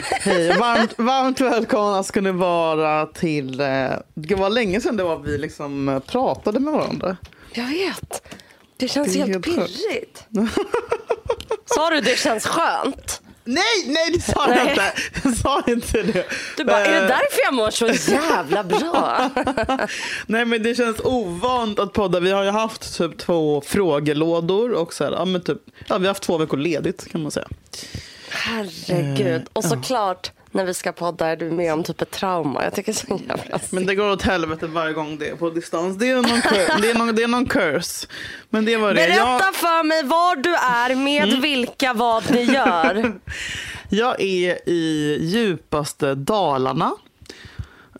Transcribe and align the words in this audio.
Hej, 0.00 0.58
varmt, 0.58 0.98
varmt 0.98 1.40
välkomna 1.40 2.02
ska 2.02 2.20
ni 2.20 2.30
vara 2.30 3.06
till... 3.06 3.60
Eh, 3.60 3.66
det 4.14 4.34
var 4.34 4.50
länge 4.50 4.80
sedan 4.80 4.96
det 4.96 5.02
var 5.02 5.18
vi 5.18 5.38
liksom 5.38 5.88
eh, 5.88 5.98
pratade 5.98 6.60
med 6.60 6.72
varandra. 6.72 7.16
Jag 7.52 7.66
vet. 7.66 8.22
Det 8.76 8.88
känns 8.88 9.12
Det 9.12 9.18
helt 9.18 9.32
helt 9.32 9.44
pirrigt. 9.44 10.24
Sa 11.74 11.90
du 11.90 12.00
det 12.00 12.18
känns 12.18 12.46
skönt? 12.46 13.20
Nej, 13.44 13.64
nej 13.86 14.12
det 14.12 14.20
sa 14.20 14.48
jag 14.48 14.70
inte. 14.70 14.92
Jag 15.24 15.36
sa 15.36 15.62
inte 15.66 16.02
det. 16.02 16.24
Du 16.56 16.64
bara, 16.64 16.86
är 16.86 16.90
det 16.92 16.96
Eh, 16.98 17.02
därför 17.08 17.40
jag 17.44 17.54
mår 17.54 17.70
så 17.70 18.10
jävla 18.12 18.64
bra? 18.64 19.30
Nej 20.26 20.44
men 20.44 20.62
det 20.62 20.74
känns 20.74 21.00
ovant 21.04 21.78
att 21.78 21.92
podda. 21.92 22.20
Vi 22.20 22.30
har 22.30 22.44
ju 22.44 22.50
haft 22.50 22.98
typ 22.98 23.18
två 23.18 23.60
frågelådor 23.66 24.72
och 24.72 24.94
så 24.94 25.04
här, 25.04 25.12
ja, 25.12 25.24
men 25.24 25.42
typ, 25.42 25.58
ja, 25.88 25.98
vi 25.98 26.06
har 26.06 26.10
haft 26.10 26.22
två 26.22 26.38
veckor 26.38 26.56
ledigt 26.56 27.08
kan 27.12 27.22
man 27.22 27.30
säga. 27.30 27.48
Herregud. 28.32 29.42
Och 29.52 29.64
såklart, 29.64 30.30
när 30.50 30.64
vi 30.64 30.74
ska 30.74 30.92
podda 30.92 31.26
är 31.28 31.36
du 31.36 31.50
med 31.50 31.72
om 31.72 31.84
typ 31.84 32.02
ett 32.02 32.10
trauma. 32.10 32.64
Jag 32.64 32.74
tycker 32.74 32.92
så 32.92 33.20
jävla 33.28 33.58
Men 33.70 33.86
det 33.86 33.94
går 33.94 34.10
åt 34.10 34.22
helvete 34.22 34.66
varje 34.66 34.92
gång 34.92 35.18
det 35.18 35.28
är 35.28 35.36
på 35.36 35.50
distans. 35.50 35.96
Det 35.98 36.08
är 36.10 36.14
någon, 36.16 36.24
cur- 36.42 36.80
det 36.82 36.90
är 36.90 36.94
någon, 36.94 37.14
det 37.14 37.22
är 37.22 37.28
någon 37.28 37.46
curse. 37.46 38.06
Men 38.50 38.64
det 38.64 38.76
var 38.76 38.88
det. 38.88 38.94
Berätta 38.94 39.14
Jag, 39.18 39.54
för 39.54 39.84
mig 39.84 40.02
var 40.02 40.36
du 40.36 40.54
är, 40.54 40.94
med 40.94 41.24
Mm. 41.28 41.40
vilka, 41.40 41.92
vad 41.92 42.30
ni 42.30 42.42
gör. 42.42 43.12
jag 43.88 44.20
är 44.20 44.68
i 44.68 45.18
djupaste 45.20 46.14
Dalarna. 46.14 46.92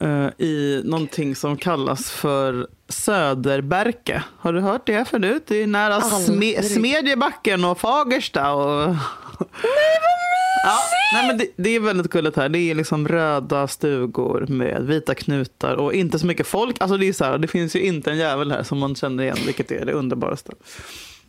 eh, 0.01 0.27
I 0.47 0.83
någonting 0.85 1.37
som 1.37 1.57
kallas 1.57 2.11
för 2.11 2.67
Söderberke. 2.89 4.23
Har 4.39 4.53
du 4.53 4.61
hört 4.61 4.87
det 4.87 5.09
förut? 5.09 5.45
Det 5.47 5.63
är 5.63 5.67
nära 5.67 6.01
Sme-. 6.01 6.63
Smedjebacken 6.63 7.65
och 7.65 7.81
Fagersta. 7.81 8.53
Och... 8.53 8.87
Nej, 8.89 9.99
vad 10.03 10.22
ja, 10.63 10.79
nej, 11.13 11.27
men 11.27 11.39
det, 11.39 11.47
det 11.57 11.71
är 11.71 11.81
väldigt 11.81 12.11
gulligt 12.11 12.37
här. 12.37 12.49
Det 12.49 12.59
är 12.59 12.75
liksom 12.75 13.09
röda 13.09 13.69
stugor 13.69 14.47
med 14.49 14.83
vita 14.87 15.15
knutar 15.15 15.75
och 15.75 15.95
inte 15.95 16.19
så 16.19 16.27
mycket 16.27 16.47
folk. 16.47 16.77
Alltså 16.81 16.97
det, 16.97 17.09
är 17.09 17.13
så 17.13 17.25
här, 17.25 17.39
det 17.39 17.49
finns 17.49 17.77
ju 17.77 17.81
inte 17.81 18.11
en 18.11 18.19
jävel 18.19 18.53
här 18.53 18.63
som 18.63 18.79
man 18.79 18.95
känner 18.95 19.25
igen, 19.25 19.39
vilket 19.47 19.71
är 19.71 19.85
det 19.85 19.93
underbaraste. 19.93 20.53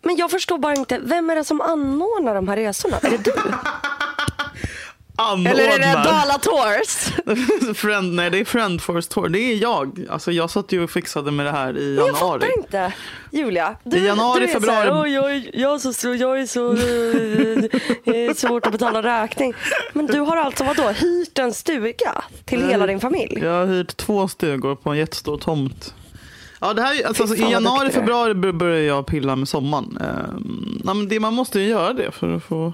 Men 0.01 0.15
jag 0.15 0.31
förstår 0.31 0.57
bara 0.57 0.75
inte, 0.75 0.99
vem 1.03 1.29
är 1.29 1.35
det 1.35 1.43
som 1.43 1.61
anordnar 1.61 2.35
de 2.35 2.47
här 2.47 2.57
resorna? 2.57 2.97
Är 2.97 3.09
det 3.09 3.23
du? 3.23 3.33
Anordnar. 5.15 5.51
Eller 5.51 5.63
är 5.69 5.79
det 5.79 6.03
Dala 6.03 6.37
Tours? 6.37 7.77
Friend, 7.77 8.13
nej, 8.13 8.29
det 8.29 8.39
är 8.39 8.45
Friend 8.45 8.81
Force 8.81 9.09
Tour. 9.13 9.29
Det 9.29 9.39
är 9.39 9.55
jag. 9.61 10.05
Alltså, 10.09 10.31
jag 10.31 10.49
satt 10.49 10.71
ju 10.71 10.83
och 10.83 10.89
fixade 10.91 11.31
med 11.31 11.45
det 11.45 11.51
här 11.51 11.77
i 11.77 11.95
Jag 11.95 12.07
januari. 12.07 12.39
fattar 12.41 12.57
inte. 12.57 12.93
Julia, 13.31 13.75
du, 13.83 13.97
I 13.97 14.05
januari, 14.05 14.39
du 14.39 14.45
är 14.45 14.53
februari. 14.53 14.87
Så 14.87 14.93
här, 14.93 15.01
"Åh, 15.01 15.09
jag, 15.11 15.49
jag, 15.53 15.81
så, 15.81 16.13
jag 16.15 16.39
är 16.41 16.45
så 16.45 16.73
eh, 16.73 18.15
eh, 18.29 18.33
svårt 18.33 18.65
att 18.65 18.71
betala 18.71 19.01
räkning. 19.23 19.53
Men 19.93 20.05
du 20.05 20.19
har 20.19 20.37
alltså 20.37 20.63
vadå, 20.63 20.89
hyrt 20.89 21.39
en 21.39 21.53
stuga 21.53 22.23
till 22.45 22.67
hela 22.67 22.85
din 22.87 22.99
familj? 22.99 23.39
Jag 23.41 23.51
har 23.59 23.65
hyrt 23.65 23.97
två 23.97 24.27
stugor 24.27 24.75
på 24.75 24.89
en 24.89 24.97
jättestor 24.97 25.37
tomt. 25.37 25.93
Ja, 26.61 26.73
det 26.73 26.81
här, 26.81 27.07
alltså, 27.07 27.23
alltså, 27.23 27.37
I 27.47 27.51
januari, 27.51 27.89
februari 27.91 28.33
bör- 28.33 28.51
börjar 28.51 28.79
jag 28.81 29.05
pilla 29.05 29.35
med 29.35 29.47
sommaren. 29.47 29.97
Nej, 30.83 30.95
men 30.95 31.07
det, 31.07 31.19
man 31.19 31.33
måste 31.33 31.59
ju 31.59 31.67
göra 31.67 31.93
det 31.93 32.11
för 32.11 32.35
att 32.35 32.43
få... 32.43 32.73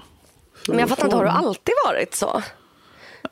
Men 0.70 0.78
jag 0.78 0.84
att 0.84 0.90
fattar 0.90 1.04
inte, 1.04 1.16
har 1.16 1.24
du 1.24 1.30
alltid 1.30 1.74
varit 1.86 2.14
så? 2.14 2.42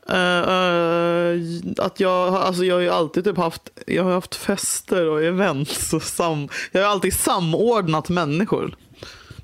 Eh, 0.08 0.38
eh, 0.38 1.40
att 1.78 2.00
jag, 2.00 2.34
alltså 2.34 2.64
jag 2.64 2.74
har 2.74 2.80
ju 2.80 2.90
alltid 2.90 3.24
typ 3.24 3.36
haft, 3.36 3.70
jag 3.86 4.04
har 4.04 4.12
haft 4.12 4.34
fester 4.34 5.06
och 5.06 5.22
events 5.22 5.92
och 5.92 6.02
sam, 6.02 6.48
jag 6.72 6.82
har 6.82 6.88
alltid 6.88 7.14
samordnat 7.14 8.08
människor. 8.08 8.76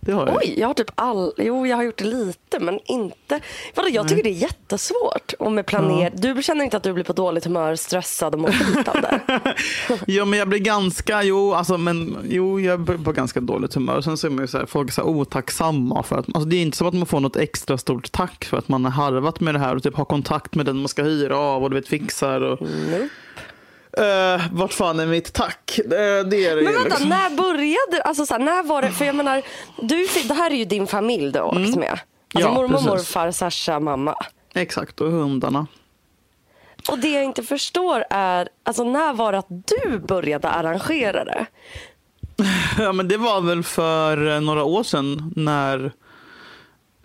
Det 0.05 0.13
har 0.13 0.27
jag. 0.27 0.37
Oj, 0.37 0.55
jag 0.57 0.67
har 0.67 0.75
typ 0.75 0.91
all... 0.95 1.33
Jo, 1.39 1.67
jag 1.67 1.77
har 1.77 1.85
gjort 1.85 1.99
det 1.99 2.05
lite, 2.05 2.59
men 2.61 2.79
inte... 2.85 3.41
Vadå, 3.75 3.89
jag 3.89 4.09
tycker 4.09 4.23
det 4.23 4.29
är 4.29 4.33
jättesvårt. 4.33 5.33
Och 5.39 5.53
med 5.53 5.67
planer... 5.67 6.13
Du 6.15 6.43
känner 6.43 6.65
inte 6.65 6.77
att 6.77 6.83
du 6.83 6.93
blir 6.93 7.05
på 7.05 7.13
dåligt 7.13 7.45
humör, 7.45 7.77
stressad 7.77 8.35
och 8.35 8.41
mår 8.41 8.49
skit 8.49 8.89
av 8.89 8.95
det? 9.01 9.21
Jo, 10.07 10.25
men 10.25 10.39
jag 10.39 10.49
blir 10.49 10.59
ganska, 10.59 11.23
jo, 11.23 11.53
alltså, 11.53 11.79
men, 11.79 12.17
jo, 12.29 12.61
jag 12.61 12.81
blir 12.81 12.99
på 12.99 13.13
ganska 13.13 13.41
dåligt 13.41 13.75
humör. 13.75 14.01
Sen 14.01 14.17
så 14.17 14.27
är 14.27 14.31
man 14.31 14.45
ju 14.45 14.49
så 14.49 14.59
här, 14.59 14.67
folk 14.67 14.89
är 14.89 14.93
så 14.93 15.01
här 15.01 15.09
otacksamma 15.09 16.03
för 16.03 16.19
att, 16.19 16.27
alltså, 16.27 16.45
det 16.45 16.57
är 16.57 16.63
inte 16.63 16.77
som 16.77 16.87
att 16.87 16.95
man 16.95 17.07
får 17.07 17.21
något 17.21 17.37
extra 17.37 17.79
stort 17.79 18.13
tack 18.13 18.45
för 18.45 18.57
att 18.57 18.69
man 18.69 18.85
har 18.85 18.93
harvat 18.93 19.41
med 19.41 19.55
det 19.55 19.59
här 19.59 19.77
och 19.77 19.83
typ 19.83 19.97
har 19.97 20.05
kontakt 20.05 20.55
med 20.55 20.67
den 20.67 20.77
man 20.77 20.89
ska 20.89 21.03
hyra 21.03 21.39
av 21.39 21.63
och 21.63 21.71
du 21.71 21.77
vet 21.77 21.89
fixar 21.89 22.41
och, 22.41 22.61
Nope. 22.61 23.09
Eh, 23.97 24.43
vart 24.53 24.73
fan 24.73 25.01
är 25.01 25.07
mitt 25.07 25.33
tack? 25.33 25.81
Det, 25.85 26.23
det 26.23 26.47
är 26.47 26.57
det 26.57 26.63
Men 26.63 26.73
vänta, 26.73 26.89
liksom. 26.89 27.09
när 27.09 27.31
började 27.31 28.03
alltså 28.05 28.27
så 28.27 28.35
här, 28.35 28.41
när 28.41 28.63
var 28.63 28.83
det? 28.83 28.91
För 28.91 29.05
jag 29.05 29.15
menar, 29.15 29.43
du, 29.83 30.07
det 30.29 30.35
här 30.35 30.51
är 30.51 30.55
ju 30.55 30.65
din 30.65 30.87
familj 30.87 31.33
du 31.33 31.39
har 31.39 31.47
åkt 31.47 31.77
med. 31.77 31.91
Alltså. 31.91 32.01
Ja, 32.49 32.55
mormor, 32.55 32.69
precis. 32.69 32.87
morfar, 32.87 33.31
Sasha, 33.31 33.81
mamma. 33.81 34.15
Exakt, 34.55 35.01
och 35.01 35.11
hundarna. 35.11 35.67
Och 36.91 36.99
det 36.99 37.09
jag 37.09 37.25
inte 37.25 37.43
förstår 37.43 38.05
är, 38.11 38.49
alltså 38.63 38.85
när 38.85 39.13
var 39.13 39.33
det 39.33 39.39
att 39.39 39.49
du 39.49 39.99
började 39.99 40.49
arrangera 40.49 41.25
det? 41.25 41.47
Ja, 42.79 42.93
men 42.93 43.09
det 43.09 43.17
var 43.17 43.41
väl 43.41 43.63
för 43.63 44.35
eh, 44.35 44.41
några 44.41 44.65
år 44.65 44.83
sedan 44.83 45.33
när 45.37 45.93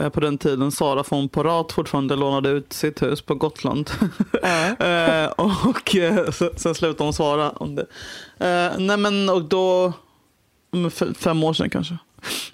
på 0.10 0.20
den 0.20 0.38
tiden 0.38 0.72
Sara 0.72 1.04
von 1.10 1.30
Porat 1.30 1.72
fortfarande 1.72 2.16
lånade 2.16 2.50
ut 2.50 2.74
sitt 2.74 3.02
hus 3.02 3.22
på 3.22 3.36
Gotland. 3.36 3.90
Eh, 4.80 5.26
och 5.38 5.96
eh, 5.96 6.32
sen 6.56 6.76
slutade 6.76 7.04
hon 7.04 7.14
svara 7.14 7.50
om 7.50 7.76
det. 7.76 7.86
Eh, 8.40 8.80
nej 8.80 8.98
men 8.98 9.30
och 9.30 9.44
då, 9.44 9.94
mm, 10.74 10.92
fem 11.16 11.44
år 11.44 11.54
sedan 11.54 11.70
kanske. 11.70 11.98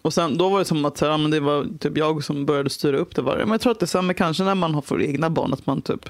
Och 0.01 0.13
sen, 0.13 0.37
då 0.37 0.49
var 0.49 0.59
det 0.59 0.65
som 0.65 0.85
att 0.85 0.97
så 0.97 1.05
här, 1.05 1.11
ja, 1.11 1.17
men 1.17 1.31
det 1.31 1.39
var 1.39 1.67
typ 1.79 1.97
jag 1.97 2.23
som 2.23 2.45
började 2.45 2.69
styra 2.69 2.97
upp 2.97 3.15
det. 3.15 3.21
Var 3.21 3.37
det. 3.37 3.45
Men 3.45 3.51
jag 3.51 3.61
tror 3.61 3.71
att 3.71 3.79
det 3.79 3.83
är 3.83 3.87
samma 3.87 4.13
kanske 4.13 4.43
när 4.43 4.55
man 4.55 4.75
har 4.75 4.81
för 4.81 5.01
egna 5.01 5.29
barn. 5.29 5.53
Att 5.53 5.65
man 5.65 5.81
typ, 5.81 6.09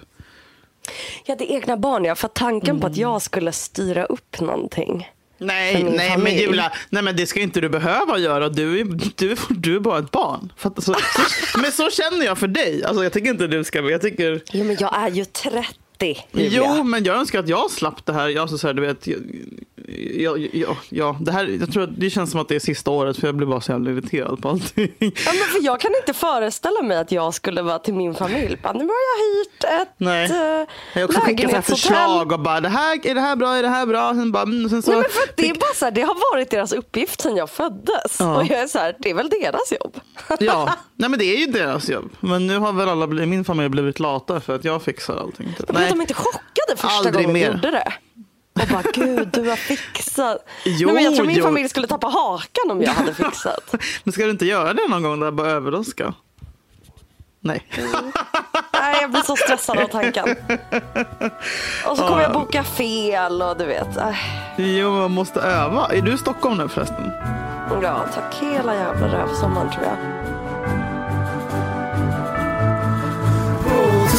Jag 1.25 1.34
hade 1.35 1.52
egna 1.52 1.78
barn, 1.78 2.06
ja. 2.06 2.16
För 2.16 2.28
tanken 2.28 2.69
Mm. 2.69 2.81
på 2.81 2.88
att 2.88 2.97
jag 2.97 3.22
skulle 3.22 3.52
styra 3.52 4.06
upp 4.06 4.41
någonting. 4.41 5.07
Nej, 5.38 5.84
nej 5.84 6.18
men. 6.18 6.35
Julia, 6.38 6.72
nej 6.90 7.03
men 7.03 7.16
det 7.16 7.28
ska 7.28 7.40
inte 7.40 7.62
du 7.62 7.69
behöva 7.69 8.18
göra. 8.18 8.50
Du 8.50 8.79
är, 8.79 8.85
du, 9.16 9.35
du 9.50 9.75
är 9.75 9.79
bara 9.79 10.00
ett 10.00 10.12
barn. 10.12 10.51
För 10.57 10.69
att, 10.69 10.84
så, 10.84 10.94
så, 10.94 11.00
men 11.62 11.72
så 11.72 11.90
känner 11.90 12.25
jag 12.25 12.38
för 12.38 12.47
dig. 12.47 12.84
Alltså, 12.84 13.03
jag 13.03 13.13
tycker 13.13 13.29
inte 13.29 13.47
du 13.47 13.63
ska, 13.63 13.81
jag 13.90 14.01
tycker, 14.01 14.41
Jo, 14.51 14.63
men 14.63 14.78
jag 14.79 14.97
är 14.97 15.09
ju 15.09 15.25
30, 15.25 15.57
Julia. 16.00 16.50
jo 16.78 16.83
men 16.83 17.03
jag 17.03 17.16
önskar 17.17 17.39
att 17.39 17.50
jag 17.50 17.72
slapp 17.72 18.06
det 18.06 18.13
här. 18.13 18.29
Jag, 18.29 18.50
så, 18.50 18.67
här, 18.67 18.73
du 18.73 18.81
vet, 18.81 19.07
jag, 19.07 19.19
jag, 20.16 20.50
jag, 20.53 20.78
ja, 20.89 21.17
det 21.22 21.31
här, 21.31 21.57
jag 21.59 21.73
tror 21.73 21.83
att 21.83 22.00
det 22.00 22.09
känns 22.09 22.31
som 22.31 22.39
att 22.39 22.47
det 22.47 22.56
är 22.56 22.59
sista 22.59 22.91
året 22.91 23.17
för 23.17 23.28
jag 23.28 23.35
blir 23.35 23.47
bara 23.47 23.61
så 23.61 23.72
jävla 23.72 23.91
irriterad 23.91 24.41
på 24.41 24.50
allting. 24.50 24.91
Ja, 25.00 25.09
men 25.25 25.47
för 25.51 25.59
jag 25.61 25.79
kan 25.79 25.91
inte 25.95 26.13
föreställa 26.13 26.81
mig 26.81 26.97
att 26.97 27.11
jag 27.11 27.34
skulle 27.34 27.61
vara 27.61 27.79
till 27.79 27.94
min 27.94 28.16
familj. 28.16 28.57
Bara, 28.63 28.73
nu 28.73 28.79
har 28.79 28.88
jag 28.88 29.38
hyrt 29.38 29.63
ett 29.81 29.94
Nej. 29.97 30.25
äh, 30.25 30.38
Jag 30.94 31.01
har 31.01 31.03
också 31.05 31.19
skickat 31.19 31.50
så 31.50 31.55
här 31.55 31.61
förslag 31.61 32.31
och 32.31 32.39
bara, 32.39 32.61
det 32.61 32.69
här, 32.69 33.07
är 33.07 33.16
det 33.16 33.22
här 33.22 33.35
bra, 33.35 33.55
är 33.55 33.63
det 33.63 33.69
här 33.69 33.85
bra? 33.85 34.09
Sen 34.13 34.31
bara, 34.31 34.44
mm, 34.44 34.69
sen 34.69 34.81
så, 34.81 34.91
Nej, 34.91 35.00
men 35.01 35.09
för 35.09 35.23
att 35.23 35.38
det, 35.38 35.50
är 35.50 35.53
bara 35.53 35.73
så 35.75 35.85
här, 35.85 35.91
det 35.91 36.01
har 36.01 36.34
varit 36.34 36.50
deras 36.50 36.73
uppgift 36.73 37.22
sedan 37.22 37.35
jag 37.38 37.50
föddes. 37.50 38.17
Ja. 38.19 38.35
Och 38.38 38.45
jag 38.45 38.59
är 38.59 38.67
så 38.67 38.79
här, 38.79 38.95
det 39.00 39.09
är 39.09 39.13
väl 39.13 39.29
deras 39.29 39.72
jobb. 39.81 40.00
Ja, 40.39 40.73
nej 40.95 41.09
men 41.09 41.19
det 41.19 41.25
är 41.25 41.38
ju 41.38 41.45
deras 41.45 41.89
jobb. 41.89 42.09
Men 42.19 42.47
nu 42.47 42.57
har 42.57 42.73
väl 42.73 42.89
alla 42.89 43.07
min 43.07 43.45
familj 43.45 43.69
blivit 43.69 44.00
lata 44.00 44.41
för 44.41 44.55
att 44.55 44.66
jag 44.66 44.81
fixar 44.84 45.17
allting. 45.17 45.55
Typ. 45.57 45.72
Men 45.90 45.97
de 45.97 46.02
inte 46.02 46.14
chockade 46.14 46.76
första 46.76 46.87
Aldrig 46.87 47.14
gången 47.14 47.34
mer. 47.34 47.49
de 47.49 47.55
gjorde 47.55 47.72
det. 47.72 47.93
Och 48.61 48.67
bara, 48.67 48.82
gud 48.93 49.28
du 49.34 49.49
har 49.49 49.55
fixat. 49.55 50.37
Jo, 50.66 50.85
Nej, 50.87 50.96
men 50.96 51.03
jag 51.03 51.16
tror 51.16 51.26
min 51.26 51.35
jo. 51.37 51.43
familj 51.43 51.70
skulle 51.70 51.87
tappa 51.87 52.08
hakan 52.08 52.72
om 52.72 52.82
jag 52.82 52.91
hade 52.91 53.14
fixat. 53.23 53.76
Men 54.03 54.14
ska 54.14 54.23
du 54.23 54.32
inte 54.32 54.46
göra 54.46 54.73
det 54.73 54.87
någon 54.90 55.03
gång 55.03 55.20
där 55.20 55.32
bara 55.32 55.49
överraska? 55.49 56.14
Nej. 57.40 57.67
Nej, 58.73 58.97
jag 59.02 59.11
blir 59.11 59.22
så 59.22 59.35
stressad 59.35 59.78
av 59.78 59.87
tanken. 59.87 60.35
Och 61.87 61.97
så 61.97 62.08
kommer 62.08 62.22
jag 62.22 62.34
boka 62.34 62.64
fel 62.64 63.41
och 63.41 63.58
du 63.58 63.66
vet. 63.66 63.97
Äh, 63.97 64.16
Jo, 64.58 64.91
man 64.91 65.11
måste 65.11 65.40
öva. 65.41 65.87
Är 65.87 66.02
du 66.02 66.14
i 66.14 66.17
Stockholm 66.17 66.58
nu 66.58 66.67
förresten? 66.70 67.11
Ja, 67.82 68.05
tack 68.14 68.35
hela 68.41 68.76
jävla 68.76 69.08
rövsommaren 69.08 69.72
tror 69.72 69.84
jag. 69.85 69.96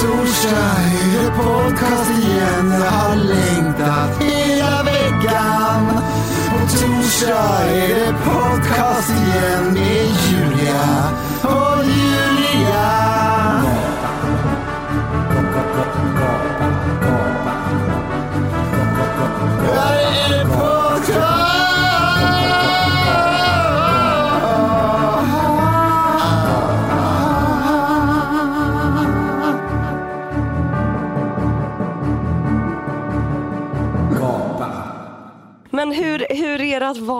Torsdag 0.06 0.76
är 1.02 1.22
det 1.22 1.30
podcast 1.30 2.10
igen. 2.10 2.70
Jag 2.80 2.90
har 2.90 3.16
längtat 3.16 4.22
hela 4.22 4.82
veckan. 4.82 6.02
På 6.50 6.58
torsdag 6.76 7.64
är 7.70 7.88
det 7.88 8.14
podcast 8.24 9.10
igen. 9.10 9.74
Med 9.74 10.06
Julia. 10.28 11.10
Och 11.42 11.84
Julia 11.84 12.05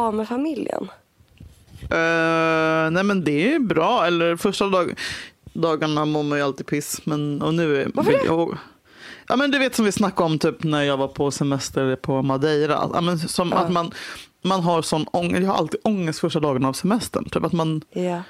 vara 0.06 0.16
med 0.16 0.28
familjen? 0.28 0.88
Eh, 1.82 2.90
nej 2.90 3.04
men 3.04 3.24
det 3.24 3.54
är 3.54 3.58
bra. 3.58 4.06
Eller 4.06 4.36
första 4.36 4.68
dag, 4.68 4.94
dagarna 5.52 6.04
mår 6.04 6.22
man 6.22 6.38
ju 6.38 6.44
alltid 6.44 6.66
piss. 6.66 7.00
Men, 7.04 7.42
och 7.42 7.54
nu 7.54 7.82
är, 7.82 7.90
Varför 7.94 8.12
det? 8.12 8.24
Jag, 8.24 8.58
ja 9.28 9.36
men 9.36 9.50
du 9.50 9.58
vet 9.58 9.74
som 9.74 9.84
vi 9.84 9.92
snackade 9.92 10.26
om 10.26 10.38
typ 10.38 10.62
när 10.62 10.82
jag 10.82 10.96
var 10.96 11.08
på 11.08 11.30
semester 11.30 11.96
på 11.96 12.22
Madeira. 12.22 12.90
Ja, 12.94 13.00
men 13.00 13.18
som 13.18 13.48
Ja. 13.48 13.56
att 13.56 13.72
man, 13.72 13.90
man 14.42 14.60
har 14.60 14.82
sån 14.82 15.06
ångest. 15.10 15.42
Jag 15.42 15.48
har 15.50 15.58
alltid 15.58 15.80
ångest 15.84 16.18
första 16.20 16.40
dagen 16.40 16.64
av 16.64 16.72
semestern. 16.72 17.24
Typ 17.24 17.44
att 17.44 17.52
man, 17.52 17.82
Ja. 17.90 18.22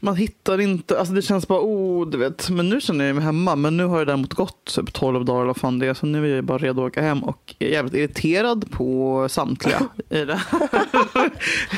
Man 0.00 0.16
hittar 0.16 0.60
inte, 0.60 0.98
alltså 0.98 1.14
det 1.14 1.22
känns 1.22 1.48
bara, 1.48 1.60
oh 1.60 2.08
du 2.10 2.18
vet. 2.18 2.50
Men 2.50 2.68
nu 2.68 2.80
känner 2.80 3.04
jag 3.04 3.14
mig 3.16 3.24
hemma. 3.24 3.56
Men 3.56 3.76
nu 3.76 3.84
har 3.84 3.98
det 3.98 4.04
däremot 4.04 4.34
gått 4.34 4.64
typ 4.74 4.92
12 4.92 5.24
dagar 5.24 5.42
eller 5.42 5.54
fan 5.54 5.78
det 5.78 5.86
är. 5.86 5.94
Så 5.94 6.06
nu 6.06 6.32
är 6.32 6.36
jag 6.36 6.44
bara 6.44 6.58
redo 6.58 6.82
att 6.84 6.88
åka 6.90 7.02
hem 7.02 7.24
och 7.24 7.54
är 7.58 7.68
jävligt 7.68 7.94
irriterad 7.94 8.70
på 8.70 9.26
samtliga 9.30 9.88
i 10.10 10.24
det 10.24 10.34
här 10.34 11.30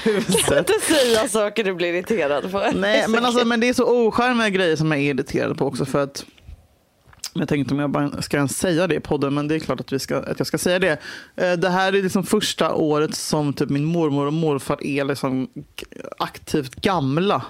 huset. 0.04 0.58
Inte 0.70 0.86
säga 0.86 1.28
saker 1.28 1.64
du 1.64 1.74
blir 1.74 1.94
irriterad 1.94 2.52
på. 2.52 2.62
Nej, 2.74 3.04
men, 3.08 3.24
alltså, 3.24 3.44
men 3.46 3.60
det 3.60 3.68
är 3.68 3.74
så 3.74 4.06
ocharmiga 4.06 4.48
grejer 4.48 4.76
som 4.76 4.90
jag 4.92 5.00
är 5.00 5.14
irriterad 5.14 5.58
på 5.58 5.66
också. 5.66 5.84
För 5.84 6.02
att, 6.02 6.24
jag 7.34 7.48
tänkte 7.48 7.74
om 7.74 7.80
jag 7.80 7.90
bara 7.90 8.22
ska 8.22 8.36
ens 8.36 8.58
säga 8.58 8.86
det 8.86 8.94
i 8.94 9.00
podden, 9.00 9.34
men 9.34 9.48
det 9.48 9.54
är 9.54 9.58
klart 9.58 9.80
att, 9.80 9.92
vi 9.92 9.98
ska, 9.98 10.16
att 10.16 10.38
jag 10.38 10.46
ska 10.46 10.58
säga 10.58 10.78
det. 10.78 10.98
Eh, 11.36 11.52
Det 11.52 11.68
här 11.68 11.92
är 11.92 12.02
liksom 12.02 12.24
första 12.24 12.74
året 12.74 13.14
som 13.14 13.52
typ 13.52 13.70
min 13.70 13.84
mormor 13.84 14.26
och 14.26 14.32
morfar 14.32 14.86
är 14.86 15.04
liksom 15.04 15.48
aktivt 16.18 16.74
gamla. 16.74 17.42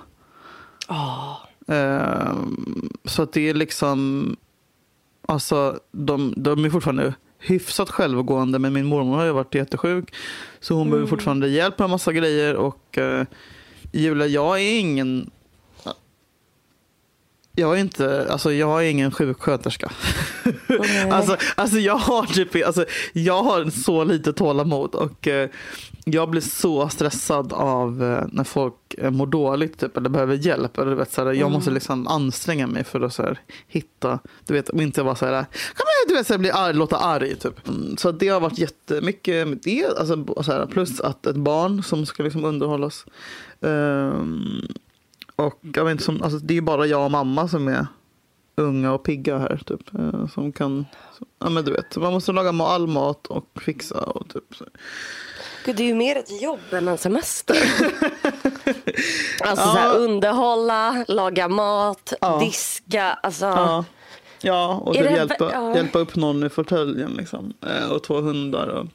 Eh, 1.69 2.35
Så 3.05 3.23
att 3.23 3.33
det 3.33 3.49
är 3.49 3.55
liksom, 3.55 4.37
alltså 5.29 5.81
de, 5.93 6.35
de 6.37 6.65
är 6.65 6.71
fortfarande 6.71 7.15
hyfsat 7.39 7.91
självgående, 7.91 8.59
men 8.59 8.73
min 8.73 8.87
mormor 8.87 9.17
har 9.17 9.25
ju 9.25 9.33
varit 9.33 9.55
jättesjuk. 9.55 10.15
Så 10.61 10.75
hon 10.75 10.91
behöver 10.91 11.09
fortfarande 11.09 11.49
hjälp 11.49 11.79
med 11.79 11.91
massa 11.91 12.13
grejer. 12.13 12.55
Och 12.57 12.99
eh, 12.99 13.25
Julia, 13.93 14.27
jag 14.27 14.61
är 14.61 14.79
ingen 14.81 15.31
jag 17.53 17.77
är 17.77 17.81
inte, 17.81 18.27
alltså 18.31 18.53
jag 18.53 18.85
är 18.87 18.91
ingen 18.91 19.11
sjuksköterska. 19.11 19.91
alltså, 21.11 21.37
alltså 21.55 21.79
jag 21.79 21.97
har 21.97 22.27
typ, 22.27 22.67
alltså 22.67 22.85
jag 23.13 23.43
har 23.43 23.71
så 23.71 24.05
lite 24.05 24.33
tålamod 24.33 24.95
och 24.95 25.29
eh, 25.29 25.49
jag 26.05 26.31
blir 26.31 26.41
så 26.41 26.89
stressad 26.89 27.53
av 27.53 28.03
eh, 28.03 28.25
när 28.33 28.45
folk 28.45 28.75
eh, 28.99 29.11
mår 29.11 29.27
dåligt 29.27 29.79
typ, 29.79 29.97
eller 29.97 30.09
behöver 30.09 30.35
hjälp. 30.35 30.79
Eller, 30.79 30.95
vet, 30.95 31.13
så 31.13 31.25
här, 31.25 31.33
jag 31.33 31.51
måste 31.51 31.71
liksom 31.71 32.07
anstränga 32.07 32.67
mig 32.67 32.85
för 32.85 33.01
att 33.01 33.13
så 33.15 33.23
här, 33.23 33.41
hitta, 33.69 34.19
du 34.47 34.55
vet, 34.55 34.69
och 34.69 34.83
inte 34.83 35.03
vara 35.03 35.15
så 35.15 35.27
här, 35.27 35.47
du 36.09 36.15
vet, 36.15 36.27
så 36.27 36.33
här, 36.33 36.39
bli 36.39 36.51
arg, 36.51 36.75
låta 36.75 36.97
arg 36.99 37.37
typ. 37.37 37.69
Mm, 37.69 37.97
Så 37.97 38.13
det 38.13 38.29
har 38.29 38.41
varit 38.41 38.59
jättemycket 38.59 39.49
med 39.49 39.59
det, 39.63 39.99
alltså, 39.99 40.17
bo- 40.17 40.43
så 40.43 40.53
här, 40.53 40.67
plus 40.67 41.01
att 41.01 41.27
ett 41.27 41.37
barn 41.37 41.83
som 41.83 42.07
ska 42.07 42.23
liksom 42.23 42.45
underhållas. 42.45 43.07
Ehm, 43.61 44.61
och 45.37 45.61
jag 45.75 45.85
vet 45.85 45.93
inte, 45.93 46.05
som, 46.05 46.23
alltså, 46.23 46.39
det 46.39 46.57
är 46.57 46.61
bara 46.61 46.87
jag 46.87 47.05
och 47.05 47.11
mamma 47.11 47.49
som 47.49 47.69
är 47.69 47.87
unga 48.57 48.93
och 48.93 49.03
pigga 49.03 49.39
här. 49.39 49.63
Typ, 49.67 49.95
eh, 49.95 50.27
som 50.29 50.53
kan, 50.53 50.87
så, 51.19 51.25
ja 51.39 51.51
men 51.51 51.65
du 51.65 51.73
vet, 51.73 51.97
man 51.97 52.13
måste 52.13 52.33
laga 52.33 52.65
all 52.65 52.87
mat 52.87 53.27
och 53.27 53.47
fixa 53.61 54.01
och 54.01 54.29
typ. 54.29 54.55
Så. 54.55 54.65
Gud, 55.65 55.77
det 55.77 55.83
är 55.83 55.87
ju 55.87 55.95
mer 55.95 56.17
ett 56.17 56.43
jobb 56.43 56.61
än 56.73 56.89
en 56.89 56.99
semester. 56.99 57.57
alltså 59.41 59.65
Ja. 59.67 59.73
så 59.73 59.79
här, 59.79 59.97
underhålla, 59.97 61.05
laga 61.09 61.49
mat, 61.49 62.13
Ja. 62.21 62.39
diska. 62.39 63.05
Alltså, 63.23 63.45
Ja. 63.47 63.85
Ja, 64.43 64.83
och 64.87 64.95
typ 64.95 65.11
hjälpa, 65.11 65.73
hjälpa 65.77 65.99
upp 65.99 66.17
någon 66.17 66.47
i 66.47 66.49
fåtöljen 66.49 67.11
liksom. 67.11 67.53
Eh, 67.67 67.91
och 67.93 68.03
två 68.03 68.21
hundar. 68.21 68.67
Och, 68.69 68.87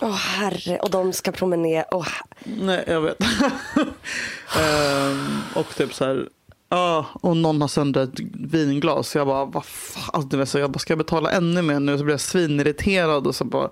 Åh 0.00 0.10
herre, 0.14 0.78
och 0.78 0.90
de 0.90 1.12
ska 1.12 1.32
promenera. 1.32 1.84
Åh, 1.90 2.06
nej, 2.44 2.84
jag 2.86 3.00
vet. 3.00 3.18
Ehm, 4.58 5.38
och 5.54 5.74
typ 5.76 5.94
så 5.94 6.04
här. 6.04 6.28
Ja, 6.68 7.06
och 7.22 7.36
någon 7.36 7.60
har 7.60 7.68
sönder 7.68 8.02
ett 8.02 8.20
vinglas. 8.34 9.14
Jag 9.14 9.26
bara, 9.26 9.44
vad 9.44 9.64
fan. 9.64 10.28
Alltså, 10.40 10.58
jag 10.58 10.70
bara, 10.70 10.78
ska 10.78 10.90
jag 10.92 10.98
betala 10.98 11.30
ännu 11.30 11.62
mer 11.62 11.80
nu? 11.80 11.98
Så 11.98 12.04
blir 12.04 12.12
jag 12.12 12.20
svinirriterad. 12.20 13.26
Och 13.26 13.34
så 13.34 13.44
bara, 13.44 13.68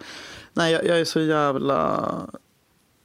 nej 0.55 0.73
jag, 0.73 0.87
jag 0.87 1.01
är 1.01 1.05
så 1.05 1.21
jävla... 1.21 2.11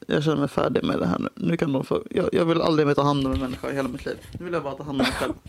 Jag 0.07 0.23
känner 0.23 0.37
mig 0.37 0.47
färdig 0.47 0.83
med 0.83 0.99
det 0.99 1.05
här 1.07 1.19
nu. 1.19 1.29
nu 1.35 1.57
kan 1.57 1.73
de 1.73 1.83
få, 1.83 2.03
jag, 2.09 2.29
jag 2.31 2.45
vill 2.45 2.61
aldrig 2.61 2.87
mer 2.87 2.93
ta 2.93 3.03
hand 3.03 3.25
om 3.25 3.33
en 3.33 3.39
människa 3.39 3.69
i 3.71 3.75
hela 3.75 3.87
mitt 3.89 4.05
liv. 4.05 4.17
Nu 4.39 4.45
vill 4.45 4.53
jag 4.53 4.63
bara 4.63 4.73
ta 4.75 4.83
hand 4.83 5.01
om 5.01 5.07
mig 5.07 5.15
själv. 5.19 5.33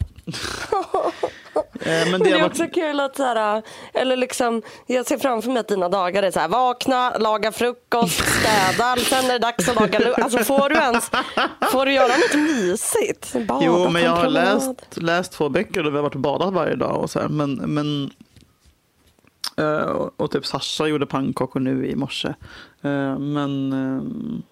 Eh, 1.82 1.87
men 1.87 2.11
Men 2.11 2.20
det 2.20 2.25
det 2.25 2.31
har 2.31 2.38
är 2.38 2.43
varit... 2.43 2.52
också 2.52 2.67
kul 2.75 3.00
att 3.00 3.17
så 3.17 3.23
här, 3.25 3.62
eller 3.94 4.17
liksom, 4.17 4.62
jag 4.87 5.06
ser 5.06 5.19
framför 5.19 5.50
mig 5.50 5.61
att 5.61 5.69
dina 5.69 5.88
dagar 5.88 6.23
är 6.23 6.31
så 6.31 6.41
här, 6.41 6.49
vakna, 6.49 7.19
laga 7.19 7.52
frukost, 7.52 8.20
städa, 8.25 8.96
sen 9.05 9.25
är 9.25 9.32
det 9.32 9.38
dags 9.38 9.69
att 9.69 9.75
laga 9.76 9.99
lunch. 9.99 10.19
Alltså 10.19 10.38
får 10.38 10.69
du 10.69 10.75
ens, 10.76 11.11
får 11.73 11.87
du 11.87 11.93
göra 11.93 12.06
något 12.17 12.35
mysigt? 12.35 13.32
Bada, 13.49 13.67
Jo, 13.67 13.79
men 13.91 13.96
en 13.96 14.03
jag 14.03 14.17
har 14.17 14.29
läst, 14.29 14.96
läst 14.96 15.32
två 15.32 15.49
böcker 15.49 15.87
och 15.87 15.93
vi 15.93 15.96
har 15.96 16.03
varit 16.03 16.14
och 16.14 16.20
badat 16.20 16.53
varje 16.55 16.76
dag. 16.76 16.96
Och 16.96 17.11
så 17.11 17.20
här. 17.20 17.29
Men, 17.29 17.55
men, 17.55 18.11
och, 19.94 20.20
och 20.20 20.31
typ 20.31 20.47
Sasha 20.47 20.87
gjorde 20.87 21.06
pannkakor 21.06 21.61
nu 21.61 21.87
i 21.87 21.97
morse. 21.97 22.29
Eh, 22.82 23.19
men 23.19 23.73
ehm, 23.73 24.43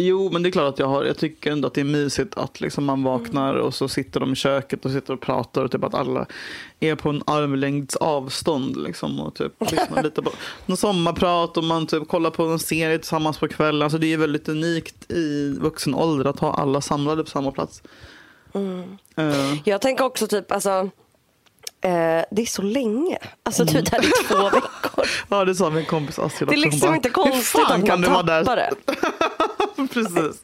Jo, 0.00 0.30
men 0.32 0.42
det 0.42 0.48
är 0.48 0.50
klart 0.50 0.72
att 0.74 0.78
jag 0.78 0.86
har. 0.86 1.04
Jag 1.04 1.18
tycker 1.18 1.52
ändå 1.52 1.66
att 1.66 1.74
det 1.74 1.80
är 1.80 1.84
mysigt 1.84 2.38
att 2.38 2.60
liksom 2.60 2.84
man 2.84 3.02
vaknar 3.02 3.54
och 3.54 3.74
så 3.74 3.88
sitter 3.88 4.20
de 4.20 4.32
i 4.32 4.36
köket 4.36 4.84
och 4.84 4.90
sitter 4.90 5.12
och 5.14 5.20
pratar 5.20 5.64
och 5.64 5.70
typ 5.70 5.84
att 5.84 5.94
alla 5.94 6.26
är 6.80 6.94
på 6.94 7.08
en 7.08 7.22
armlängds 7.26 7.96
avstånd 7.96 8.76
liksom 8.76 9.20
och 9.20 9.34
typ 9.34 9.52
lyssnar 9.70 10.02
lite 10.02 10.22
på 10.22 10.30
någon 10.66 10.76
sommarprat 10.76 11.56
och 11.56 11.64
man 11.64 11.86
typ 11.86 12.08
kollar 12.08 12.30
på 12.30 12.42
en 12.44 12.58
serie 12.58 12.98
tillsammans 12.98 13.38
på 13.38 13.48
kvällen. 13.48 13.82
Alltså 13.82 13.98
det 13.98 14.12
är 14.12 14.16
väldigt 14.16 14.48
unikt 14.48 15.10
i 15.12 15.56
vuxen 15.60 15.94
ålder 15.94 16.24
att 16.30 16.38
ha 16.38 16.54
alla 16.54 16.80
samlade 16.80 17.24
på 17.24 17.30
samma 17.30 17.50
plats. 17.52 17.82
Eh, 19.16 19.54
Jag 19.64 19.80
tänker 19.80 20.04
också 20.04 20.26
typ, 20.26 20.52
alltså, 20.52 20.90
eh, 21.80 21.90
det 22.30 22.42
är 22.42 22.46
så 22.46 22.62
länge. 22.62 23.18
Alltså 23.42 23.64
du 23.64 23.78
är 23.78 23.82
där 23.82 24.04
i 24.04 24.10
två 24.28 24.42
veckor. 24.44 25.04
ja, 25.28 25.44
det 25.44 25.54
sa 25.54 25.70
min 25.70 25.84
kompis 25.86 26.18
Astrid 26.18 26.48
Det 26.48 26.54
är 26.54 26.58
också. 26.58 26.64
Liksom 26.66 26.88
bara, 26.88 26.96
inte 26.96 27.08
"Hur 27.08 27.12
konstigt 27.12 27.60
att 27.70 27.86
man 27.88 28.02
tappar 28.02 28.22
där? 28.22 28.56
det. 28.56 28.70
Precis. 29.92 30.42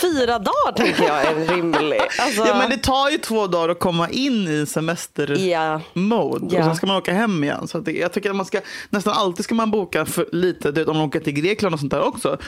Fyra 0.00 0.38
dagar 0.38 0.72
tänker 0.76 1.04
jag 1.04 1.22
är 1.22 1.34
rimlig. 1.54 2.00
Alltså, 2.18 2.46
Ja, 2.46 2.58
men 2.58 2.70
det 2.70 2.76
tar 2.76 3.10
ju 3.10 3.18
två 3.18 3.46
dagar 3.46 3.68
att 3.68 3.78
komma 3.78 4.08
in 4.10 4.48
i 4.48 4.66
semester. 4.66 5.36
ja. 5.48 5.80
mode 5.92 6.46
Ja. 6.54 6.58
och 6.58 6.64
sen 6.64 6.76
ska 6.76 6.86
man 6.86 6.96
åka 6.96 7.12
hem 7.12 7.44
igen. 7.44 7.68
Så 7.68 7.78
det, 7.78 7.92
jag 7.92 8.12
tycker 8.12 8.30
att 8.30 8.36
man 8.36 8.46
ska, 8.46 8.60
nästan 8.90 9.12
alltid 9.12 9.44
ska 9.44 9.54
man 9.54 9.70
boka 9.70 10.06
för 10.06 10.28
lite, 10.32 10.70
du 10.72 10.80
vet, 10.80 10.88
om 10.88 10.96
man 10.96 11.06
åker 11.06 11.20
till 11.20 11.32
Grekland 11.32 11.74
och 11.74 11.80
sånt 11.80 11.92
där 11.92 12.02
också. 12.02 12.38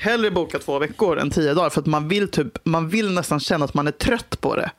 Hellre 0.00 0.30
boka 0.30 0.58
två 0.58 0.78
veckor 0.78 1.18
än 1.18 1.30
tio 1.30 1.54
dagar 1.54 1.70
för 1.70 1.80
att 1.80 1.86
man 1.86 2.08
vill, 2.08 2.28
typ, 2.30 2.58
man 2.64 2.88
vill 2.88 3.10
nästan 3.10 3.40
känna 3.40 3.64
att 3.64 3.74
man 3.74 3.86
är 3.86 3.92
trött 3.92 4.40
på 4.40 4.56
det. 4.56 4.70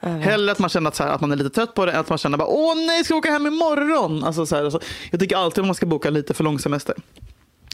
Hellre 0.00 0.52
att 0.52 0.58
man 0.58 0.70
känner 0.70 0.88
att, 0.88 0.98
här, 0.98 1.06
att 1.08 1.20
man 1.20 1.32
är 1.32 1.36
lite 1.36 1.50
trött 1.50 1.74
på 1.74 1.86
det 1.86 1.92
än 1.92 2.00
att 2.00 2.08
man 2.08 2.18
känner 2.18 2.38
bara 2.38 2.48
åh 2.48 2.74
nej, 2.76 3.04
ska 3.04 3.14
jag 3.14 3.18
åka 3.18 3.30
hem 3.30 3.46
imorgon? 3.46 4.24
Alltså, 4.24 4.46
så 4.46 4.56
här, 4.56 4.64
alltså, 4.64 4.80
jag 5.10 5.20
tycker 5.20 5.36
alltid 5.36 5.62
att 5.62 5.66
man 5.66 5.74
ska 5.74 5.86
boka 5.86 6.10
lite 6.10 6.34
för 6.34 6.44
lång 6.44 6.58
semester. 6.58 6.94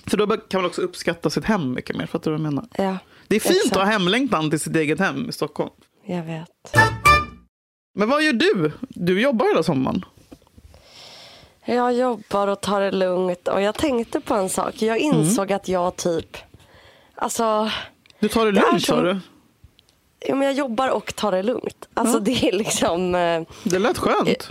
För 0.06 0.16
då 0.16 0.26
kan 0.26 0.61
man 0.61 0.71
också 0.71 0.83
uppskatta 0.83 1.30
sitt 1.30 1.45
hem 1.45 1.73
mycket 1.73 1.97
mer. 1.97 2.06
Fattar 2.06 2.30
du 2.30 2.37
vad 2.37 2.47
jag 2.47 2.52
menar? 2.54 2.68
ja, 2.76 2.99
Det 3.28 3.37
är 3.37 3.40
fint 3.40 3.56
Exakt. 3.56 3.76
att 3.76 3.83
ha 3.83 3.90
hemlängtan 3.92 4.50
till 4.50 4.61
sitt 4.61 4.76
eget 4.76 4.99
hem 5.00 5.28
i 5.28 5.33
Stockholm. 5.33 5.71
jag 6.06 6.23
vet. 6.23 6.76
Men 7.99 8.09
vad 8.09 8.23
gör 8.23 8.33
du? 8.33 8.73
Du 8.88 9.21
jobbar 9.21 9.47
hela 9.49 9.62
sommaren. 9.62 10.04
Jag 11.64 11.95
jobbar 11.95 12.49
och 12.49 12.61
tar 12.61 12.80
det 12.80 12.90
lugnt 12.92 13.49
och 13.49 13.62
jag 13.62 13.75
tänkte 13.75 14.21
på 14.21 14.35
en 14.35 14.49
sak. 14.49 14.83
Jag 14.83 14.99
insåg 14.99 15.52
att 15.52 15.68
jag 15.68 15.97
typ, 15.97 16.37
alltså, 17.14 17.71
Du 18.21 18.28
tar 18.28 18.47
det 18.47 18.52
lugnt 18.52 18.68
som- 18.71 18.80
sa 18.97 19.02
du? 19.02 19.21
Ja, 20.21 20.35
men 20.35 20.43
jag 20.47 20.55
jobbar 20.55 20.89
och 20.89 21.17
tar 21.17 21.33
det 21.33 21.43
lugnt. 21.43 21.89
Alltså 21.95 22.19
det 22.19 22.49
är 22.49 22.53
liksom, 22.53 23.15
eh, 23.15 23.43
Det 23.65 23.79
lät 23.79 23.99
skönt. 23.99 24.51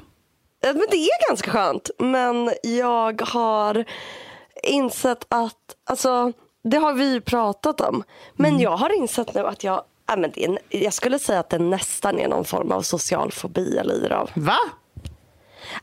Ja, 0.61 0.73
Men 0.73 0.85
det 0.91 0.97
är 0.97 1.29
ganska 1.29 1.51
skönt. 1.51 1.89
Men 1.99 2.51
jag 2.63 3.21
har 3.21 3.85
insett 4.63 5.25
att, 5.29 5.75
alltså 5.89 6.31
det 6.63 6.77
har 6.77 6.93
vi 6.93 7.11
ju 7.13 7.21
pratat 7.21 7.81
om. 7.81 8.03
Men 8.33 8.59
jag 8.59 8.77
har 8.77 8.97
insett 8.97 9.33
nu 9.33 9.45
att 9.45 9.63
jag, 9.63 9.83
ja, 10.07 10.15
men 10.15 10.31
det 10.31 10.45
är, 10.45 10.57
jag 10.69 10.93
skulle 10.93 11.19
säga 11.19 11.39
att 11.39 11.49
det 11.49 11.59
nästan 11.59 12.19
är 12.19 12.27
någon 12.27 12.45
form 12.45 12.71
av 12.71 12.81
social 12.81 13.31
fobi 13.31 13.75
jag 13.75 13.85
lider 13.85 14.09
av. 14.11 14.29
Va? 14.33 14.57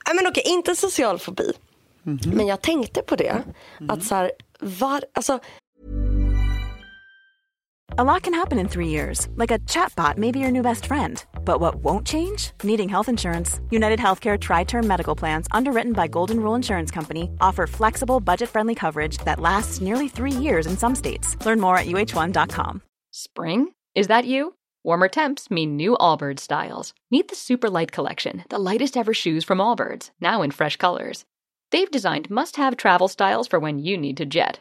Ja, 0.06 0.14
men 0.14 0.26
okej, 0.26 0.42
inte 0.46 0.76
social 0.76 1.18
fobi. 1.18 1.52
Men 2.26 2.46
jag 2.46 2.60
tänkte 2.60 3.02
på 3.02 3.16
det. 3.16 3.42
Att 3.88 4.04
så 4.04 4.14
här, 4.14 4.32
var, 4.60 5.04
alltså, 5.14 5.38
A 7.98 8.04
lot 8.04 8.22
can 8.22 8.32
happen 8.32 8.58
in 8.58 8.68
three 8.68 8.88
years, 8.88 9.28
like 9.36 9.50
a 9.50 9.58
chatbot 9.58 10.16
may 10.16 10.30
be 10.32 10.38
your 10.38 10.50
new 10.50 10.62
best 10.62 10.86
friend. 10.86 11.22
But 11.44 11.60
what 11.60 11.74
won't 11.74 12.06
change? 12.06 12.52
Needing 12.64 12.88
health 12.88 13.06
insurance. 13.06 13.60
United 13.68 13.98
Healthcare 13.98 14.40
Tri 14.40 14.64
Term 14.64 14.86
Medical 14.86 15.14
Plans, 15.14 15.46
underwritten 15.50 15.92
by 15.92 16.08
Golden 16.08 16.40
Rule 16.40 16.54
Insurance 16.54 16.90
Company, 16.90 17.30
offer 17.42 17.66
flexible, 17.66 18.18
budget 18.18 18.48
friendly 18.48 18.74
coverage 18.74 19.18
that 19.26 19.40
lasts 19.40 19.82
nearly 19.82 20.08
three 20.08 20.32
years 20.32 20.66
in 20.66 20.78
some 20.78 20.94
states. 20.94 21.36
Learn 21.44 21.60
more 21.60 21.76
at 21.76 21.86
uh1.com. 21.86 22.80
Spring? 23.10 23.74
Is 23.94 24.06
that 24.06 24.24
you? 24.24 24.54
Warmer 24.84 25.08
temps 25.08 25.50
mean 25.50 25.76
new 25.76 25.94
Allbirds 26.00 26.40
styles. 26.40 26.94
Meet 27.10 27.28
the 27.28 27.36
Super 27.36 27.68
Light 27.68 27.92
Collection, 27.92 28.44
the 28.48 28.58
lightest 28.58 28.96
ever 28.96 29.12
shoes 29.12 29.44
from 29.44 29.58
Allbirds, 29.58 30.10
now 30.18 30.40
in 30.40 30.50
fresh 30.50 30.76
colors. 30.76 31.26
They've 31.72 31.90
designed 31.90 32.30
must 32.30 32.56
have 32.56 32.78
travel 32.78 33.08
styles 33.08 33.48
for 33.48 33.60
when 33.60 33.78
you 33.78 33.98
need 33.98 34.16
to 34.16 34.24
jet. 34.24 34.60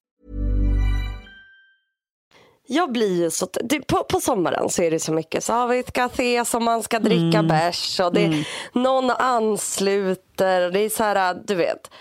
Jag 2.73 2.91
blir 2.91 3.21
ju 3.23 3.31
så, 3.31 3.47
det, 3.63 3.79
på, 3.79 4.03
på 4.03 4.19
sommaren 4.19 4.69
så 4.69 4.83
är 4.83 4.91
det 4.91 4.99
så 4.99 5.13
mycket 5.13 5.43
så 5.43 5.53
har 5.53 5.67
vi 5.67 5.79
ett 5.79 5.91
café 5.91 6.45
som 6.45 6.63
man 6.63 6.83
ska 6.83 6.99
dricka 6.99 7.37
mm. 7.37 7.47
bärs 7.47 7.99
och 7.99 8.13
det, 8.13 8.25
mm. 8.25 8.43
någon 8.73 9.09
ansluter 9.09 10.65
och 10.65 10.71
det 10.71 10.79
är 10.79 10.89
så 10.89 11.03
här, 11.03 11.41
du 11.45 11.55
vet. 11.55 11.91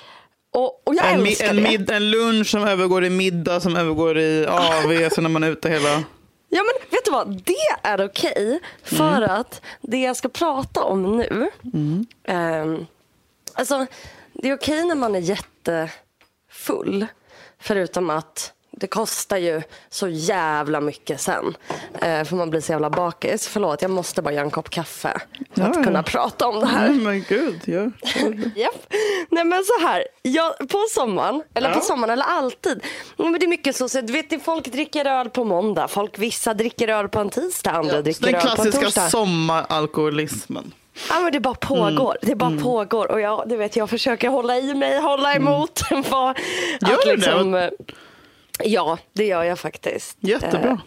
Och, 0.53 0.89
och 0.89 0.95
jag 0.95 1.12
en, 1.12 1.21
älskar 1.21 1.50
en, 1.50 1.57
det. 1.57 1.62
mid, 1.62 1.91
en 1.91 2.11
lunch 2.11 2.47
som 2.47 2.65
övergår 2.65 3.05
i 3.05 3.11
middag 3.11 3.61
som 3.61 3.77
övergår 3.77 4.19
i 4.19 4.47
AV 4.47 5.09
sen 5.12 5.25
när 5.25 5.29
man 5.31 5.43
är 5.43 5.50
ute 5.50 5.69
hela... 5.69 6.03
Ja 6.49 6.62
men 6.62 6.91
vet 6.91 7.05
du 7.05 7.11
vad, 7.11 7.43
det 7.45 7.89
är 7.89 8.05
okej 8.05 8.33
okay 8.33 8.59
för 8.83 9.17
mm. 9.17 9.31
att 9.31 9.62
det 9.81 10.00
jag 10.00 10.17
ska 10.17 10.29
prata 10.29 10.83
om 10.83 11.17
nu, 11.17 11.50
mm. 11.75 12.07
um, 12.29 12.87
alltså 13.55 13.87
det 14.33 14.49
är 14.49 14.55
okej 14.55 14.75
okay 14.75 14.89
när 14.89 14.95
man 14.95 15.15
är 15.15 15.21
jättefull 15.21 17.07
förutom 17.59 18.11
att 18.11 18.53
det 18.71 18.87
kostar 18.87 19.37
ju 19.37 19.62
så 19.91 20.09
jävla 20.09 20.81
mycket 20.81 21.21
sen. 21.21 21.57
Eh, 22.03 22.25
för 22.25 22.37
man 22.37 22.50
blir 22.50 22.61
så 22.61 22.73
jävla 22.73 22.91
bakis. 22.91 23.49
Förlåt, 23.49 23.83
jag 23.83 23.91
måste 23.91 24.23
bara 24.23 24.35
göra 24.35 24.45
en 24.45 24.50
kopp 24.50 24.71
kaffe. 24.71 25.21
För 25.55 25.62
att 25.62 25.77
ja, 25.77 25.83
kunna 25.83 26.03
prata 26.03 26.49
om 26.49 26.61
det 26.61 26.67
här. 26.67 26.89
Nej 26.89 26.99
men 26.99 27.25
gud, 27.29 27.61
ja. 27.65 27.81
yep. 28.57 28.93
Nej 29.29 29.45
men 29.45 29.65
så 29.65 29.87
här, 29.87 30.05
jag, 30.23 30.59
på 30.59 30.85
sommaren, 30.91 31.43
eller 31.55 31.69
ja. 31.69 31.75
på 31.75 31.81
sommaren 31.81 32.11
eller 32.11 32.25
alltid. 32.25 32.85
Men 33.17 33.33
det 33.33 33.45
är 33.45 33.49
mycket 33.49 33.77
så, 33.77 33.89
så 33.89 34.00
du 34.00 34.12
vet, 34.12 34.43
folk 34.45 34.73
dricker 34.73 35.05
öl 35.05 35.31
på 35.31 35.45
måndag. 35.45 35.89
Folk, 35.89 36.19
vissa 36.19 36.55
dricker 36.55 36.89
öl 36.89 37.09
på 37.09 37.21
en 37.21 37.31
tisdag, 37.31 37.71
andra 37.71 38.03
dricker 38.03 38.27
öl 38.27 38.33
på 38.33 38.39
en 38.39 38.57
torsdag. 38.57 38.73
Den 38.73 38.73
klassiska 38.73 39.09
sommaralkoholismen. 39.09 40.73
Ja, 41.09 41.21
men 41.21 41.33
det 41.33 41.41
bara 41.41 41.55
pågår. 41.55 42.11
Mm. 42.11 42.19
Det 42.23 42.35
bara 42.35 42.50
mm. 42.50 42.62
pågår. 42.62 43.11
Och 43.11 43.21
jag, 43.21 43.49
du 43.49 43.57
vet, 43.57 43.77
jag 43.77 43.91
försöker 43.91 44.29
hålla 44.29 44.59
i 44.59 44.75
mig, 44.75 45.00
hålla 45.00 45.35
mm. 45.35 45.49
emot. 45.49 45.81
Mm. 45.91 46.35
Gör 46.91 47.05
du 47.05 47.17
liksom, 47.17 47.50
det? 47.53 47.71
Ja, 48.64 48.99
det 49.12 49.26
gör 49.26 49.45
jag 49.45 49.59
faktiskt. 49.59 50.17
Jättebra. 50.21 50.71
Eh, 50.71 50.79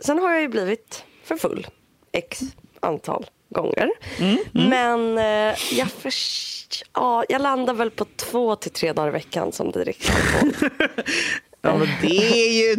sen 0.00 0.18
har 0.18 0.32
jag 0.32 0.40
ju 0.40 0.48
blivit 0.48 1.04
för 1.24 1.36
full 1.36 1.66
x 2.12 2.40
antal 2.80 3.26
gånger. 3.48 3.90
Mm, 4.18 4.38
mm. 4.54 4.68
Men 4.68 5.18
eh, 5.18 5.56
jag, 5.72 5.90
för, 5.90 6.12
ja, 6.94 7.24
jag 7.28 7.42
landar 7.42 7.74
väl 7.74 7.90
på 7.90 8.06
två 8.16 8.56
till 8.56 8.70
tre 8.70 8.92
dagar 8.92 9.08
i 9.08 9.12
veckan 9.12 9.52
som 9.52 9.70
det 9.70 9.80
alkohol. 9.80 10.70
Ja, 11.62 11.76
men 11.76 11.88
det 12.02 12.16
är 12.16 12.52
ju... 12.52 12.72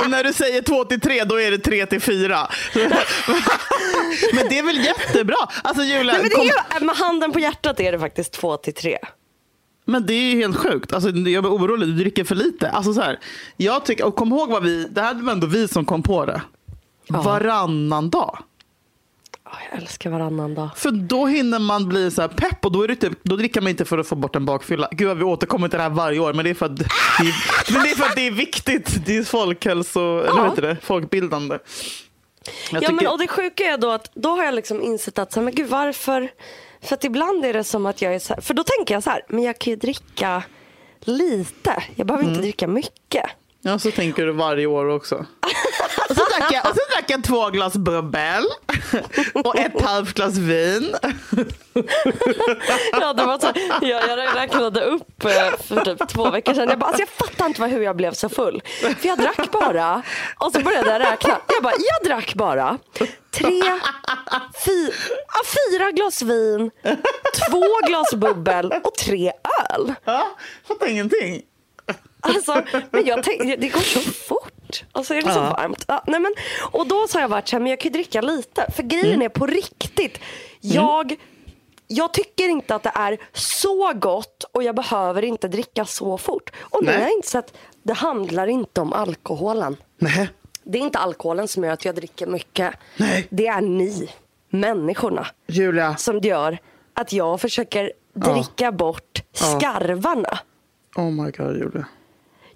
och 0.00 0.10
när 0.10 0.24
du 0.24 0.32
säger 0.32 0.62
två 0.62 0.84
till 0.84 1.00
tre, 1.00 1.24
då 1.24 1.40
är 1.40 1.50
det 1.50 1.58
tre 1.58 1.86
till 1.86 2.00
fyra. 2.00 2.48
men 4.32 4.48
det 4.48 4.58
är 4.58 4.62
väl 4.62 4.84
jättebra? 4.84 5.36
Alltså 5.64 5.82
Julia, 5.82 6.12
Nej, 6.12 6.22
men 6.22 6.30
det 6.30 6.36
är 6.36 6.80
ju, 6.80 6.86
med 6.86 6.96
handen 6.96 7.32
på 7.32 7.40
hjärtat 7.40 7.80
är 7.80 7.92
det 7.92 7.98
faktiskt 7.98 8.32
två 8.32 8.56
till 8.56 8.74
tre. 8.74 8.98
Men 9.88 10.06
det 10.06 10.14
är 10.14 10.34
ju 10.34 10.36
helt 10.36 10.56
sjukt. 10.56 10.92
Alltså, 10.92 11.08
jag 11.08 11.42
blir 11.42 11.54
orolig. 11.54 11.88
Du 11.88 11.94
dricker 11.94 12.24
för 12.24 12.34
lite. 12.34 12.70
Alltså, 12.70 12.94
så 12.94 13.00
här, 13.00 13.18
jag 13.56 13.84
tycker, 13.84 14.04
och 14.04 14.16
kom 14.16 14.32
ihåg 14.32 14.48
vad 14.48 14.62
vi, 14.62 14.88
det 14.90 15.00
här 15.00 15.14
var 15.14 15.32
ändå 15.32 15.46
vi 15.46 15.68
som 15.68 15.84
kom 15.84 16.02
på 16.02 16.24
det. 16.26 16.42
Ja. 17.06 17.22
Varannan 17.22 18.10
dag. 18.10 18.38
jag 19.44 19.80
älskar 19.80 20.10
varannan 20.10 20.54
dag. 20.54 20.68
För 20.76 20.90
då 20.90 21.26
hinner 21.26 21.58
man 21.58 21.88
bli 21.88 22.10
så 22.10 22.20
här 22.20 22.28
pepp 22.28 22.64
och 22.64 22.72
då, 22.72 22.82
är 22.82 22.88
det 22.88 22.96
typ, 22.96 23.18
då 23.22 23.36
dricker 23.36 23.60
man 23.60 23.70
inte 23.70 23.84
för 23.84 23.98
att 23.98 24.06
få 24.06 24.14
bort 24.14 24.36
en 24.36 24.44
bakfylla. 24.44 24.88
Gud, 24.90 25.16
vi 25.16 25.24
återkommer 25.24 25.68
till 25.68 25.76
det 25.76 25.82
här 25.82 25.90
varje 25.90 26.18
år, 26.18 26.32
men 26.32 26.44
det 26.44 26.50
är 26.50 26.54
för 26.54 26.66
att, 26.66 26.76
det, 26.76 26.84
är, 27.18 27.72
men 27.72 27.82
det, 27.82 27.90
är 27.90 27.94
för 27.94 28.04
att 28.04 28.16
det 28.16 28.26
är 28.26 28.30
viktigt. 28.30 29.06
Det 29.06 29.16
är 29.16 29.24
folkhälso, 29.24 30.00
ja. 30.00 30.20
eller 30.20 30.40
vad 30.40 30.50
heter 30.50 30.62
det? 30.62 30.76
folkbildande. 30.82 31.58
Jag 32.70 32.82
ja, 32.82 32.88
tycker... 32.88 32.94
men, 32.94 33.06
och 33.06 33.18
det 33.18 33.28
sjuka 33.28 33.64
är 33.64 33.78
då 33.78 33.90
att 33.90 34.10
då 34.14 34.28
har 34.28 34.44
jag 34.44 34.54
liksom 34.54 34.82
insett 34.82 35.18
att 35.18 35.32
så 35.32 35.40
här, 35.40 35.44
men 35.44 35.54
gud, 35.54 35.68
varför 35.68 36.30
för 36.86 36.94
att 36.94 37.04
ibland 37.04 37.44
är 37.44 37.52
det 37.52 37.64
som 37.64 37.86
att 37.86 38.02
jag 38.02 38.14
är 38.14 38.18
så 38.18 38.34
här, 38.34 38.40
för 38.40 38.54
då 38.54 38.64
tänker 38.64 38.94
jag 38.94 39.02
så 39.02 39.10
här, 39.10 39.22
men 39.28 39.44
jag 39.44 39.58
kan 39.58 39.70
ju 39.70 39.76
dricka 39.76 40.42
lite. 41.00 41.82
Jag 41.94 42.06
behöver 42.06 42.24
mm. 42.24 42.34
inte 42.34 42.42
dricka 42.42 42.66
mycket. 42.66 43.24
Ja, 43.60 43.78
så 43.78 43.90
tänker 43.90 44.26
du 44.26 44.32
varje 44.32 44.66
år 44.66 44.88
också. 44.88 45.26
Drack 46.38 46.52
jag, 46.52 46.70
och 46.70 46.76
så 46.76 46.80
drack 46.94 47.10
jag 47.10 47.24
två 47.24 47.50
glas 47.50 47.74
bubbel 47.74 48.44
och 49.34 49.56
ett 49.58 49.80
halvt 49.80 50.14
glas 50.14 50.36
vin. 50.36 50.94
ja, 53.00 53.12
det 53.12 53.24
var 53.24 53.38
så, 53.38 53.52
jag, 53.86 54.08
jag 54.08 54.36
räknade 54.36 54.80
upp 54.84 55.24
eh, 55.24 55.30
för 55.68 55.84
typ 55.84 56.08
två 56.08 56.30
veckor 56.30 56.54
sedan. 56.54 56.68
Jag, 56.68 56.78
bara, 56.78 56.86
alltså 56.86 57.02
jag 57.02 57.08
fattar 57.08 57.46
inte 57.46 57.64
hur 57.64 57.82
jag 57.82 57.96
blev 57.96 58.12
så 58.12 58.28
full. 58.28 58.62
För 58.80 59.08
jag 59.08 59.18
drack 59.18 59.50
bara, 59.52 60.02
och 60.38 60.52
så 60.52 60.60
började 60.60 60.90
jag 60.90 61.00
räkna. 61.00 61.38
Jag 61.48 61.62
bara, 61.62 61.74
jag 61.78 62.10
drack 62.10 62.34
bara 62.34 62.78
tre, 63.30 63.62
fy, 64.64 64.90
fyra 65.70 65.90
glas 65.90 66.22
vin, 66.22 66.70
två 67.48 67.64
glas 67.86 68.14
bubbel 68.14 68.72
och 68.84 68.94
tre 68.94 69.32
öl. 69.70 69.94
Ja, 70.04 70.36
fattar 70.68 70.86
ingenting. 70.86 71.42
Alltså, 72.20 72.62
men 72.90 73.06
jag 73.06 73.22
tänkte, 73.22 73.56
det 73.56 73.68
går 73.68 73.80
så 73.80 74.00
fort. 74.00 74.45
Och 74.92 75.06
så 75.06 75.14
är 75.14 75.22
det 75.22 75.32
så 75.32 75.40
varmt. 75.40 75.84
Ja, 75.88 76.02
nej 76.06 76.20
men, 76.20 76.34
och 76.72 76.86
då 76.86 77.06
sa 77.08 77.20
jag 77.20 77.28
varit 77.28 77.48
så 77.48 77.56
här, 77.56 77.60
men 77.60 77.70
jag 77.70 77.80
kan 77.80 77.92
ju 77.92 77.92
dricka 77.92 78.20
lite. 78.20 78.66
För 78.76 78.82
grejen 78.82 79.14
mm. 79.14 79.22
är 79.22 79.28
på 79.28 79.46
riktigt. 79.46 80.18
Jag, 80.60 81.12
mm. 81.12 81.22
jag 81.86 82.14
tycker 82.14 82.48
inte 82.48 82.74
att 82.74 82.82
det 82.82 82.92
är 82.94 83.18
så 83.32 83.92
gott 83.94 84.44
och 84.52 84.62
jag 84.62 84.74
behöver 84.74 85.24
inte 85.24 85.48
dricka 85.48 85.84
så 85.84 86.18
fort. 86.18 86.50
Och 86.58 86.84
nu 86.84 86.92
har 86.92 87.00
jag 87.00 87.12
insett, 87.12 87.54
det 87.82 87.92
handlar 87.92 88.46
inte 88.46 88.80
om 88.80 88.92
alkoholen. 88.92 89.76
Nej. 89.98 90.30
Det 90.64 90.78
är 90.78 90.82
inte 90.82 90.98
alkoholen 90.98 91.48
som 91.48 91.64
gör 91.64 91.72
att 91.72 91.84
jag 91.84 91.94
dricker 91.94 92.26
mycket. 92.26 92.74
Nej. 92.96 93.26
Det 93.30 93.46
är 93.46 93.60
ni, 93.60 94.10
människorna, 94.50 95.26
Julia. 95.46 95.96
som 95.96 96.18
gör 96.18 96.58
att 96.94 97.12
jag 97.12 97.40
försöker 97.40 97.92
dricka 98.14 98.64
ja. 98.64 98.72
bort 98.72 99.22
skarvarna. 99.32 100.38
Oh 100.96 101.10
my 101.10 101.30
god, 101.30 101.56
Julia. 101.56 101.86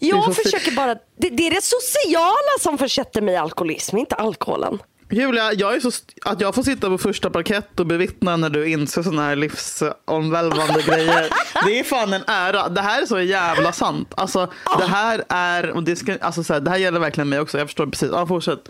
Jag 0.01 0.37
försöker 0.37 0.73
bara, 0.73 0.95
det, 0.95 1.29
det, 1.31 1.47
är 1.47 1.51
det 1.51 1.63
sociala 1.63 2.59
som 2.61 2.79
försätter 2.79 3.23
mig 3.23 3.35
i 3.35 3.37
alkoholism, 3.37 3.97
inte 3.97 4.15
alkoholen. 4.15 4.79
Julia, 5.11 5.53
jag 5.53 5.75
är 5.75 5.81
så, 5.81 5.91
att 6.25 6.41
jag 6.41 6.55
får 6.55 6.63
sitta 6.63 6.89
på 6.89 6.99
första 6.99 7.31
parkett 7.31 7.81
och 7.81 7.87
bevittna 7.87 8.37
när 8.37 8.51
du 8.51 8.69
inser 8.69 9.03
sådana 9.03 9.23
här 9.23 9.37
livsomvälvande 9.37 10.83
grejer. 10.87 11.29
Det 11.65 11.79
är 11.79 11.85
fan 11.85 12.13
en 12.13 12.23
ära. 12.27 12.69
Det 12.69 12.81
här 12.81 13.03
är 13.03 13.07
så 13.07 13.21
jävla 13.21 13.73
sant. 13.73 14.13
Alltså, 14.17 14.53
det 14.79 14.87
här 14.87 15.25
är, 15.29 15.71
och 15.71 15.83
det, 15.83 15.97
ska, 15.97 16.17
alltså, 16.21 16.45
så 16.45 16.53
här, 16.53 16.61
det 16.61 16.71
här 16.71 16.79
gäller 16.79 17.01
verkligen 17.01 17.29
mig 17.29 17.41
också. 17.41 17.59
Jag 17.59 17.67
förstår 17.67 17.87
precis. 17.87 18.09
Ja, 18.13 18.27
fortsätt. 18.27 18.69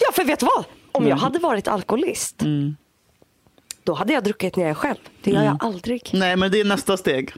Ja, 0.00 0.12
för 0.12 0.24
vet 0.24 0.40
du 0.40 0.46
vad? 0.46 0.64
Om 0.92 1.02
mm. 1.02 1.08
jag 1.10 1.16
hade 1.16 1.38
varit 1.38 1.68
alkoholist, 1.68 2.42
mm. 2.42 2.76
då 3.84 3.94
hade 3.94 4.12
jag 4.12 4.24
druckit 4.24 4.56
när 4.56 4.64
jag 4.64 4.70
är 4.70 4.74
själv. 4.74 4.98
Det 5.22 5.30
gör 5.30 5.40
mm. 5.40 5.56
jag 5.60 5.68
aldrig. 5.68 6.10
Nej, 6.12 6.36
men 6.36 6.50
det 6.50 6.60
är 6.60 6.64
nästa 6.64 6.96
steg. 6.96 7.32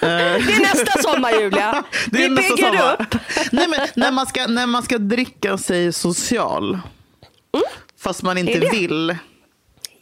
Det 0.00 0.06
är 0.06 0.60
nästa 0.60 1.02
sommar 1.02 1.32
Julia. 1.32 1.84
Det 2.06 2.24
är 2.24 2.28
Vi 2.28 2.36
bygger 2.36 2.56
sommar. 2.56 2.96
upp. 3.00 3.14
Nej, 3.52 3.68
men 3.68 3.80
när, 3.94 4.12
man 4.12 4.26
ska, 4.26 4.46
när 4.46 4.66
man 4.66 4.82
ska 4.82 4.98
dricka 4.98 5.58
sig 5.58 5.92
social, 5.92 6.64
mm. 7.54 7.66
fast 8.00 8.22
man 8.22 8.38
inte 8.38 8.58
vill. 8.58 9.16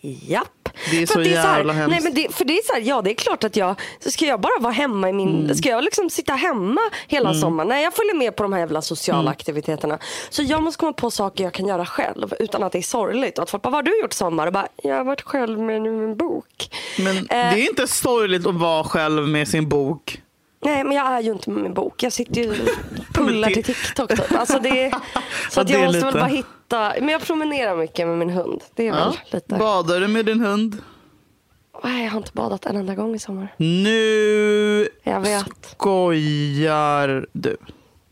Japp. 0.06 0.68
Det 0.90 1.02
är 1.02 1.06
så 1.06 1.18
det 1.18 1.24
är 1.24 1.30
jävla 1.30 1.72
så 1.72 1.78
här, 1.78 1.88
hemskt. 1.88 1.90
Nej, 1.90 2.00
men 2.02 2.14
det, 2.14 2.34
för 2.34 2.44
det 2.44 2.52
är 2.52 2.62
så 2.66 2.72
här, 2.72 2.80
ja 2.80 3.02
det 3.02 3.10
är 3.10 3.14
klart 3.14 3.44
att 3.44 3.56
jag, 3.56 3.80
ska 4.00 4.26
jag 4.26 4.40
bara 4.40 4.60
vara 4.60 4.72
hemma 4.72 5.08
i 5.08 5.12
min, 5.12 5.44
mm. 5.44 5.54
ska 5.54 5.68
jag 5.68 5.84
liksom 5.84 6.10
sitta 6.10 6.32
hemma 6.32 6.80
hela 7.06 7.30
mm. 7.30 7.40
sommaren? 7.40 7.68
Nej 7.68 7.84
jag 7.84 7.94
följer 7.94 8.14
med 8.14 8.36
på 8.36 8.42
de 8.42 8.52
här 8.52 8.60
jävla 8.60 8.82
sociala 8.82 9.20
mm. 9.20 9.30
aktiviteterna. 9.30 9.98
Så 10.30 10.42
jag 10.42 10.62
måste 10.62 10.80
komma 10.80 10.92
på 10.92 11.10
saker 11.10 11.44
jag 11.44 11.52
kan 11.52 11.66
göra 11.66 11.86
själv 11.86 12.34
utan 12.38 12.62
att 12.62 12.72
det 12.72 12.78
är 12.78 12.82
sorgligt. 12.82 13.38
Och 13.38 13.42
att 13.42 13.50
folk 13.50 13.62
bara, 13.62 13.70
vad 13.70 13.78
har 13.78 13.82
du 13.82 14.00
gjort 14.00 14.12
sommar? 14.12 14.46
Och 14.46 14.52
bara, 14.52 14.68
jag 14.82 14.96
har 14.96 15.04
varit 15.04 15.22
själv 15.22 15.58
med 15.58 15.76
en 15.76 16.16
bok. 16.16 16.70
Men 16.98 17.16
eh, 17.16 17.24
det 17.28 17.36
är 17.36 17.70
inte 17.70 17.86
sorgligt 17.86 18.46
att 18.46 18.54
vara 18.54 18.84
själv 18.84 19.28
med 19.28 19.48
sin 19.48 19.68
bok. 19.68 20.20
Nej 20.66 20.84
men 20.84 20.96
jag 20.96 21.06
är 21.06 21.20
ju 21.20 21.32
inte 21.32 21.50
med 21.50 21.62
min 21.62 21.74
bok. 21.74 22.02
Jag 22.02 22.12
sitter 22.12 22.40
ju 22.40 22.54
pullar 23.14 23.50
till 23.50 23.64
TikTok 23.64 24.08
typ. 24.10 24.32
Alltså 24.32 24.58
det, 24.58 24.92
så 25.50 25.60
att 25.60 25.70
jag 25.70 25.80
måste 25.84 25.96
lite. 25.98 26.04
väl 26.06 26.14
bara 26.14 26.24
hitta. 26.26 26.92
Men 27.00 27.08
jag 27.08 27.22
promenerar 27.22 27.76
mycket 27.76 28.06
med 28.06 28.18
min 28.18 28.30
hund. 28.30 28.60
Det 28.74 28.82
är 28.82 28.86
ja. 28.86 28.94
väl 28.94 29.12
lite. 29.30 29.54
Badar 29.54 30.00
du 30.00 30.08
med 30.08 30.26
din 30.26 30.40
hund? 30.40 30.82
Nej, 31.84 32.04
jag 32.04 32.10
har 32.10 32.18
inte 32.18 32.30
badat 32.32 32.66
en 32.66 32.76
enda 32.76 32.94
gång 32.94 33.14
i 33.14 33.18
sommar. 33.18 33.54
Nu 33.56 34.88
Jag 35.02 35.20
vet. 35.20 35.46
skojar 35.70 37.26
du. 37.32 37.56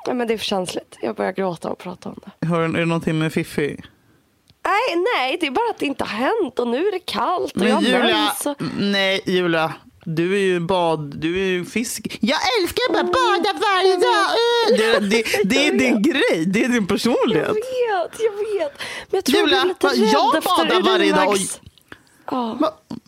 Ja, 0.06 0.14
men 0.14 0.28
det 0.28 0.34
är 0.34 0.38
för 0.38 0.44
känsligt. 0.44 0.96
Jag 1.02 1.16
börjar 1.16 1.32
gråta 1.32 1.70
och 1.70 1.78
prata 1.78 2.08
om 2.08 2.20
det. 2.40 2.46
Har, 2.46 2.60
är 2.60 2.68
det 2.68 2.84
någonting 2.86 3.18
med 3.18 3.32
Fiffi? 3.32 3.80
Nej, 4.66 5.04
nej, 5.16 5.36
det 5.40 5.46
är 5.46 5.50
bara 5.50 5.70
att 5.70 5.78
det 5.78 5.86
inte 5.86 6.04
har 6.04 6.16
hänt 6.18 6.58
och 6.58 6.68
nu 6.68 6.86
är 6.88 6.92
det 6.92 6.98
kallt 6.98 7.52
och 7.56 7.62
jag 7.62 7.64
Men 7.64 7.74
har 7.74 7.82
Julia, 7.82 8.30
mens. 8.44 8.58
nej 8.78 9.20
Julia. 9.26 9.72
Du 10.04 10.34
är 10.34 10.38
ju 10.40 10.60
bad, 10.60 11.16
du 11.16 11.40
är 11.40 11.46
ju 11.46 11.64
fisk. 11.64 12.18
Jag 12.20 12.38
älskar 12.60 12.82
att 12.90 13.06
bada 13.06 13.52
varje 13.60 13.96
dag. 13.96 14.26
Det, 14.78 14.98
det, 15.10 15.24
det 15.44 15.66
är 15.66 15.72
din 15.78 16.02
grej, 16.02 16.44
det 16.46 16.64
är 16.64 16.68
din 16.68 16.74
Jag 16.74 16.88
personlighet. 16.88 17.48
vet, 17.48 18.20
jag 18.20 18.60
vet. 18.60 18.72
Men 19.10 19.16
jag 19.18 19.24
tror 19.24 19.38
Julia, 19.38 19.56
jag 19.56 19.64
blir 19.64 19.90
lite 19.90 20.04
rädd 20.04 20.12
jag 20.12 20.42
badar 20.42 20.82
varje 20.82 21.12
dag 21.12 21.28
och- 21.28 21.36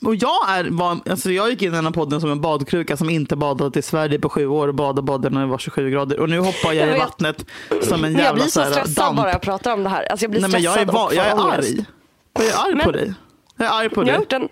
Och 0.06 0.14
jag, 0.14 0.48
är, 0.50 0.64
var, 0.70 0.98
alltså 1.10 1.30
jag 1.30 1.50
gick 1.50 1.62
in 1.62 1.72
i 1.72 1.76
den 1.76 1.84
här 1.84 1.92
podden 1.92 2.20
som 2.20 2.30
en 2.30 2.40
badkruka 2.40 2.96
som 2.96 3.10
inte 3.10 3.36
badat 3.36 3.76
i 3.76 3.82
Sverige 3.82 4.18
på 4.18 4.28
sju 4.28 4.46
år 4.46 4.68
och 4.68 4.74
badade 4.74 5.02
badade 5.02 5.34
när 5.34 5.40
det 5.40 5.46
var 5.46 5.58
27 5.58 5.90
grader. 5.90 6.20
Och 6.20 6.28
nu 6.28 6.38
hoppar 6.38 6.72
jag, 6.72 6.88
Jag 6.88 6.96
i 6.96 6.98
vattnet 6.98 7.44
som 7.82 7.94
en 7.94 8.00
Men 8.00 8.12
jag 8.12 8.20
jävla 8.22 8.34
blir 8.34 8.50
så 8.50 8.60
stressad 8.64 8.88
damp. 8.94 9.16
bara 9.16 9.30
jag 9.32 9.40
pratar 9.40 9.72
om 9.72 9.82
det 9.82 9.88
här. 9.88 10.04
Alltså 10.10 10.24
jag 10.24 10.30
blir 10.30 10.40
Nej, 10.40 10.50
men 10.50 10.60
stressad 10.60 10.76
jag 10.78 10.88
är, 10.88 10.92
va- 10.92 11.10
jag 11.12 11.26
är 11.26 11.52
arg. 11.58 11.84
Jag 12.32 12.46
är 12.46 12.54
arg 12.66 12.72
på 12.72 12.76
Men- 12.76 12.92
dig. 12.92 13.14
Jag 13.56 13.66
är 13.68 13.72
arg 13.80 13.88
på 13.88 13.94
Jag 14.00 14.06
har 14.06 14.12
dig. 14.12 14.16
gjort 14.20 14.32
en... 14.32 14.48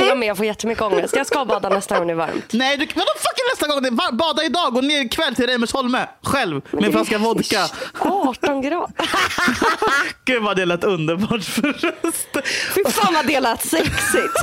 Jag 0.00 0.18
med, 0.18 0.28
jag 0.28 0.36
får 0.36 0.46
jättemycket 0.46 0.82
ångest. 0.82 1.16
Jag 1.16 1.26
ska 1.26 1.44
bada 1.44 1.68
nästa 1.68 1.98
gång 1.98 2.06
det 2.06 2.12
är 2.12 2.16
varmt. 2.16 2.44
Nej, 2.52 2.76
du, 2.76 2.86
vadå 2.94 3.10
fucking 3.16 3.44
nästa 3.52 3.66
gång? 3.66 3.82
Det 3.82 3.88
är 3.88 3.92
var- 3.92 4.12
Bada 4.12 4.44
idag 4.44 4.76
och 4.76 4.84
ner 4.84 5.00
ikväll 5.00 5.34
till 5.34 5.46
Reimersholme. 5.46 6.08
Själv 6.22 6.60
med 6.70 6.84
en 6.84 6.92
flaska 6.92 7.18
vodka. 7.18 7.66
18 8.00 8.60
grader. 8.62 8.90
Gud 10.24 10.42
vad 10.42 10.56
det 10.56 10.64
lät 10.64 10.84
underbart 10.84 11.44
förresten. 11.44 12.42
Fy 12.74 12.84
fan 12.90 13.14
vad 13.14 13.26
det 13.26 13.40
lät 13.40 13.62
sexigt. 13.62 14.34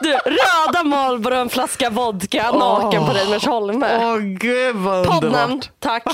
Du, 0.00 0.10
röda 0.12 0.84
Marlboro 0.84 1.34
och 1.34 1.40
en 1.40 1.48
flaska 1.48 1.90
vodka 1.90 2.50
naken 2.52 3.06
på 3.06 3.12
Reimersholme. 3.12 3.98
Åh 4.02 4.16
gud 4.18 4.76
vad 4.76 5.06
Poddnamn, 5.06 5.34
underbart. 5.52 5.70
tack. 5.80 6.04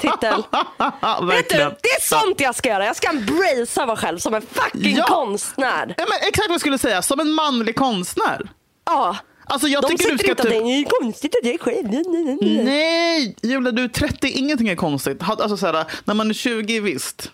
Titel. 0.00 0.34
Vet 0.78 1.20
du, 1.20 1.26
verkligen. 1.26 1.70
det 1.82 1.88
är 1.88 2.00
sånt 2.00 2.40
jag 2.40 2.54
ska 2.54 2.68
göra. 2.68 2.84
Jag 2.86 2.96
ska 2.96 3.08
embracea 3.08 3.86
mig 3.86 3.96
själv 3.96 4.18
som 4.18 4.34
en 4.34 4.42
fucking 4.52 4.96
Ja. 4.96 5.04
konstnär. 5.04 5.94
Ja, 5.98 6.04
men 6.08 6.18
exakt 6.28 6.48
vad 6.48 6.54
jag 6.54 6.60
skulle 6.60 6.78
säga, 6.78 7.02
som 7.02 7.20
en 7.20 7.30
manlig 7.32 7.76
konstnär. 8.14 8.50
Ja. 8.84 9.16
Alltså 9.46 9.68
jag 9.68 9.82
De 9.82 9.88
tycker 9.90 10.10
du 10.12 10.18
ska 10.18 10.34
typ... 10.34 10.50
det 10.50 10.56
är 10.56 11.00
konstigt 11.00 11.34
att 11.34 11.46
jag 11.46 11.54
är 11.54 11.58
själv. 11.58 12.64
Nej, 12.64 13.36
Julia 13.42 13.72
du 13.72 13.84
är 13.84 13.88
30, 13.88 14.28
ingenting 14.28 14.68
är 14.68 14.76
konstigt. 14.76 15.18
Alltså 15.22 15.56
så 15.56 15.66
här, 15.66 15.84
när 16.04 16.14
man 16.14 16.30
är 16.30 16.34
20 16.34 16.80
visst. 16.80 17.32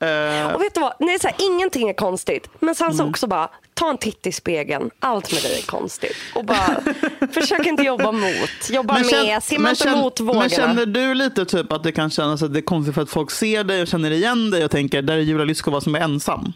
Eh, 0.00 0.54
Och 0.54 0.62
vet 0.62 0.74
du 0.74 0.80
vad? 0.80 0.92
Nej, 1.00 1.18
så 1.18 1.28
här, 1.28 1.36
ingenting 1.38 1.88
är 1.88 1.92
konstigt. 1.94 2.48
Men 2.60 2.74
sen 2.74 2.84
Mm. 2.86 2.96
så 2.98 3.04
också 3.08 3.26
bara, 3.26 3.50
ta 3.74 3.90
en 3.90 3.98
titt 3.98 4.26
i 4.26 4.32
spegeln. 4.32 4.90
Allt 4.98 5.32
med 5.32 5.42
dig 5.42 5.58
är 5.58 5.62
konstigt. 5.66 6.16
Och 6.34 6.44
bara, 6.44 6.80
försök 7.32 7.66
inte 7.66 7.82
jobba 7.82 8.12
mot. 8.12 8.70
Jobba 8.70 8.94
med, 8.94 9.06
känn- 9.10 9.40
simma 9.40 9.70
inte 9.70 9.82
känn- 9.84 9.98
mot 9.98 10.20
vågorna. 10.20 10.40
men 10.40 10.48
känner 10.50 10.86
du 10.86 11.14
lite 11.14 11.44
typ 11.44 11.72
att 11.72 11.82
det 11.82 11.92
kan 11.92 12.10
kännas 12.10 12.42
att 12.42 12.52
det 12.52 12.58
är 12.60 12.62
konstigt 12.62 12.94
för 12.94 13.02
att 13.02 13.10
folk 13.10 13.30
ser 13.30 13.64
dig 13.64 13.82
och 13.82 13.88
känner 13.88 14.10
igen 14.10 14.50
dig 14.50 14.64
och 14.64 14.70
tänker 14.70 15.02
där 15.02 15.14
är 15.14 15.20
Julia 15.20 15.44
Lyskova 15.44 15.80
som 15.80 15.94
är 15.94 16.00
ensam? 16.00 16.52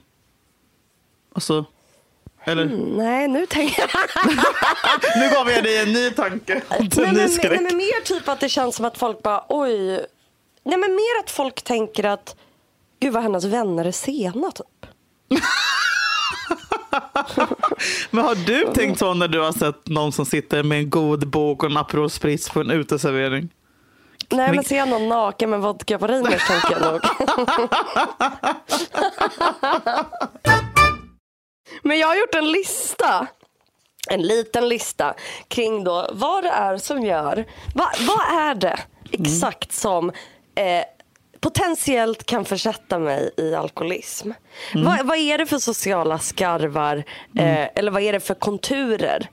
Alltså, 1.34 1.64
eller? 2.44 2.64
Nej, 2.96 3.28
nu 3.28 3.46
tänker 3.46 3.80
jag... 3.80 3.90
Nu 5.16 5.30
gav 5.34 5.50
jag 5.50 5.64
dig 5.64 5.78
en 5.78 5.92
ny 5.92 6.10
tanke. 6.10 6.62
nej, 6.70 6.78
En 6.80 6.88
men, 6.96 7.14
ny 7.14 7.20
nej, 7.20 7.28
skräck. 7.28 7.60
men 7.60 7.76
mer 7.76 8.04
typ 8.04 8.28
att 8.28 8.40
det 8.40 8.48
känns 8.48 8.76
som 8.76 8.84
att 8.84 8.98
folk 8.98 9.22
bara, 9.22 9.44
oj. 9.48 9.86
Nej, 10.64 10.78
men 10.78 10.90
mer 10.94 11.20
att 11.24 11.30
folk 11.30 11.62
tänker 11.62 12.04
att, 12.04 12.36
gud 13.00 13.12
vad 13.12 13.22
hennes 13.22 13.44
vänner 13.44 13.84
är 13.84 13.92
sena 13.92 14.50
typ. 14.50 14.66
Men 18.10 18.24
har 18.24 18.34
du 18.34 18.64
tänkt 18.74 18.98
så 18.98 19.14
när 19.14 19.28
du 19.28 19.40
har 19.40 19.52
sett 19.52 19.88
någon 19.88 20.12
som 20.12 20.26
sitter 20.26 20.62
med 20.62 20.78
en 20.78 20.90
god 20.90 21.28
bok 21.28 21.62
och 21.62 21.70
en 21.70 21.76
Aperol 21.76 22.10
Spritz 22.10 22.48
på 22.50 22.60
en 22.60 22.70
uteservering? 22.70 23.48
Nej, 24.30 24.46
Men- 24.46 24.54
men 24.56 24.64
ser 24.64 24.76
jag 24.76 24.88
någon 24.88 25.08
naken 25.08 25.50
med 25.50 25.60
vodka 25.60 25.98
på 25.98 26.06
Reimers 26.06 26.46
tänker 26.48 26.70
jag 26.70 26.92
nog. 26.92 27.00
men 31.82 31.98
jag 31.98 32.08
har 32.08 32.16
gjort 32.16 32.34
en 32.34 32.52
lista. 32.52 33.26
En 34.10 34.22
liten 34.22 34.68
lista 34.68 35.14
kring 35.48 35.84
då 35.84 36.08
vad 36.12 36.44
det 36.44 36.50
är 36.50 36.76
som 36.76 37.04
gör, 37.04 37.46
vad, 37.74 37.88
vad 38.00 38.40
är 38.40 38.54
det 38.54 38.78
exakt 39.12 39.72
som 39.72 40.08
eh, 40.54 40.84
potentiellt 41.40 42.26
kan 42.26 42.44
försätta 42.44 42.98
mig 42.98 43.30
i 43.36 43.54
alkoholism? 43.54 44.30
Vad, 44.74 45.06
vad 45.06 45.16
är 45.16 45.38
det 45.38 45.46
för 45.46 45.58
sociala 45.58 46.18
skarvar 46.18 46.96
eh, 47.38 47.68
eller 47.74 47.90
vad 47.90 48.02
är 48.02 48.12
det 48.12 48.20
för 48.20 48.34
konturer 48.34 49.28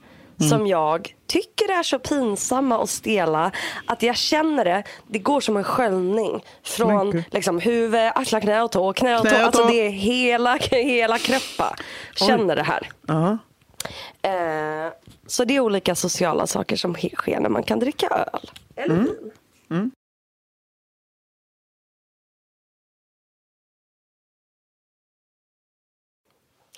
som 0.49 0.67
jag 0.67 1.15
tycker 1.27 1.79
är 1.79 1.83
så 1.83 1.99
pinsamma 1.99 2.77
och 2.77 2.89
stela 2.89 3.51
att 3.85 4.03
jag 4.03 4.15
känner 4.17 4.65
det, 4.65 4.83
det 5.07 5.19
går 5.19 5.39
som 5.39 5.57
en 5.57 5.63
sköljning 5.63 6.43
från 6.63 7.23
liksom, 7.31 7.59
huvud, 7.59 8.11
axlar, 8.15 8.39
knä 8.39 8.61
och 8.61 8.71
tå, 8.71 8.93
knä 8.93 9.17
och 9.17 9.23
tå. 9.23 9.29
Knä 9.29 9.39
och 9.39 9.45
Alltså 9.45 9.61
tå. 9.61 9.67
det 9.69 9.85
är 9.85 9.89
hela, 9.89 10.55
hela 10.71 11.17
kroppen 11.17 11.75
känner 12.15 12.55
det 12.55 12.63
här. 12.63 12.89
Ja. 13.07 13.37
Eh, 14.21 14.93
så 15.27 15.43
det 15.45 15.55
är 15.55 15.59
olika 15.59 15.95
sociala 15.95 16.47
saker 16.47 16.75
som 16.75 16.93
sker 16.93 17.39
när 17.39 17.49
man 17.49 17.63
kan 17.63 17.79
dricka 17.79 18.07
öl. 18.07 18.51
Eller 18.75 18.95
vin. 18.95 19.91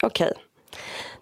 Okej. 0.02 0.34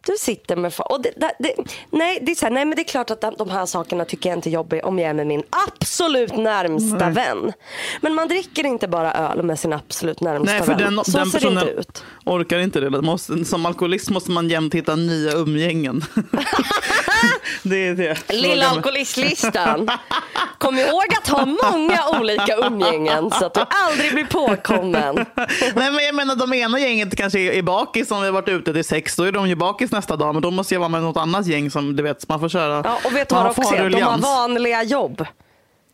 Du 0.07 0.13
sitter 0.19 0.55
med... 0.55 0.73
Och 0.79 1.01
det, 1.01 1.11
det, 1.17 1.31
det, 1.39 1.53
nej, 1.91 2.19
det 2.21 2.31
är 2.31 2.35
så 2.35 2.45
här, 2.45 2.53
nej, 2.53 2.65
men 2.65 2.75
det 2.75 2.81
är 2.81 2.87
klart 2.87 3.11
att 3.11 3.21
de, 3.21 3.35
de 3.37 3.49
här 3.49 3.65
sakerna 3.65 4.05
tycker 4.05 4.29
jag 4.29 4.37
inte 4.37 4.49
är 4.49 4.51
jobbiga 4.51 4.85
om 4.85 4.99
jag 4.99 5.09
är 5.09 5.13
med 5.13 5.27
min 5.27 5.43
absolut 5.49 6.37
närmsta 6.37 7.09
vän. 7.09 7.53
Men 8.01 8.13
man 8.13 8.27
dricker 8.27 8.65
inte 8.65 8.87
bara 8.87 9.13
öl 9.13 9.43
med 9.43 9.59
sin 9.59 9.73
absolut 9.73 10.21
närmsta 10.21 10.53
Nej, 10.53 10.61
för 10.63 10.75
vän. 10.75 10.95
den, 10.95 11.05
så 11.05 11.17
den 11.17 11.29
ser 11.29 11.39
det 11.39 11.47
inte 11.47 11.65
ut. 11.65 12.03
orkar 12.25 12.59
inte 12.59 12.79
det. 12.79 12.89
det 12.89 13.01
måste, 13.01 13.45
som 13.45 13.65
alkoholist 13.65 14.09
måste 14.09 14.31
man 14.31 14.49
jämt 14.49 14.73
hitta 14.73 14.95
nya 14.95 15.31
umgängen. 15.31 16.03
det 17.63 17.87
är 17.87 17.95
det. 17.95 18.33
Lilla 18.33 18.67
alkoholistlistan. 18.67 19.89
Kom 20.57 20.79
ihåg 20.79 21.05
att 21.17 21.27
ha 21.27 21.45
många 21.45 21.99
olika 22.19 22.55
umgängen 22.55 23.31
så 23.31 23.45
att 23.45 23.53
du 23.53 23.61
aldrig 23.69 24.13
blir 24.13 24.25
påkommen. 24.25 25.25
Nej, 25.75 25.91
men 25.91 26.05
jag 26.05 26.15
menar 26.15 26.35
de 26.35 26.53
ena 26.53 26.79
gänget 26.79 27.17
kanske 27.17 27.39
är 27.39 27.61
bakis 27.61 28.11
om 28.11 28.19
vi 28.19 28.25
har 28.25 28.33
varit 28.33 28.49
ute 28.49 28.73
till 28.73 28.83
sex. 28.83 29.15
Då 29.15 29.23
är 29.23 29.31
de 29.31 29.49
ju 29.49 29.55
bakis 29.55 29.91
nästa 29.91 30.15
dag. 30.15 30.35
Men 30.35 30.41
då 30.41 30.51
måste 30.51 30.75
jag 30.75 30.79
vara 30.79 30.89
med 30.89 31.01
något 31.01 31.17
annat 31.17 31.47
gäng 31.47 31.71
som 31.71 31.95
du 31.95 32.03
vet, 32.03 32.29
man 32.29 32.39
får 32.39 32.49
köra. 32.49 32.81
Ja, 32.85 32.99
och 33.03 33.15
vet 33.15 33.29
du 33.29 33.35
vad 33.35 33.45
också 33.47 33.75
är? 33.75 33.89
De 33.89 34.01
har 34.01 34.17
vanliga 34.17 34.83
jobb. 34.83 35.25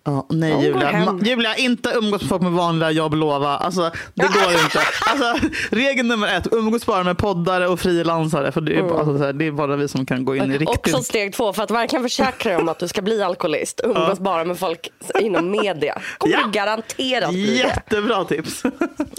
Ja, 0.06 0.26
nej 0.30 0.52
De 0.52 0.62
Julia. 0.64 1.20
Julia, 1.24 1.56
inte 1.56 1.90
umgås 1.90 2.22
med 2.22 2.30
folk 2.30 2.42
med 2.42 2.52
vanliga 2.52 2.92
jobb, 2.92 3.14
lova. 3.14 3.58
Alltså, 3.58 3.92
det 4.14 4.24
går 4.24 4.52
inte. 4.64 4.80
Alltså, 5.12 5.50
regel 5.72 6.06
nummer 6.06 6.28
ett, 6.38 6.48
umgås 6.52 6.86
bara 6.86 7.04
med 7.04 7.18
poddare 7.18 7.68
och 7.68 7.80
frilansare. 7.80 8.52
För 8.52 8.62
det 8.62 8.76
är, 8.78 8.84
bara, 8.84 9.00
alltså, 9.00 9.32
det 9.34 9.48
är 9.48 9.52
bara 9.52 9.76
vi 9.76 9.88
som 9.88 10.06
kan 10.06 10.26
gå 10.26 10.36
in 10.36 10.44
i 10.52 10.58
riktigt. 10.58 10.70
Också 10.70 11.04
steg 11.04 11.34
två 11.34 11.54
för 11.54 11.64
att 11.64 11.72
verkligen 11.72 12.04
försäkra 12.04 12.52
dig 12.52 12.62
om 12.62 12.70
att 12.70 12.80
du 12.80 12.88
ska 12.88 13.02
bli 13.02 13.24
alkoholist. 13.24 13.82
Umgås 13.84 14.20
bara 14.20 14.46
med 14.46 14.60
folk 14.60 14.90
inom 15.20 15.52
media. 15.52 16.02
Kommer 16.18 16.36
Ja. 16.36 16.44
du 16.46 16.52
garanterat 16.52 17.30
bli 17.30 17.46
det. 17.48 17.54
Jättebra 17.58 18.24
tips. 18.26 18.64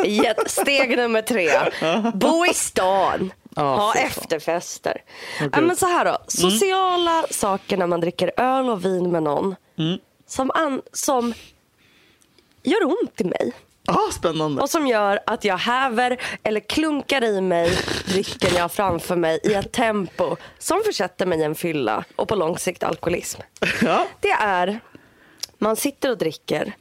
Jätte- 0.05 0.49
Steg 0.51 0.97
nummer 0.97 1.23
tre. 1.23 1.51
Bo 2.15 2.47
i 2.47 2.55
stan. 2.55 3.33
Ja, 3.57 3.63
ha 3.77 3.95
efterfester. 3.95 4.97
Ja, 5.53 5.61
men 5.61 5.77
så 5.77 5.87
här 5.87 6.05
då. 6.05 6.17
Sociala 6.29 7.25
saker 7.31 7.77
när 7.77 7.87
man 7.87 8.01
dricker 8.01 8.31
öl 8.37 8.69
och 8.71 8.85
vin 8.85 9.11
med 9.13 9.23
någon. 9.23 9.55
Som, 10.27 10.51
an- 10.55 10.83
som 10.93 11.35
gör 12.63 12.85
ont 12.85 13.21
i 13.21 13.25
mig. 13.25 13.53
Ah, 13.87 14.11
spännande. 14.13 14.63
Och 14.63 14.71
som 14.71 14.87
gör 14.87 15.21
att 15.27 15.45
jag 15.45 15.59
häver 15.59 16.21
eller 16.43 16.61
klunkar 16.61 17.25
i 17.25 17.41
mig 17.41 17.79
drycken 18.07 18.55
jag 18.55 18.63
har 18.63 18.69
framför 18.69 19.17
mig 19.17 19.41
i 19.45 19.55
ett 19.55 19.73
tempo 19.73 20.37
som 20.59 20.83
försätter 20.87 21.27
mig 21.27 21.41
i 21.41 21.43
en 21.43 21.55
fylla 21.55 22.05
och 22.17 22.29
på 22.29 22.35
lång 22.35 22.59
sikt 22.59 22.83
alkoholism. 22.83 23.41
Ja. 23.83 24.07
Det 24.21 24.31
är, 24.31 24.81
man 25.59 25.77
sitter 25.77 26.11
och 26.11 26.19
dricker, 26.19 26.77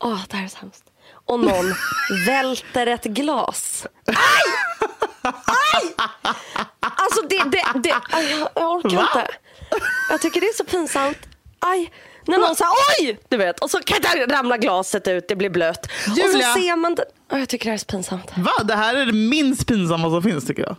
åh 0.00 0.20
det 0.28 0.36
här 0.36 0.44
är 0.44 0.48
så 0.48 0.58
hemskt. 0.58 0.84
Och 1.10 1.40
någon 1.40 1.74
välter 2.26 2.86
ett 2.86 3.04
glas. 3.04 3.86
Aj! 4.04 4.14
Aj! 5.92 6.34
Alltså 6.80 7.22
det, 7.22 7.42
det, 7.44 7.64
det 7.78 7.94
aj, 8.10 8.30
jag, 8.30 8.48
jag 8.54 8.70
orkar 8.72 8.96
Va? 8.96 9.08
inte. 9.14 9.28
Jag 10.10 10.20
tycker 10.20 10.40
det 10.40 10.46
är 10.46 10.52
så 10.56 10.64
pinsamt. 10.64 11.18
Aj! 11.58 11.92
När 12.26 12.38
någon 12.38 12.56
säger 12.56 12.70
oj! 13.00 13.18
Du 13.28 13.36
vet, 13.36 13.60
och 13.60 13.70
så 13.70 13.78
kan 13.78 13.98
det 14.00 14.26
ramla 14.34 14.56
glaset 14.56 15.08
ut, 15.08 15.28
det 15.28 15.36
blir 15.36 15.50
blött. 15.50 15.86
Och 15.86 16.16
Julia! 16.16 16.54
så 16.54 16.60
ser 16.60 16.76
man 16.76 16.94
det. 16.94 17.04
Åh, 17.32 17.38
jag 17.38 17.48
tycker 17.48 17.64
det 17.64 17.70
här 17.70 17.74
är 17.74 17.78
så 17.78 17.86
pinsamt. 17.86 18.32
Va? 18.36 18.52
Det 18.64 18.74
här 18.74 18.94
är 18.94 19.06
det 19.06 19.12
minst 19.12 19.66
pinsamma 19.66 20.10
som 20.10 20.22
finns 20.22 20.46
tycker 20.46 20.62
jag. 20.62 20.76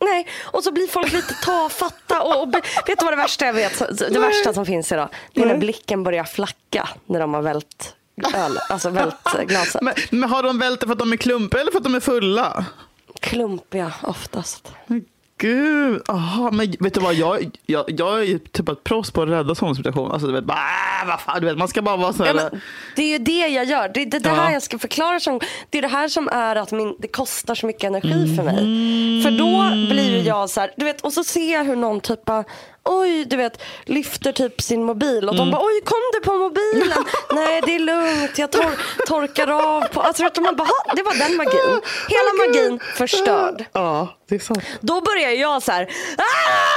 Nej, 0.00 0.26
och 0.44 0.64
så 0.64 0.72
blir 0.72 0.86
folk 0.86 1.12
lite 1.12 1.34
tafatta. 1.34 2.22
Och, 2.22 2.42
och, 2.42 2.54
vet 2.86 2.98
du 2.98 3.04
vad 3.04 3.12
det 3.12 3.16
värsta 3.16 3.46
jag 3.46 3.52
vet? 3.52 3.98
Det 4.12 4.18
värsta 4.18 4.54
som 4.54 4.66
finns 4.66 4.92
idag. 4.92 5.08
Det 5.32 5.40
är 5.40 5.46
när 5.46 5.52
Nej. 5.52 5.60
blicken 5.60 6.02
börjar 6.02 6.24
flacka 6.24 6.88
när 7.06 7.20
de 7.20 7.34
har 7.34 7.42
vält 7.42 7.94
öl, 8.34 8.58
alltså 8.68 8.90
vält 8.90 9.16
glaset. 9.46 9.82
Men, 9.82 9.94
men 10.10 10.30
har 10.30 10.42
de 10.42 10.58
vält 10.58 10.80
det 10.80 10.86
för 10.86 10.92
att 10.92 10.98
de 10.98 11.12
är 11.12 11.16
klumpiga 11.16 11.60
eller 11.60 11.70
för 11.72 11.78
att 11.78 11.84
de 11.84 11.94
är 11.94 12.00
fulla? 12.00 12.64
Klumpiga 13.20 13.92
oftast. 14.02 14.72
Gud. 15.38 16.02
Aha, 16.08 16.50
men 16.50 16.74
vet 16.80 16.94
du 16.94 17.00
vad, 17.00 17.14
jag, 17.14 17.50
jag, 17.66 17.84
jag 17.88 18.18
är 18.20 18.24
ju 18.24 18.38
typ 18.38 18.68
ett 18.68 18.84
proffs 18.84 19.10
på 19.10 19.22
att 19.22 19.28
rädda 19.28 19.54
sådana 19.54 19.74
situationer. 19.74 20.12
Alltså, 20.12 20.26
du 20.26 20.32
vet, 20.34 20.44
bara, 20.44 20.58
äh, 21.02 21.08
vad 21.08 21.20
fan, 21.20 21.40
du 21.40 21.46
vet, 21.46 21.58
man 21.58 21.68
ska 21.68 21.82
bara 21.82 21.96
vara 21.96 22.12
så 22.12 22.24
här. 22.24 22.34
Ja, 22.34 22.50
det 22.96 23.02
är 23.02 23.08
ju 23.08 23.18
det 23.18 23.48
jag 23.48 23.64
gör. 23.64 23.88
Det 23.94 24.02
är 24.02 24.06
det, 24.06 24.18
det 24.18 24.28
här 24.28 24.44
Ja. 24.44 24.52
jag 24.52 24.62
ska 24.62 24.78
förklara. 24.78 25.20
Som, 25.20 25.40
det 25.70 25.78
är 25.78 25.82
det 25.82 25.88
här 25.88 26.08
som 26.08 26.28
är 26.32 26.56
att 26.56 26.72
min, 26.72 26.94
det 26.98 27.08
kostar 27.08 27.54
så 27.54 27.66
mycket 27.66 27.84
energi 27.84 28.36
för 28.36 28.42
mig. 28.42 28.56
För 29.22 29.30
då 29.30 29.70
blir 29.94 30.10
ju 30.10 30.20
jag 30.22 30.50
så 30.50 30.60
här, 30.60 30.70
du 30.76 30.84
vet, 30.84 31.00
och 31.00 31.12
så 31.12 31.24
ser 31.24 31.52
jag 31.52 31.64
hur 31.64 31.76
någon 31.76 32.00
typ 32.00 32.24
bara, 32.24 32.44
oj, 32.88 33.24
du 33.24 33.36
vet, 33.36 33.62
lyfter 33.84 34.32
typ 34.32 34.62
sin 34.62 34.84
mobil 34.84 35.28
och 35.28 35.36
de 35.36 35.50
bara, 35.50 35.62
oj, 35.64 35.80
kom 35.84 35.98
du 36.12 36.20
på 36.20 36.32
mobilen? 36.36 37.04
Nej, 37.34 37.62
det 37.66 37.74
är 37.74 37.78
lugnt, 37.78 38.38
jag 38.38 38.52
tor 38.52 38.70
torkar 39.06 39.48
av 39.50 39.80
på, 39.88 40.00
alltså 40.02 40.22
vet 40.22 40.34
du, 40.34 40.40
man 40.40 40.56
bara, 40.56 40.64
"Ha, 40.68 40.94
det 40.94 41.02
var 41.02 41.14
den 41.14 41.36
magin. 41.36 41.80
Hela 42.08 42.46
magin 42.46 42.80
förstörd. 42.94 43.64
Ja, 43.72 44.08
det 44.28 44.34
är 44.34 44.38
sant. 44.38 44.62
Då 44.80 45.00
börjar 45.00 45.30
jag 45.30 45.62
så 45.62 45.72
här, 45.72 45.82
"Ah!" 46.18 46.67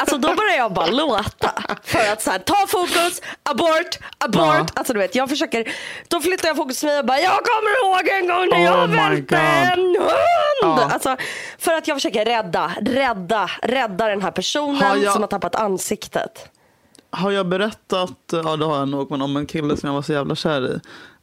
Alltså 0.00 0.18
då 0.18 0.34
börjar 0.34 0.56
jag 0.56 0.72
bara 0.72 0.86
låta. 0.86 1.50
För 1.82 2.12
att 2.12 2.22
så 2.22 2.30
här, 2.30 2.38
ta 2.38 2.66
fokus, 2.68 3.22
abort, 3.42 3.98
abort. 4.18 4.42
Ja. 4.44 4.66
Alltså 4.74 4.92
du 4.92 4.98
vet, 4.98 5.14
jag 5.14 5.28
försöker, 5.28 5.72
då 6.08 6.20
flyttar 6.20 6.48
jag 6.48 6.56
fokus 6.56 6.80
till 6.80 6.88
mig 6.88 6.98
och 6.98 7.06
bara, 7.06 7.18
jag 7.20 7.32
kommer 7.44 7.84
ihåg 7.84 8.08
en 8.08 8.28
gång 8.28 8.48
när 8.50 8.64
jag 8.64 8.78
Oh 8.84 8.86
my 8.90 8.96
välte 8.96 9.36
en 9.36 9.78
hund. 9.80 10.00
Ja. 10.62 10.88
Alltså, 10.92 11.16
för 11.58 11.72
att 11.72 11.88
jag 11.88 11.96
försöker 11.96 12.24
rädda, 12.24 12.72
rädda, 12.80 13.50
rädda 13.62 14.06
den 14.08 14.22
här 14.22 14.30
personen 14.30 14.82
Har 14.82 14.96
jag- 14.96 15.12
som 15.12 15.22
har 15.22 15.28
tappat 15.28 15.54
ansiktet. 15.54 16.48
Har 17.10 17.30
jag 17.30 17.46
berättat, 17.48 18.12
ja 18.32 18.56
det 18.56 18.64
har 18.64 18.78
jag 18.78 18.88
nog, 18.88 19.10
men 19.10 19.22
om 19.22 19.36
en 19.36 19.46
kille 19.46 19.76
som 19.76 19.86
jag 19.86 19.94
var 19.94 20.02
så 20.02 20.12
jävla 20.12 20.34
kär 20.34 20.66
i. 20.66 20.80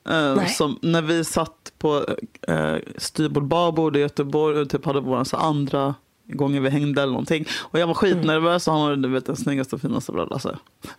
Eh, 0.10 0.36
Nej. 0.36 0.50
som, 0.50 0.80
när 0.82 1.02
vi 1.02 1.24
satt 1.24 1.72
på 1.80 2.06
eh, 2.48 2.76
styrbord 2.98 3.44
babord 3.48 3.96
i 3.98 4.00
Göteborg 4.00 4.60
och 4.60 4.70
typ 4.70 4.86
hade 4.86 5.00
vår 5.00 5.24
så 5.24 5.38
andra 5.38 5.96
gången 6.28 6.64
vi 6.64 6.70
hängde 6.70 7.02
eller 7.02 7.12
någonting. 7.12 7.46
Och 7.62 7.80
jag 7.80 7.88
var 7.88 7.94
skitnervös 7.94 8.68
och 8.68 8.74
han 8.74 8.82
var 8.82 8.96
du 8.96 9.10
vet, 9.10 9.26
den 9.26 9.36
snyggaste 9.36 9.76
och 9.76 9.82
finaste. 9.82 10.12
Bla, 10.12 10.26
bla, 10.26 10.40
så. 10.40 10.50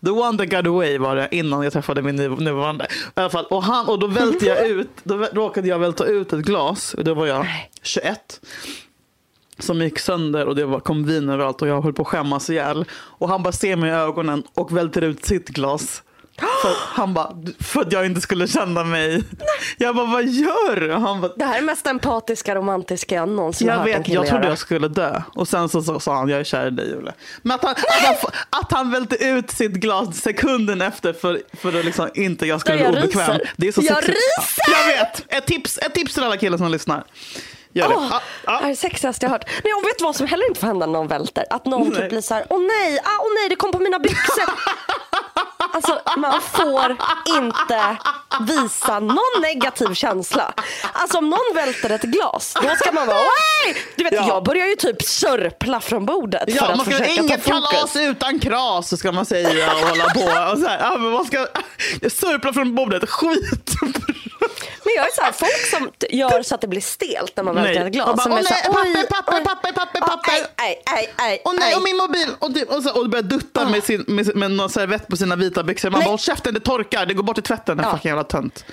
The 0.05 0.11
one 0.11 0.39
that 0.39 0.51
got 0.51 0.67
away 0.67 0.99
var 0.99 1.17
det 1.17 1.29
innan 1.31 1.63
jag 1.63 1.73
träffade 1.73 2.03
min 2.03 2.21
nuv- 2.21 2.41
nuvarande. 2.41 2.85
I 2.85 3.21
alla 3.21 3.31
fall, 3.31 3.45
och, 3.45 3.63
han, 3.63 3.87
och 3.89 3.99
då 3.99 4.07
välte 4.07 4.47
jag 4.47 4.69
ut, 4.69 4.89
då 5.05 5.17
råkade 5.17 5.69
jag 5.69 5.79
välta 5.79 6.05
ut 6.05 6.33
ett 6.33 6.45
glas. 6.45 6.95
Och 6.95 7.05
då 7.05 7.15
var 7.15 7.27
jag 7.27 7.47
21 7.83 8.41
som 9.59 9.81
gick 9.83 9.99
sönder 9.99 10.47
och 10.47 10.57
det 10.57 10.65
var, 10.65 10.81
kom 10.81 11.05
vin 11.05 11.29
överallt 11.29 11.63
och 11.63 11.69
jag 11.69 11.83
höll 11.83 11.93
på 11.93 12.03
att 12.03 12.09
skämmas 12.09 12.51
ihjäl. 12.51 12.85
Och 12.93 13.29
han 13.29 13.43
bara 13.43 13.53
ser 13.53 13.77
mig 13.77 13.91
i 13.91 13.93
ögonen 13.93 14.43
och 14.55 14.77
välter 14.77 15.03
ut 15.03 15.25
sitt 15.25 15.49
glas. 15.49 16.03
För, 16.63 16.75
han 16.79 17.15
bara, 17.15 17.37
för 17.61 17.81
att 17.81 17.93
jag 17.93 18.07
inte 18.07 18.21
skulle 18.21 18.47
känna 18.49 18.85
mig. 18.85 19.23
Jag 19.79 19.97
bara, 19.97 20.07
vad 20.07 20.25
gör 20.25 20.81
du? 20.81 20.93
Han 20.93 21.21
bara, 21.21 21.33
Det 21.37 21.45
här 21.45 21.59
är 21.59 21.63
mest 21.63 21.87
empatiska, 21.87 22.55
romantiska 22.55 23.15
jag 23.15 23.29
någonsin 23.29 23.69
har 23.69 23.75
jag 23.75 23.81
hört 23.81 23.89
en 23.97 24.03
vet, 24.03 24.09
jag 24.13 24.27
trodde 24.27 24.43
göra. 24.43 24.49
jag 24.53 24.59
skulle 24.59 24.89
dö. 24.89 25.23
Och 25.35 25.49
sen 25.49 25.69
så, 25.69 25.83
så 25.83 26.01
sa 26.01 26.15
han, 26.17 26.29
jag 26.29 26.41
är 26.41 26.45
kär 26.45 26.67
i 26.67 26.71
dig 26.71 26.89
Julia. 26.89 27.13
Men 27.43 27.55
att 27.55 27.63
han, 27.65 27.71
att 27.73 28.07
han, 28.23 28.31
att 28.61 28.73
han 28.73 28.91
välte 28.91 29.17
ut 29.25 29.51
sitt 29.51 29.73
glas 29.73 30.17
sekunden 30.17 30.81
efter 30.83 31.13
för, 31.13 31.41
för 31.57 31.79
att 31.79 31.85
liksom 31.85 32.09
inte 32.15 32.47
jag 32.47 32.61
skulle 32.61 32.79
Jag 32.83 32.93
bli 32.93 33.03
obekväm. 33.03 33.31
ryser. 33.31 33.51
Det 33.57 33.69
är 33.69 33.73
så 33.73 33.81
Jag 33.85 33.95
sexigt. 33.97 34.17
ryser! 34.17 34.65
Ja, 34.73 34.79
Jag 34.81 34.87
vet! 34.99 35.25
Ett 35.33 35.47
tips, 35.47 35.79
ett 35.79 35.95
tips 35.95 36.15
till 36.15 36.23
alla 36.25 36.37
killar 36.37 36.59
som 36.59 36.71
lyssnar. 36.71 37.05
Gör 37.73 37.89
det. 37.89 37.95
Åh, 37.95 38.07
Ja, 38.11 38.21
Det 38.45 38.51
här 38.51 38.59
ja. 38.61 38.65
är 38.65 38.69
det 38.69 38.77
sexigaste 38.77 39.27
jag 39.27 39.31
har 39.31 39.39
hört. 39.39 39.49
Nej, 39.65 39.73
och 39.75 39.85
vet 39.85 39.99
du 39.99 40.05
vad 40.05 40.17
som 40.17 40.27
heller 40.27 40.49
inte 40.49 40.61
får 40.61 40.67
hända 40.67 40.87
när 40.87 40.93
någon 40.93 41.09
välter? 41.09 41.45
Att 41.51 41.67
någon 41.67 41.89
Nej. 41.89 42.01
typ 42.01 42.09
blir 42.09 42.21
så 42.21 42.35
här, 42.35 42.47
åh 42.51 42.61
nej, 42.61 42.99
ah, 42.99 43.19
åh 43.21 43.29
nej, 43.41 43.49
det 43.49 43.57
kom 43.57 43.73
på 43.73 43.79
mina 43.79 43.99
byxor. 43.99 44.45
Alltså 45.75 46.01
man 46.17 46.41
får 46.41 46.97
inte 47.37 47.97
visa 48.41 49.01
någon 49.01 49.41
negativ 49.43 49.95
känsla. 49.95 50.53
Alltså 50.93 51.19
om 51.19 51.31
någon 51.31 51.55
välter 51.55 51.91
ett 51.91 52.03
glas, 52.03 52.55
då 52.63 52.69
ska 52.77 52.93
man 52.93 53.07
vara! 53.07 53.19
Du 53.97 54.05
vet, 54.05 54.13
Ja. 54.13 54.25
jag 54.29 54.45
börjar 54.45 54.67
ju 54.67 54.77
typ 54.77 55.03
sörpla 55.03 55.81
från 55.81 56.07
bordet 56.07 56.43
för 56.45 56.57
Ja, 56.57 56.63
att 56.67 56.77
man 56.77 56.87
ska 56.87 56.91
försöka 56.95 57.11
inget 57.11 57.45
ta 57.45 57.53
fokus. 57.53 57.71
kalas 57.71 57.97
utan 57.97 58.39
kras 58.41 58.99
ska 58.99 59.13
man 59.13 59.27
säga 59.27 59.73
och 59.73 59.89
hålla 59.89 60.05
på. 60.05 60.21
Och 60.53 60.59
så 60.59 60.67
här, 60.69 60.79
ja, 60.81 60.97
men 60.99 61.11
man 61.13 61.25
ska 61.25 61.47
surpla 62.11 62.53
från 62.53 62.75
bordet. 62.75 63.09
Skit. 63.11 63.73
Men 64.85 64.95
jag 64.97 65.07
är 65.07 65.13
så 65.15 65.23
här, 65.23 65.33
folk 65.33 65.67
som 65.71 65.91
gör 66.11 66.43
så 66.43 66.55
att 66.55 66.61
det 66.61 66.67
blir 66.69 66.81
stelt 66.81 67.37
när 67.37 67.45
man 67.45 67.55
Nej. 67.55 67.77
ett 67.77 67.93
glas. 67.93 68.07
Bara, 68.07 68.17
som 68.23 68.33
åh 68.33 68.39
är 68.39 68.43
så 68.43 68.55
här, 68.55 68.93
nej, 68.95 69.07
papper, 69.07 69.45
papper, 69.45 69.73
papper, 69.73 70.01
papper. 70.01 70.33
aj, 71.17 71.43
Och 71.45 71.55
nej, 71.55 71.75
och 71.77 71.83
min 71.83 71.97
mobil. 71.97 72.29
Och, 72.39 72.55
typ, 72.55 72.71
och, 72.71 72.83
så, 72.83 73.01
och 73.01 73.09
börjar 73.11 73.23
dutta 73.23 73.69
med, 73.69 73.85
sin, 73.85 74.05
med, 74.09 74.37
med 74.37 74.51
någon 74.51 74.71
servett 74.71 75.09
på 75.09 75.17
sina 75.17 75.37
vita 75.37 75.63
byxor. 75.63 75.91
Man 75.91 75.99
Nej. 75.99 76.07
bara, 76.07 76.11
håll 76.11 76.19
käften, 76.19 76.55
det 76.55 76.61
torkar. 76.61 77.07
Det 77.07 77.15
går 77.15 77.23
bort 77.23 77.39
i 77.39 77.43
tvätten, 77.43 77.77
den 77.77 77.87
Ja. 77.87 77.93
fucking 77.93 78.09
jävla 78.09 78.25
tönt. 78.25 78.65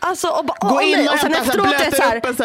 Alltså, 0.00 0.28
och, 0.28 0.44
bara, 0.44 0.58
Gå 0.68 0.74
åh, 0.76 0.84
in 0.84 0.98
nej. 0.98 1.08
och 1.08 1.14
och 1.14 1.20
sen 1.20 1.34
efteråt 1.34 1.66
är 1.66 1.90
det 1.90 1.96
så 1.96 2.02
här, 2.02 2.16
upp 2.16 2.24
en 2.24 2.36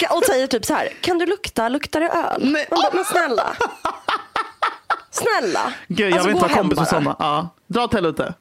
kan, 0.00 0.16
och 0.18 0.24
säger 0.24 0.46
typ 0.46 0.64
så 0.64 0.74
här, 0.74 0.88
kan 1.00 1.18
du 1.18 1.26
lukta, 1.26 1.68
luktar 1.68 2.00
det 2.00 2.08
öl? 2.08 2.40
Nej. 2.52 2.66
Man 2.70 2.80
bara, 2.82 2.90
men 2.94 3.04
snälla. 3.04 3.56
Snälla. 5.10 5.72
Gud, 5.88 6.00
jag 6.00 6.12
Alltså, 6.12 6.28
vill 6.28 6.36
inte 6.36 6.48
vara 6.48 6.58
kompis 6.58 6.78
med 6.78 6.88
sådana. 6.88 7.16
Ja. 7.18 7.48
Dra 7.66 7.84
åt 7.84 7.94
helvete. 7.94 8.34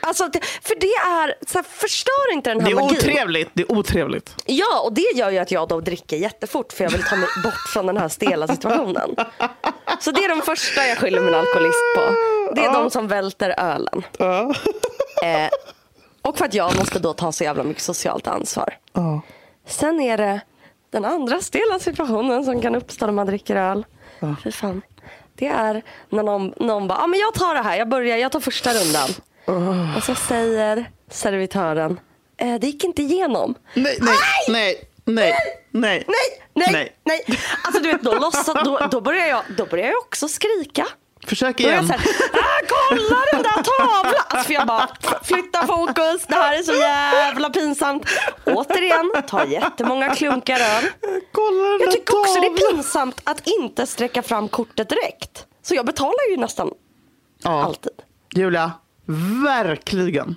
Alltså, 0.00 0.24
för 0.62 0.74
det 0.80 0.86
är, 0.94 1.34
så 1.46 1.58
här, 1.58 1.62
förstör 1.62 2.32
inte 2.32 2.50
den 2.50 2.60
här 2.60 2.66
Det 2.66 2.72
är 2.72 2.80
magin. 2.80 2.96
otrevligt. 2.98 3.50
Det 3.52 3.62
är 3.62 3.72
otrevligt. 3.72 4.34
Ja, 4.46 4.80
och 4.80 4.92
det 4.92 5.12
gör 5.14 5.30
ju 5.30 5.38
att 5.38 5.50
jag 5.50 5.68
då 5.68 5.80
dricker 5.80 6.16
jättefort 6.16 6.72
för 6.72 6.84
jag 6.84 6.90
vill 6.90 7.02
ta 7.02 7.16
mig 7.16 7.28
bort 7.44 7.68
från 7.72 7.86
den 7.86 7.96
här 7.96 8.08
stela 8.08 8.48
situationen. 8.48 9.16
Så 10.00 10.10
det 10.10 10.24
är 10.24 10.28
de 10.28 10.42
första 10.42 10.86
jag 10.86 10.98
skyller 10.98 11.20
min 11.20 11.34
alkoholist 11.34 11.78
på. 11.96 12.00
Det 12.54 12.60
är 12.64 12.72
de 12.72 12.90
som 12.90 13.08
välter 13.08 13.54
ölen. 13.58 14.02
Eh, 15.22 15.48
och 16.22 16.38
för 16.38 16.44
att 16.44 16.54
jag 16.54 16.76
måste 16.78 16.98
då 16.98 17.12
ta 17.12 17.32
så 17.32 17.44
jävla 17.44 17.62
mycket 17.64 17.82
socialt 17.82 18.26
ansvar. 18.26 18.74
Sen 19.66 20.00
är 20.00 20.16
det 20.16 20.40
den 20.90 21.04
andra 21.04 21.40
stela 21.40 21.78
situationen 21.78 22.44
som 22.44 22.62
kan 22.62 22.74
uppstå 22.74 23.06
när 23.06 23.12
man 23.12 23.26
dricker 23.26 23.56
öl. 23.56 23.86
Fy 24.44 24.52
fan. 24.52 24.82
Det 25.34 25.46
är 25.46 25.82
när 26.08 26.22
någon, 26.22 26.52
någon 26.56 26.88
bara, 26.88 26.98
ah, 26.98 27.06
men 27.06 27.20
jag 27.20 27.34
tar 27.34 27.54
det 27.54 27.62
här, 27.62 27.76
jag 27.76 27.88
börjar, 27.88 28.16
jag 28.16 28.32
tar 28.32 28.40
första 28.40 28.70
rundan. 28.74 29.08
Och 29.96 30.02
så 30.02 30.14
säger 30.14 30.90
servitören, 31.10 32.00
eh, 32.36 32.54
det 32.54 32.66
gick 32.66 32.84
inte 32.84 33.02
igenom. 33.02 33.54
Nej, 33.74 33.98
nej, 34.00 34.16
nej, 34.48 34.88
nej, 35.04 35.34
nej. 35.70 36.04
Nej, 36.54 36.72
nej, 36.72 36.96
nej. 37.04 37.24
Alltså 37.64 37.82
du 37.82 37.92
vet, 37.92 38.02
då, 38.02 38.14
låtsas, 38.14 38.46
då, 38.64 38.78
då, 38.90 39.00
börjar 39.00 39.26
jag, 39.26 39.42
då 39.56 39.66
börjar 39.66 39.86
jag 39.86 39.98
också 39.98 40.28
skrika. 40.28 40.86
Försök 41.26 41.58
Då 41.58 41.64
är 41.64 41.72
jag 41.72 41.84
igen. 41.84 41.86
så 41.88 41.92
här, 41.92 42.00
ah, 42.32 42.60
kolla 42.68 43.16
den 43.32 43.42
där 43.42 43.50
tavlan! 43.62 44.14
Alltså 44.28 44.46
för 44.46 44.54
jag 44.54 44.66
bara, 44.66 44.88
flytta 45.22 45.66
fokus, 45.66 46.26
det 46.28 46.34
här 46.34 46.58
är 46.58 46.62
så 46.62 46.72
jävla 46.72 47.50
pinsamt. 47.50 48.06
Återigen, 48.46 49.10
tar 49.28 49.46
jättemånga 49.46 50.14
klunkar 50.14 50.54
öl. 50.60 50.84
Kolla 51.32 51.68
den 51.68 51.80
Jag 51.80 51.90
tycker 51.92 52.20
också 52.20 52.40
det 52.40 52.46
är 52.46 52.70
pinsamt 52.70 53.20
att 53.24 53.46
inte 53.46 53.86
sträcka 53.86 54.22
fram 54.22 54.48
kortet 54.48 54.88
direkt. 54.88 55.46
Så 55.62 55.74
jag 55.74 55.86
betalar 55.86 56.30
ju 56.30 56.36
nästan 56.36 56.70
Ja. 57.42 57.64
alltid. 57.64 57.92
Julia, 58.34 58.72
verkligen. 59.44 60.36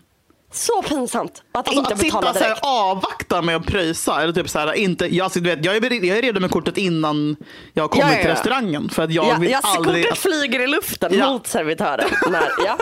Så 0.51 0.81
pinsamt 0.81 1.43
att 1.51 1.67
Alltså, 1.67 1.73
inte 1.81 1.93
att 1.93 1.99
sitta 1.99 2.19
betala 2.21 2.39
här, 2.39 2.47
direkt. 2.47 2.59
avvakta 2.63 3.41
med 3.41 3.55
att 3.55 3.65
pröjsa. 3.65 4.21
Eller 4.21 4.33
typ 4.33 4.49
så 4.49 4.59
här, 4.59 4.73
inte, 4.73 5.15
jag, 5.15 5.23
alltså, 5.23 5.39
du 5.39 5.49
vet, 5.55 5.65
jag, 5.65 5.75
är, 5.75 6.05
jag 6.05 6.17
är 6.17 6.21
redo 6.21 6.39
med 6.39 6.51
kortet 6.51 6.77
innan 6.77 7.35
jag 7.73 7.83
har 7.83 7.87
kommit 7.87 8.05
Ja, 8.05 8.11
ja, 8.11 8.17
till 8.17 8.27
ja. 8.27 8.33
restaurangen. 8.33 8.89
För 8.89 9.03
att 9.03 9.11
jag 9.11 9.25
Ja, 9.27 9.35
vill 9.39 9.49
jag, 9.51 9.61
aldrig... 9.63 10.03
kortet 10.05 10.17
flyger 10.17 10.59
i 10.59 10.67
luften 10.67 11.13
Ja. 11.13 11.29
mot 11.31 11.47
servitören. 11.47 12.09
När, 12.31 12.43
ja. 12.65 12.77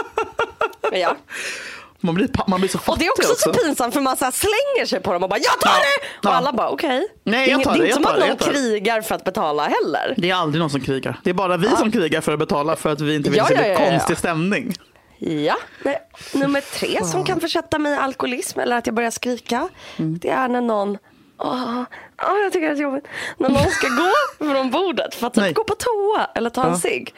Men 0.91 0.99
ja. 0.99 1.15
man, 1.99 2.15
blir, 2.15 2.29
man 2.47 2.59
blir 2.59 2.69
så 2.69 2.77
fattig 2.77 2.91
Och 3.11 3.17
det 3.17 3.23
är 3.23 3.31
också 3.31 3.49
så 3.49 3.53
pinsamt 3.53 3.93
för 3.93 4.01
man 4.01 4.17
så 4.17 4.31
slänger 4.33 4.85
sig 4.85 4.99
på 4.99 5.13
dem 5.13 5.23
och 5.23 5.29
bara 5.29 5.39
jag 5.39 5.59
tar 5.59 5.69
Ja. 5.69 5.75
det! 6.21 6.27
Och 6.29 6.35
alla 6.35 6.53
bara 6.53 6.69
okej. 6.69 7.07
Nej, 7.23 7.45
det, 7.45 7.51
jag 7.51 7.63
tar 7.63 7.73
det 7.73 7.79
är 7.79 7.83
inte 7.83 7.93
som 7.93 8.05
att 8.05 8.19
någon 8.19 8.53
krigar 8.53 9.01
för 9.01 9.15
att 9.15 9.23
betala 9.23 9.63
heller. 9.63 10.13
Det 10.17 10.29
är 10.29 10.35
aldrig 10.35 10.59
någon 10.59 10.69
som 10.69 10.81
krigar. 10.81 11.19
Det 11.23 11.29
är 11.29 11.33
bara 11.33 11.57
vi 11.57 11.69
som 11.69 11.91
krigar 11.91 12.21
för 12.21 12.33
att 12.33 12.39
betala 12.39 12.75
för 12.75 12.89
att 12.91 13.01
vi 13.01 13.15
inte 13.15 13.29
vill 13.29 13.37
Ja, 13.37 13.47
se 13.47 13.67
ja. 13.67 13.77
konstig 13.77 14.17
stämning. 14.17 14.73
Ja. 15.19 15.55
Nej. 15.83 15.99
Nummer 16.33 16.61
tre 16.61 17.05
som 17.05 17.25
kan 17.25 17.39
försätta 17.39 17.79
mig 17.79 17.93
i 17.93 17.95
alkoholism 17.97 18.59
eller 18.59 18.77
att 18.77 18.85
jag 18.87 18.95
börjar 18.95 19.11
skrika. 19.11 19.69
Mm. 19.97 20.19
Det 20.19 20.29
är 20.29 20.47
när 20.47 20.61
någon 20.61 20.97
Åh, 21.39 21.83
åh, 22.23 22.37
jag 22.43 22.53
tycker 22.53 22.67
det 22.69 22.73
är 22.75 22.81
jobbigt. 22.81 23.05
När 23.37 23.49
någon 23.49 23.69
ska 23.71 23.87
gå 23.87 24.11
från 24.53 24.71
bordet 24.71 25.15
för 25.15 25.27
att 25.27 25.33
typ 25.33 25.55
gå 25.55 25.63
på 25.63 25.75
toa 25.75 26.27
eller 26.35 26.49
ta 26.49 26.63
en 26.63 26.69
Ja. 26.69 26.77
cigg 26.79 27.13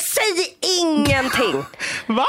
Säg 0.00 0.56
ingenting! 0.80 1.64
Va? 2.06 2.26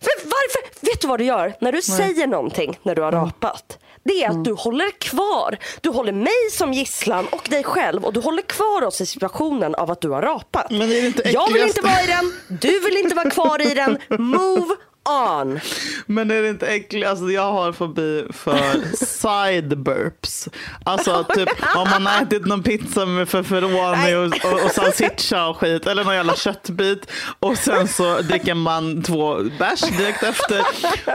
För 0.00 0.24
varför? 0.24 0.86
Vet 0.86 1.00
du 1.00 1.08
vad 1.08 1.20
du 1.20 1.24
gör 1.24 1.54
när 1.60 1.72
du 1.72 1.82
säger 1.82 2.26
någonting 2.26 2.78
när 2.82 2.94
du 2.94 3.02
har 3.02 3.12
rapat? 3.12 3.78
Det 4.02 4.24
är 4.24 4.30
att 4.30 4.44
du 4.44 4.52
håller 4.52 4.90
kvar. 4.90 5.58
Du 5.80 5.88
håller 5.90 6.12
mig 6.12 6.50
som 6.52 6.72
gisslan 6.72 7.26
och 7.32 7.48
dig 7.50 7.64
själv 7.64 8.04
och 8.04 8.12
du 8.12 8.20
håller 8.20 8.42
kvar 8.42 8.82
oss 8.82 9.00
i 9.00 9.06
situationen 9.06 9.74
av 9.74 9.90
att 9.90 10.00
du 10.00 10.08
har 10.08 10.22
rapat. 10.22 10.70
Men 10.70 10.82
är 10.82 10.86
det 10.86 11.06
inte 11.06 11.30
Jag 11.30 11.52
vill 11.52 11.62
inte 11.62 11.80
vara 11.80 12.02
i 12.02 12.06
den, 12.06 12.32
du 12.48 12.80
vill 12.80 12.96
inte 12.96 13.14
vara 13.14 13.30
kvar 13.30 13.72
i 13.72 13.74
den. 13.74 13.98
Move 14.18 14.74
on. 15.08 15.60
Men 16.06 16.30
är 16.30 16.42
det 16.42 16.48
inte 16.48 16.66
äckligt? 16.66 17.06
Alltså 17.06 17.30
jag 17.30 17.52
har 17.52 17.72
fobi 17.72 18.26
för 18.30 18.96
side 19.06 19.78
burps. 19.78 20.48
Alltså 20.84 21.24
typ 21.34 21.48
om 21.76 21.90
man 21.90 22.06
har 22.06 22.22
ätit 22.22 22.46
någon 22.46 22.62
pizza 22.62 23.06
med 23.06 23.28
feferoni 23.28 24.14
och, 24.14 24.52
och, 24.52 24.64
och 24.64 24.70
salsiccia 24.70 25.46
och 25.46 25.56
skit 25.56 25.86
eller 25.86 26.04
någon 26.04 26.14
jävla 26.14 26.36
köttbit 26.36 27.10
och 27.40 27.56
sen 27.56 27.88
så 27.88 28.20
dricker 28.20 28.54
man 28.54 29.02
två 29.02 29.42
bärs 29.58 29.80
direkt 29.80 30.22
efter 30.22 30.62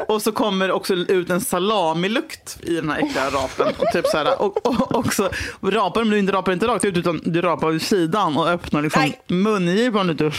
och 0.07 0.21
så 0.21 0.31
kommer 0.31 0.71
också 0.71 0.93
ut 0.93 1.29
en 1.29 1.41
salamilukt 1.41 2.57
i 2.63 2.75
den 2.75 2.89
här 2.89 2.97
äckliga 2.97 3.29
rapen. 3.29 3.73
Och, 3.77 3.91
typ 3.93 4.07
så 4.07 4.17
här, 4.17 4.41
och, 4.41 4.65
och 4.65 4.95
också 4.95 5.29
rapar 5.61 6.03
men 6.03 6.11
du 6.11 6.19
inte 6.19 6.33
rapar 6.33 6.53
inte 6.53 6.67
rakt 6.67 6.85
ut 6.85 6.97
utan 6.97 7.21
du 7.25 7.41
rapar 7.41 7.69
vid 7.71 7.81
sidan 7.81 8.37
och 8.37 8.49
öppnar 8.49 8.81
liksom 8.81 9.13
mungipan 9.27 10.07
lite 10.07 10.31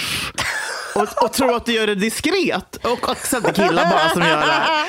och, 0.97 1.23
och 1.25 1.33
tror 1.33 1.57
att 1.57 1.67
du 1.67 1.73
gör 1.73 1.87
det 1.87 1.95
diskret. 1.95 2.77
Och 2.77 3.09
också 3.09 3.37
att 3.37 3.43
det 3.43 3.49
är 3.49 3.69
killar 3.69 3.91
bara 3.91 4.09
som 4.09 4.23
gör 4.23 4.37
det 4.37 4.47
här. 4.53 4.87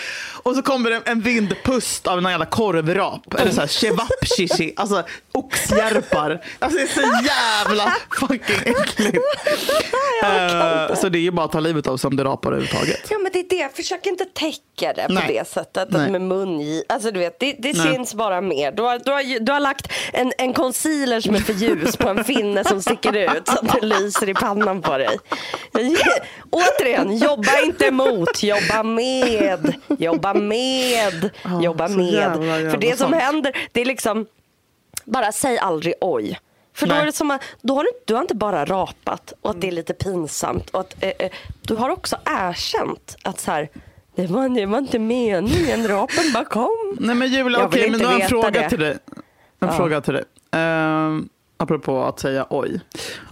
Och 0.47 0.55
så 0.55 0.61
kommer 0.61 0.89
det 0.89 1.01
en 1.05 1.21
vindpust 1.21 2.07
av 2.07 2.17
en 2.17 2.31
jävla 2.31 2.45
korvrap. 2.45 3.33
Eller 3.33 3.51
så 3.51 3.61
här 3.61 4.73
Alltså 4.75 5.03
oxjärpar. 5.31 6.43
Alltså 6.59 6.77
det 6.77 6.83
är 6.83 6.87
så 6.87 7.25
jävla 7.25 7.93
fucking 8.19 8.73
äckligt. 8.73 9.17
Eh, 10.23 10.95
så 10.95 11.09
det 11.09 11.17
är 11.17 11.21
ju 11.21 11.31
bara 11.31 11.45
att 11.45 11.51
ta 11.51 11.59
livet 11.59 11.87
av 11.87 11.97
sig 11.97 12.07
om 12.07 12.15
du 12.15 12.23
rapar 12.23 12.51
överhuvudtaget. 12.51 13.07
Ja 13.09 13.17
men 13.17 13.31
det 13.31 13.39
är 13.39 13.49
det, 13.49 13.75
försök 13.75 14.05
inte 14.05 14.25
täcka 14.25 14.93
det 14.93 15.07
Nej. 15.09 15.25
på 15.25 15.31
det 15.33 15.47
sättet. 15.47 15.87
Nej. 15.91 16.11
Med 16.11 16.21
mun. 16.21 16.83
Alltså 16.89 17.11
du 17.11 17.19
vet, 17.19 17.39
det, 17.39 17.55
det 17.59 17.73
syns 17.73 18.13
bara 18.13 18.41
mer. 18.41 18.71
Du 18.71 18.83
har, 18.83 18.99
du, 18.99 19.11
har, 19.11 19.39
du 19.39 19.51
har 19.51 19.59
lagt 19.59 19.91
en, 20.13 20.33
en 20.37 20.53
concealer 20.53 21.21
som 21.21 21.35
är 21.35 21.39
för 21.39 21.53
ljus 21.53 21.97
på 21.97 22.09
en 22.09 22.23
finne 22.23 22.63
som 22.63 22.81
sticker 22.81 23.13
ut 23.13 23.47
så 23.47 23.53
att 23.53 23.81
det 23.81 23.85
lyser 23.85 24.29
i 24.29 24.33
pannan 24.33 24.81
på 24.81 24.97
dig. 24.97 25.19
Återigen, 26.49 27.17
jobba 27.17 27.59
inte 27.65 27.91
mot, 27.91 28.43
jobba 28.43 28.83
med. 28.83 29.73
Jobba 29.99 30.33
med. 30.37 31.29
Jobba 31.61 31.87
så 31.87 31.97
med. 31.97 32.05
jävla, 32.05 32.45
jävla 32.45 32.71
för 32.71 32.77
det 32.77 32.97
som 32.97 33.13
händer, 33.13 33.57
det 33.71 33.81
är 33.81 33.85
liksom, 33.85 34.25
bara 35.05 35.31
säg 35.31 35.57
aldrig 35.59 35.93
oj. 36.01 36.39
För 36.73 36.87
då 36.87 36.95
är 36.95 37.05
det 37.05 37.11
som 37.11 37.31
att, 37.31 37.41
då 37.61 37.75
har 37.75 37.83
du, 37.83 37.89
du 38.05 38.13
har 38.13 38.21
inte 38.21 38.35
bara 38.35 38.65
rapat 38.65 39.33
och 39.41 39.49
att 39.49 39.61
det 39.61 39.67
är 39.67 39.71
lite 39.71 39.93
pinsamt. 39.93 40.69
Och 40.69 40.79
att, 40.79 40.95
eh, 41.03 41.11
eh, 41.19 41.31
du 41.61 41.75
har 41.75 41.89
också 41.89 42.17
erkänt 42.25 43.15
att 43.23 43.39
så 43.39 43.51
här, 43.51 43.69
det, 44.15 44.27
var, 44.27 44.49
det 44.49 44.65
var 44.65 44.77
inte 44.77 44.99
meningen, 44.99 45.87
rapen 45.87 46.31
bara 46.33 46.45
kom. 46.45 46.97
Nej 46.99 47.15
men 47.15 47.27
Julia, 47.27 47.65
okej 47.65 47.81
men 47.81 47.93
inte 47.93 48.05
då 48.05 48.09
har 48.09 48.13
jag 48.13 48.21
en 48.21 48.29
fråga 48.29 48.51
det. 48.61 48.69
till 48.69 48.79
dig. 48.79 48.97
En 49.59 49.67
Ja. 49.67 49.71
fråga 49.71 50.01
till 50.01 50.13
dig. 50.13 50.23
Uh, 50.55 51.19
apropå 51.57 52.03
att 52.03 52.19
säga 52.19 52.45
oj. 52.49 52.81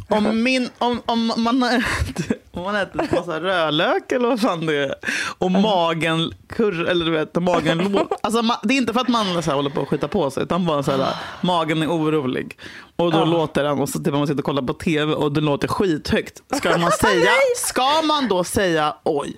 Om, 0.09 0.43
min, 0.43 0.69
om, 0.77 1.01
om 1.05 1.33
man 1.43 1.63
ätit, 1.63 2.31
om 2.51 2.63
man 2.63 2.75
har 2.75 2.81
ätit 2.81 3.11
massa 3.11 3.39
rödlök 3.41 4.11
eller 4.11 4.27
vad 4.27 4.41
fan 4.41 4.65
det 4.65 4.75
är 4.83 4.95
och 5.37 5.51
magen 5.51 6.33
kurr, 6.49 6.85
eller 6.85 7.05
du 7.05 7.11
vet 7.11 7.35
magen 7.35 7.81
lå- 7.81 8.07
alltså 8.23 8.41
Det 8.63 8.73
är 8.73 8.77
inte 8.77 8.93
för 8.93 8.99
att 8.99 9.07
man 9.07 9.43
så 9.43 9.49
här, 9.49 9.55
håller 9.55 9.69
på 9.69 9.81
att 9.81 9.87
skita 9.87 10.07
på 10.07 10.31
sig 10.31 10.43
utan 10.43 10.65
bara 10.65 10.83
så 10.83 10.91
här, 10.91 11.15
magen 11.41 11.81
är 11.81 11.87
orolig. 11.87 12.57
Och 12.95 13.11
då 13.11 13.25
låter 13.25 13.63
den 13.63 13.79
och 13.79 13.89
så 13.89 13.99
typ 13.99 14.13
man 14.13 14.27
sitter 14.27 14.39
och 14.39 14.45
kollar 14.45 14.61
på 14.61 14.73
tv 14.73 15.13
och 15.13 15.31
det 15.31 15.41
låter 15.41 15.67
skithögt. 15.67 16.41
Ska 16.57 16.77
man 16.77 16.91
säga, 17.01 17.29
ska 17.57 18.01
man 18.01 18.27
då 18.27 18.43
säga 18.43 18.95
oj? 19.03 19.37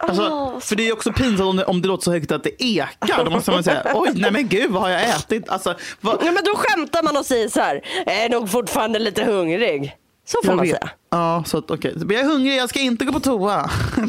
Alltså, 0.00 0.28
Åh, 0.28 0.60
för 0.60 0.76
det 0.76 0.88
är 0.88 0.92
också 0.92 1.12
pinsamt 1.12 1.40
om 1.40 1.56
det, 1.56 1.64
om 1.64 1.82
det 1.82 1.88
låter 1.88 2.04
så 2.04 2.10
högt 2.12 2.32
att 2.32 2.42
det 2.42 2.64
ekar. 2.64 3.24
Då 3.24 3.30
måste 3.30 3.50
man 3.50 3.62
säga, 3.64 3.82
oj, 3.94 4.10
nej 4.14 4.30
men 4.30 4.48
gud, 4.48 4.70
vad 4.70 4.82
har 4.82 4.88
jag 4.88 5.08
ätit? 5.08 5.48
Alltså, 5.48 5.74
vad, 6.00 6.18
Ja, 6.24 6.32
men 6.32 6.44
då 6.44 6.54
skämtar 6.56 7.02
man 7.02 7.16
och 7.16 7.26
säger 7.26 7.48
så 7.48 7.60
här, 7.60 7.80
jag 8.06 8.14
är 8.16 8.28
nog 8.28 8.50
fortfarande 8.50 8.98
lite 8.98 9.24
hungrig. 9.24 9.96
Så 10.26 10.38
får 10.44 10.50
jag 10.50 10.56
man 10.56 10.66
vet. 10.66 10.74
säga. 10.74 10.90
Ja, 11.10 11.44
så 11.46 11.58
att, 11.58 11.70
okej. 11.70 11.94
Jag 11.98 12.12
är 12.12 12.24
hungrig, 12.24 12.56
jag 12.56 12.68
ska 12.68 12.80
inte 12.80 13.04
gå 13.04 13.12
på 13.12 13.20
toa. 13.20 13.70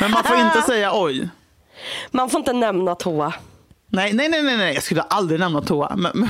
men 0.00 0.10
man 0.10 0.24
får 0.24 0.36
inte 0.36 0.62
säga 0.66 0.90
oj. 0.94 1.28
Man 2.10 2.30
får 2.30 2.38
inte 2.38 2.52
nämna 2.52 2.94
toa. 2.94 3.34
Nej, 3.92 4.12
nej, 4.12 4.28
nej, 4.28 4.42
nej, 4.42 4.56
nej. 4.56 4.74
jag 4.74 4.82
skulle 4.82 5.02
aldrig 5.02 5.40
nämna 5.40 5.60
toa. 5.60 5.96
Men, 5.96 6.12
men, 6.14 6.28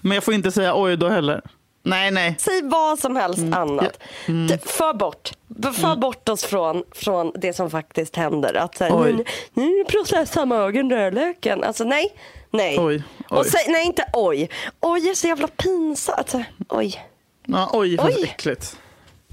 men 0.00 0.14
jag 0.14 0.24
får 0.24 0.34
inte 0.34 0.52
säga 0.52 0.72
oj 0.76 0.96
då 0.96 1.08
heller. 1.08 1.42
Nej, 1.86 2.10
nej. 2.10 2.34
Säg 2.38 2.62
vad 2.62 2.98
som 2.98 3.16
helst 3.16 3.42
annat. 3.52 3.98
Mm. 4.26 4.58
För 4.58 4.94
bort. 4.94 5.32
För 5.62 5.96
bort 5.96 6.28
oss 6.28 6.44
från, 6.44 6.84
från 6.92 7.32
det 7.34 7.52
som 7.52 7.70
faktiskt 7.70 8.16
händer. 8.16 8.54
Att 8.54 8.78
här, 8.78 8.90
nu, 8.90 9.24
nu 9.54 9.84
processar 9.84 10.46
magen 10.46 10.90
rödlöken. 10.90 11.64
Alltså 11.64 11.84
nej. 11.84 12.16
Nej. 12.50 12.78
Oj, 12.78 13.02
oj. 13.30 13.38
Och 13.38 13.46
säg, 13.46 13.64
nej 13.68 13.86
inte 13.86 14.04
oj. 14.12 14.50
Oj 14.80 15.08
är 15.08 15.14
så 15.14 15.26
jävla 15.26 15.48
pinsamt. 15.48 16.18
Alltså, 16.18 16.42
oj. 16.68 17.04
Ja, 17.44 17.70
oj, 17.72 17.96
vad 17.96 18.06
Oj. 18.06 18.22
äckligt. 18.24 18.76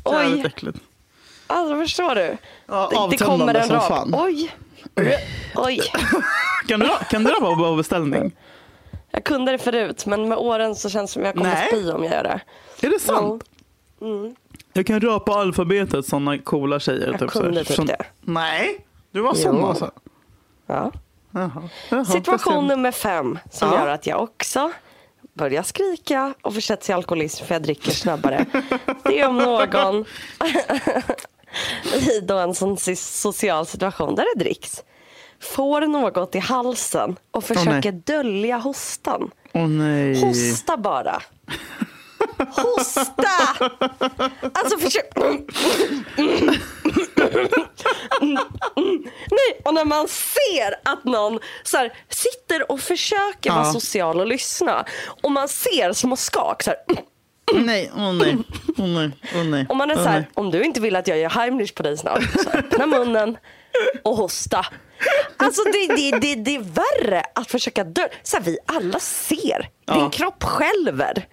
Oj. 0.03 0.43
Äckligt. 0.45 0.77
Alltså 1.47 1.75
förstår 1.75 2.15
du? 2.15 2.37
Ja, 2.67 3.07
det, 3.11 3.17
kommer 3.17 3.53
en 3.53 3.67
fan. 3.67 4.15
Oj. 4.17 4.55
Oj. 5.55 5.81
Kan 6.67 6.79
du, 6.79 6.89
kan 7.09 7.23
du 7.23 7.31
rappa 7.31 7.55
på 7.55 7.75
beställning? 7.75 8.31
Jag 9.15 9.23
kunde 9.23 9.51
det 9.51 9.57
förut 9.57 10.05
men 10.05 10.27
med 10.29 10.37
åren 10.37 10.75
så 10.75 10.89
känns 10.89 11.09
det 11.11 11.13
som 11.13 11.25
jag 11.25 11.33
kommer 11.35 11.49
Nej. 11.49 11.67
spy 11.67 11.91
om 11.91 12.03
jag 12.03 12.13
gör 12.13 12.23
det. 12.23 12.41
Är 12.87 12.89
det 12.89 12.99
sant? 12.99 13.43
Jag 14.73 14.85
kan 14.85 15.01
rapa 15.01 15.33
alfabetet, 15.33 16.05
sådana 16.05 16.37
coola 16.37 16.79
tjejer. 16.79 17.07
Jag 17.11 17.19
typ, 17.19 17.31
så 17.31 17.39
här. 17.39 17.45
kunde 17.45 17.63
typ 17.63 17.87
det. 17.87 18.05
Nej, 18.21 18.85
du 19.11 19.21
var 19.21 19.33
sån 19.33 19.55
Jo. 19.57 19.65
alltså? 19.65 19.91
Ja. 20.67 20.91
Jaha. 21.31 21.69
Jaha, 21.89 22.05
Situation 22.05 22.67
nummer 22.67 22.91
fem 22.91 23.39
som 23.51 23.69
Ja. 23.71 23.79
gör 23.79 23.87
att 23.87 24.07
jag 24.07 24.21
också 24.23 24.71
börjar 25.33 25.63
skrika 25.63 26.33
och 26.41 26.53
försätts 26.53 26.89
i 26.89 26.93
alkoholism 26.93 27.45
för 27.45 27.55
jag 27.55 27.61
dricker 27.63 27.91
snabbare. 27.91 28.45
Det 29.03 29.19
är 29.19 29.27
om 29.27 29.37
någon 29.37 30.05
i 32.09 32.19
då 32.21 32.37
en 32.37 32.55
sån 32.55 32.77
social 32.97 33.65
situation 33.65 34.15
där 34.15 34.25
det 34.35 34.43
dricks 34.43 34.83
får 35.43 35.81
något 35.81 36.35
i 36.35 36.39
halsen 36.39 37.15
och 37.31 37.43
försöker 37.43 37.91
dölja 37.91 38.57
hostan. 38.57 39.31
Åh 39.53 39.67
nej. 39.67 40.21
Hosta 40.21 40.77
bara. 40.77 41.21
Hosta! 42.49 43.69
Alltså 44.53 44.77
försök... 44.79 45.05
Nej, 49.31 49.61
och 49.65 49.73
när 49.73 49.85
man 49.85 50.07
ser 50.07 50.75
att 50.83 51.03
någon 51.03 51.39
så 51.63 51.77
här, 51.77 51.93
sitter 52.09 52.71
och 52.71 52.79
försöker 52.79 53.49
vara 53.51 53.65
Ja. 53.65 53.73
social 53.73 54.19
och 54.19 54.27
lyssna 54.27 54.85
och 55.23 55.31
man 55.31 55.47
ser 55.47 55.93
små 55.93 56.15
skak 56.15 56.63
så 56.63 56.69
här, 56.69 56.79
Nej, 57.53 57.91
åh 57.95 58.13
nej, 58.13 58.37
åh 58.77 58.87
nej, 58.87 59.11
åh 59.35 59.43
nej. 59.43 59.65
Om 59.69 59.77
man 59.77 59.91
är 59.91 59.95
så 59.95 60.01
här, 60.09 60.25
om 60.33 60.51
du 60.51 60.63
inte 60.63 60.79
vill 60.81 60.95
att 60.95 61.07
jag 61.07 61.17
gör 61.17 61.29
Heimlich 61.29 61.75
på 61.75 61.83
dig 61.83 61.97
snart, 61.97 62.23
så 62.43 62.49
öppna 62.49 62.85
munnen 62.85 63.37
och 64.03 64.15
hosta. 64.15 64.65
Alltså 65.37 65.61
det, 65.63 65.87
det, 65.95 66.11
det, 66.19 66.35
det 66.35 66.55
är 66.55 66.59
värre 66.59 67.23
att 67.35 67.51
försöka 67.51 67.83
dö. 67.83 68.07
Så 68.23 68.37
här, 68.37 68.43
vi 68.43 68.57
alla 68.65 68.99
ser. 68.99 69.69
Ja. 69.85 69.93
Din 69.99 70.09
kropp 70.09 70.43
skälver. 70.43 71.27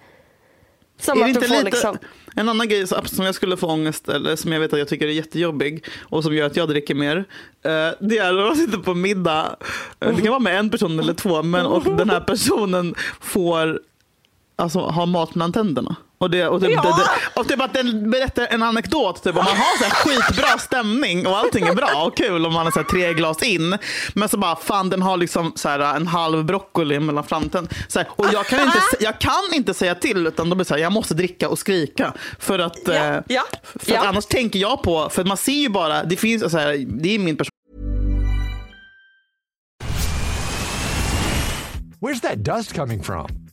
Som 0.99 1.21
Är 1.21 1.25
att 1.25 1.33
du 1.33 1.41
får 1.41 1.55
lite, 1.55 1.63
liksom... 1.63 1.97
En 2.35 2.49
annan 2.49 2.67
grej 2.69 2.87
som 2.87 3.05
som 3.05 3.25
jag 3.25 3.35
skulle 3.35 3.57
få 3.57 3.67
ångest, 3.67 4.09
eller 4.09 4.35
som 4.35 4.51
jag 4.51 4.59
vet 4.59 4.73
att 4.73 4.79
jag 4.79 4.87
tycker 4.87 5.07
är 5.07 5.11
jättejobbig 5.11 5.85
och 6.01 6.23
som 6.23 6.33
gör 6.35 6.45
att 6.45 6.55
jag 6.55 6.69
dricker 6.69 6.95
mer. 6.95 7.17
eh, 7.17 7.71
Det 7.99 8.17
är 8.17 8.33
när 8.33 8.45
man 8.45 8.55
sitter 8.55 8.77
på 8.77 8.93
middag. 8.93 9.55
eh, 9.99 10.15
Det 10.15 10.21
kan 10.21 10.29
vara 10.29 10.39
med 10.39 10.59
en 10.59 10.69
person 10.69 10.99
eller 10.99 11.13
två, 11.13 11.43
men 11.43 11.65
och 11.65 11.83
den 11.83 12.09
här 12.09 12.19
personen 12.21 12.95
får 13.21 13.79
alltså, 14.61 14.79
ha 14.79 15.05
mat 15.05 15.35
mellan 15.35 15.51
tänderna. 15.53 15.95
Och, 16.17 16.29
det, 16.31 16.47
och, 16.47 16.61
typ, 16.61 16.69
Ja! 16.71 16.81
det, 16.81 16.89
det, 16.89 17.39
och 17.41 17.47
typ 17.47 17.61
att 17.61 17.73
den 17.73 18.11
berättar 18.11 18.47
en 18.49 18.63
anekdot, 18.63 19.23
typ, 19.23 19.37
om 19.37 19.43
man 19.45 19.57
har 19.57 19.77
så 19.77 19.83
här 19.83 19.91
skitbra 19.91 20.57
stämning 20.57 21.27
och 21.27 21.37
allting 21.37 21.67
är 21.67 21.75
bra 21.75 22.03
och 22.05 22.17
kul 22.17 22.45
om 22.45 22.53
man 22.53 22.65
har 22.65 22.71
så 22.71 22.79
här 22.79 22.85
tre 22.85 23.13
glas 23.13 23.43
in. 23.43 23.77
Men 24.13 24.29
så 24.29 24.37
bara, 24.37 24.55
fan 24.55 24.89
den 24.89 25.01
har 25.01 25.17
liksom 25.17 25.51
så 25.55 25.69
här, 25.69 25.79
en 25.95 26.07
halv 26.07 26.45
broccoli 26.45 26.99
mellan 26.99 27.23
framtänderna. 27.23 27.75
Och 28.09 28.25
jag 28.33 28.45
kan, 28.45 28.59
inte, 28.59 28.77
sä- 28.79 28.95
jag 28.99 29.19
kan 29.19 29.53
inte 29.53 29.73
säga 29.73 29.95
till, 29.95 30.27
utan 30.27 30.49
de 30.49 30.55
blir 30.55 30.65
så 30.65 30.73
här, 30.73 30.81
jag 30.81 30.91
måste 30.91 31.13
dricka 31.13 31.49
och 31.49 31.59
skrika. 31.59 32.13
För 32.39 32.59
att, 32.59 32.79
Ja, 32.85 32.93
eh, 32.93 33.21
ja, 33.27 33.43
för 33.63 33.79
att 33.79 33.87
ja. 34.03 34.07
annars 34.07 34.25
tänker 34.25 34.59
jag 34.59 34.83
på, 34.83 35.09
för 35.09 35.23
man 35.23 35.37
ser 35.37 35.51
ju 35.51 35.69
bara, 35.69 36.03
det 36.03 36.15
finns 36.17 36.51
så 36.51 36.57
här, 36.57 36.85
det 36.87 37.15
är 37.15 37.19
min 37.19 37.37
person 37.37 37.51
Where's 42.01 42.19
that 42.21 42.37
dust 42.57 42.73
coming 42.75 43.03
from? 43.03 43.27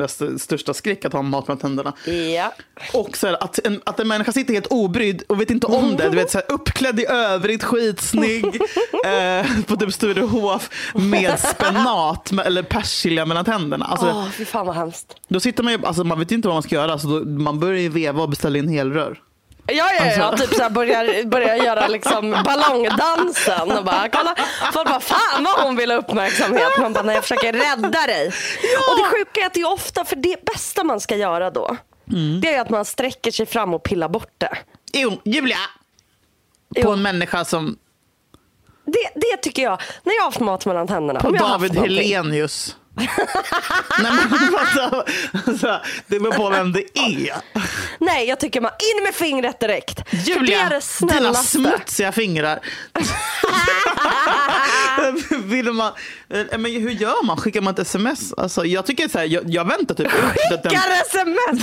St- 0.00 0.38
största 0.38 0.74
skräck 0.74 1.04
att 1.04 1.12
ha 1.12 1.22
mat 1.22 1.48
mellan 1.48 1.58
tänderna. 1.58 1.92
Ja. 2.34 2.52
Och 2.92 3.16
så 3.16 3.26
här, 3.26 3.44
att, 3.44 3.58
en, 3.66 3.80
att 3.86 4.00
en 4.00 4.08
människa 4.08 4.32
sitter 4.32 4.54
helt 4.54 4.66
obrydd 4.66 5.22
och 5.26 5.40
vet 5.40 5.50
inte 5.50 5.66
om 5.66 5.96
det. 5.96 6.08
Du 6.08 6.16
vet, 6.16 6.30
så 6.30 6.38
här, 6.38 6.52
uppklädd 6.52 7.00
i 7.00 7.06
övrigt, 7.06 7.64
skitsnygg, 7.64 8.44
eh, 9.04 9.46
på 9.66 9.76
typ 9.76 9.92
Sturehof 9.92 10.70
med 10.94 11.40
spenat 11.40 12.32
med, 12.32 12.46
eller 12.46 12.62
persilja 12.62 13.26
mellan 13.26 13.44
tänderna. 13.44 13.84
Alltså, 13.84 14.06
Åh, 14.06 14.28
fy 14.30 14.44
fan 14.44 14.66
vad 14.66 14.76
hemskt. 14.76 15.14
Då 15.28 15.40
sitter 15.40 15.62
man 15.62 15.72
ju, 15.72 15.86
alltså, 15.86 16.04
man 16.04 16.18
vet 16.18 16.32
ju 16.32 16.36
inte 16.36 16.48
vad 16.48 16.54
man 16.54 16.62
ska 16.62 16.74
göra, 16.74 16.98
så 16.98 17.08
då, 17.08 17.24
man 17.24 17.58
börjar 17.60 17.80
ju 17.80 17.88
veva 17.88 18.22
och 18.22 18.28
beställa 18.28 18.58
in 18.58 18.68
helrör. 18.68 19.18
Ja, 19.72 19.90
ja, 19.98 20.04
ja. 20.16 20.24
Alltså- 20.24 20.46
Typ 20.46 20.54
så 20.56 20.62
här 20.62 20.70
börjar, 20.70 21.24
börjar 21.24 21.56
göra 21.56 21.86
liksom 21.88 22.30
ballongdansen 22.44 23.72
och 23.72 23.84
bara 23.84 24.08
kolla. 24.08 24.34
Folk 24.72 24.88
bara 24.88 25.00
fan 25.00 25.44
vad 25.44 25.60
hon 25.66 25.76
vill 25.76 25.90
ha 25.90 25.98
uppmärksamhet. 25.98 26.68
Man 26.78 26.92
bara 26.92 27.04
nej 27.04 27.14
jag 27.14 27.24
försöker 27.24 27.52
rädda 27.52 28.06
dig. 28.06 28.26
Och 28.90 28.96
det 28.98 29.04
sjuka 29.04 29.40
är 29.40 29.46
att 29.46 29.54
det 29.54 29.60
är 29.60 29.72
ofta 29.72 30.04
för 30.04 30.16
det 30.16 30.44
bästa 30.44 30.84
man 30.84 31.00
ska 31.00 31.16
göra 31.16 31.50
då. 31.50 31.76
Det 32.42 32.54
är 32.54 32.60
att 32.60 32.70
man 32.70 32.84
sträcker 32.84 33.30
sig 33.30 33.46
fram 33.46 33.74
och 33.74 33.82
pillar 33.82 34.08
bort 34.08 34.32
det. 34.38 34.58
Jo, 34.92 35.20
Julia! 35.24 35.56
På 36.74 36.80
Jo. 36.80 36.92
en 36.92 37.02
människa 37.02 37.44
som, 37.44 37.76
Det, 38.86 39.10
det 39.14 39.36
tycker 39.42 39.62
jag. 39.62 39.80
När 40.02 40.14
jag 40.14 40.20
har 40.22 40.26
haft 40.26 40.40
mat 40.40 40.66
mellan 40.66 40.86
tänderna. 40.86 41.20
på 41.20 41.30
David. 41.30 41.76
Helenius. 41.78 42.76
Nej, 42.98 44.12
men, 44.30 44.54
alltså, 44.58 45.04
alltså, 45.46 45.80
det 46.06 46.20
beror 46.20 46.32
på 46.32 46.50
vem 46.50 46.72
det 46.72 46.98
är. 46.98 47.34
Nej 47.98 48.28
jag 48.28 48.40
tycker 48.40 48.60
man 48.60 48.70
in 48.96 49.04
med 49.04 49.14
fingret 49.14 49.60
direkt. 49.60 50.10
För 50.10 50.16
det 50.16 50.22
Julia, 50.22 50.60
är 50.60 50.70
det 50.70 51.14
dina 51.14 51.34
smutsiga 51.34 52.12
fingrar. 52.12 52.60
Vill 55.48 55.72
man, 55.72 55.92
eh, 56.28 56.58
men 56.58 56.64
hur 56.72 56.90
gör 56.90 57.24
man? 57.24 57.36
Skickar 57.36 57.60
man 57.60 57.74
ett 57.74 57.78
sms? 57.78 58.32
Alltså, 58.36 58.64
jag 58.64 58.86
tycker 58.86 59.08
så 59.08 59.18
här, 59.18 59.24
jag, 59.26 59.42
jag 59.50 59.64
väntar 59.64 59.94
typ 59.94 60.06
ut 60.06 60.12
Skickar 60.50 61.02
sms. 61.06 61.62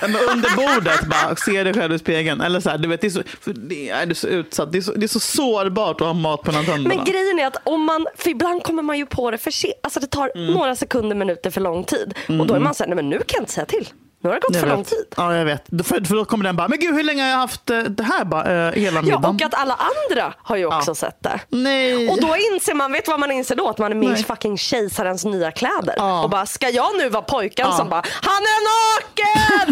Men 0.00 0.16
under 0.30 0.56
bordet 0.56 1.06
bara, 1.06 1.36
se 1.36 1.62
dig 1.64 1.74
själv 1.74 1.94
i 1.94 1.98
spegeln. 1.98 2.40
Eller 2.40 2.60
så 2.60 2.70
här, 2.70 2.78
du 2.78 2.88
vet, 2.88 3.00
det 3.00 3.06
är 3.06 3.10
så, 3.10 3.22
det 3.44 3.90
är, 3.90 4.06
det 4.06 4.12
är 4.12 4.14
så 4.14 4.28
utsatt. 4.28 4.72
Det 4.72 4.78
är 4.78 4.82
så, 4.82 4.92
det 4.92 5.06
är 5.06 5.08
så 5.08 5.20
sårbart 5.20 6.00
att 6.00 6.06
ha 6.06 6.14
mat 6.14 6.42
på 6.42 6.52
tänderna. 6.52 6.88
Men 6.88 7.04
grejen 7.04 7.38
är 7.38 7.46
att 7.46 7.56
om 7.64 7.84
man, 7.84 8.06
för 8.16 8.30
ibland 8.30 8.62
kommer 8.62 8.82
man 8.82 8.98
ju 8.98 9.06
på 9.06 9.30
det 9.30 9.38
för 9.38 9.50
sent. 9.50 9.74
Alltså 9.82 10.00
det 10.00 10.06
tar 10.06 10.32
Mm. 10.34 10.54
några 10.54 10.76
sekunder, 10.76 11.16
minuter 11.16 11.50
för 11.50 11.60
lång 11.60 11.84
tid. 11.84 12.14
Och 12.40 12.46
då 12.46 12.54
är 12.54 12.58
man 12.60 12.74
såhär, 12.74 12.88
nej 12.88 12.96
men 12.96 13.08
nu 13.10 13.16
kan 13.16 13.24
jag 13.28 13.42
inte 13.42 13.52
säga 13.52 13.66
till. 13.66 13.88
Nu 14.22 14.28
har 14.30 14.34
det 14.34 14.40
gått 14.40 14.54
Jag 14.54 14.60
för 14.60 14.66
vet. 14.68 14.76
lång 14.76 14.84
tid. 14.84 15.04
Ja, 15.16 15.36
jag 15.36 15.44
vet. 15.44 15.62
För, 15.68 16.04
för 16.06 16.14
då 16.14 16.24
kommer 16.24 16.44
den 16.44 16.56
bara, 16.56 16.68
men 16.68 16.78
gud 16.78 16.94
hur 16.94 17.02
länge 17.04 17.22
har 17.22 17.30
jag 17.30 17.36
haft 17.36 17.70
eh, 17.70 17.78
det 17.78 18.02
här 18.02 18.24
bara, 18.24 18.68
eh, 18.68 18.72
hela 18.72 18.96
Ja, 18.96 19.02
middagen? 19.02 19.34
och 19.36 19.42
att 19.42 19.54
alla 19.54 19.74
andra 20.10 20.34
har 20.38 20.56
ju 20.56 20.66
också 20.66 20.90
Ja. 20.90 20.94
sett 20.94 21.16
det. 21.22 21.40
Nej. 21.48 22.08
Och 22.08 22.20
då 22.20 22.36
inser 22.52 22.74
man, 22.74 22.92
vet 22.92 23.08
vad 23.08 23.20
man 23.20 23.30
inser 23.32 23.54
då? 23.56 23.68
Att 23.68 23.78
man 23.78 23.90
är 23.92 23.96
med 23.96 24.18
i 24.20 24.22
fucking 24.22 24.58
kejsarens 24.58 25.24
nya 25.24 25.50
kläder. 25.50 25.94
Ja. 25.96 26.22
Och 26.22 26.30
bara, 26.30 26.46
ska 26.46 26.68
jag 26.68 26.96
nu 26.98 27.08
vara 27.08 27.22
pojken 27.22 27.66
Ja. 27.70 27.76
som 27.76 27.88
bara, 27.88 28.02
han 28.22 28.42
är 28.42 28.60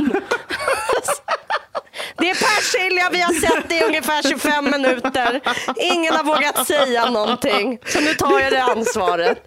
naken! 0.01 0.23
Det 2.17 2.31
är 2.31 2.35
persilja, 2.35 3.09
vi 3.13 3.21
har 3.21 3.33
sett 3.33 3.69
det 3.69 3.75
i 3.79 3.85
ungefär 3.85 4.23
25 4.23 4.65
minuter. 4.71 5.41
Ingen 5.77 6.15
har 6.17 6.25
vågat 6.25 6.67
säga 6.67 7.11
någonting. 7.11 7.79
Så 7.87 8.01
nu 8.01 8.15
tar 8.15 8.41
jag 8.41 8.53
det 8.53 8.63
ansvaret. 8.63 9.39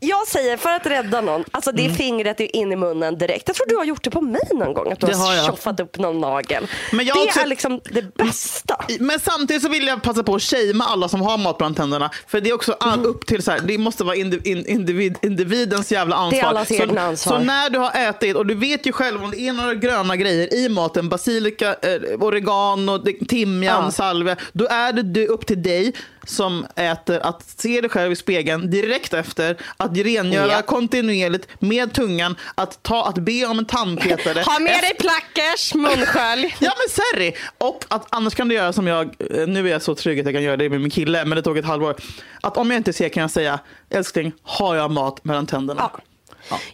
Jag 0.00 0.28
säger 0.28 0.56
för 0.56 0.70
att 0.70 0.86
rädda 0.86 1.20
någon, 1.20 1.44
alltså 1.50 1.72
det 1.72 1.90
fingret 1.90 2.40
är 2.40 2.56
in 2.56 2.72
i 2.72 2.76
munnen 2.76 3.18
direkt. 3.18 3.42
Jag 3.48 3.56
tror 3.56 3.66
du 3.68 3.76
har 3.76 3.84
gjort 3.84 4.04
det 4.04 4.10
på 4.10 4.20
mig 4.20 4.40
någon 4.52 4.74
gång, 4.74 4.92
att 4.92 5.00
du 5.00 5.06
Det 5.06 5.14
har, 5.16 5.36
har 5.36 5.46
tjoffat 5.46 5.80
upp 5.80 5.98
någon 5.98 6.20
nagel. 6.20 6.66
Men 6.92 7.06
jag 7.06 7.16
det 7.16 7.22
också- 7.22 7.40
är 7.40 7.46
liksom 7.46 7.80
det 7.84 8.14
bästa. 8.14 8.84
Men 9.00 9.20
samtidigt 9.20 9.62
så 9.62 9.68
vill 9.68 9.86
jag 9.86 10.02
passa 10.02 10.22
på 10.22 10.34
att 10.34 10.42
shamea 10.42 10.86
alla 10.86 11.08
som 11.08 11.20
har 11.22 11.38
mat 11.38 11.58
bland 11.58 11.76
tänderna. 11.76 12.10
För 12.26 12.40
det 12.40 12.50
är 12.50 12.54
också 12.54 12.72
all, 12.80 12.98
Mm. 12.98 13.06
upp 13.10 13.26
till 13.26 13.42
så 13.42 13.50
här, 13.50 13.60
det 13.64 13.78
måste 13.78 14.04
vara 14.04 14.16
indiv, 14.16 14.46
in, 14.46 14.66
individ, 14.66 15.18
individens 15.22 15.92
jävla 15.92 16.16
ansvar. 16.16 16.42
allas 16.48 16.68
så, 16.68 16.74
egna 16.74 17.02
ansvar. 17.02 17.38
så 17.38 17.44
när 17.44 17.70
du 17.70 17.78
har 17.78 18.08
ätit, 18.08 18.36
och 18.36 18.46
du 18.46 18.54
vet 18.54 18.86
ju 18.86 18.92
själv 18.92 19.24
om 19.24 19.30
det 19.30 19.40
är 19.40 19.52
några 19.52 19.74
gröna 19.74 20.16
grejer 20.16 20.54
i 20.54 20.68
maten, 20.68 21.08
basilika, 21.08 21.68
eh, 21.74 22.00
oregano, 22.20 22.98
det- 22.98 23.28
timjan, 23.28 23.84
Ja. 23.84 23.90
salvia, 23.90 24.36
då 24.52 24.66
är 24.66 24.92
det 24.92 25.26
upp 25.28 25.46
till 25.46 25.62
dig 25.62 25.92
som 26.26 26.66
äter 26.76 27.18
att 27.18 27.42
se 27.58 27.80
dig 27.80 27.90
själv 27.90 28.12
i 28.12 28.16
spegeln 28.16 28.70
direkt 28.70 29.14
efter, 29.14 29.55
att 29.76 29.96
rengöra 29.96 30.52
Ja. 30.52 30.62
kontinuerligt 30.62 31.48
med 31.58 31.92
tungan, 31.94 32.36
att, 32.54 32.82
ta, 32.82 33.04
att 33.08 33.14
be 33.18 33.46
om 33.46 33.58
en 33.58 33.64
tandpetare. 33.64 34.40
Ha 34.42 34.58
med 34.58 34.80
dig 34.82 34.94
plackers, 34.98 35.74
munskölj. 35.74 36.56
Ja 36.60 36.72
men 36.78 36.88
serri! 36.90 37.36
Och 37.58 37.84
att 37.88 38.06
annars 38.10 38.34
kan 38.34 38.48
du 38.48 38.54
göra 38.54 38.72
som 38.72 38.86
jag, 38.86 39.06
eh, 39.06 39.46
nu 39.46 39.66
är 39.68 39.72
jag 39.72 39.82
så 39.82 39.94
trygg 39.94 40.20
att 40.20 40.26
jag 40.26 40.34
kan 40.34 40.42
göra 40.42 40.56
det 40.56 40.70
med 40.70 40.80
min 40.80 40.90
kille, 40.90 41.24
men 41.24 41.36
det 41.36 41.42
tog 41.42 41.58
ett 41.58 41.64
halvår. 41.64 41.96
Att 42.40 42.56
om 42.56 42.70
jag 42.70 42.76
inte 42.78 42.92
ser 42.92 43.08
kan 43.08 43.20
jag 43.20 43.30
säga, 43.30 43.58
älskling, 43.90 44.32
har 44.42 44.76
jag 44.76 44.90
mat 44.90 45.24
mellan 45.24 45.46
tänderna? 45.46 45.90
Ja. 45.94 46.00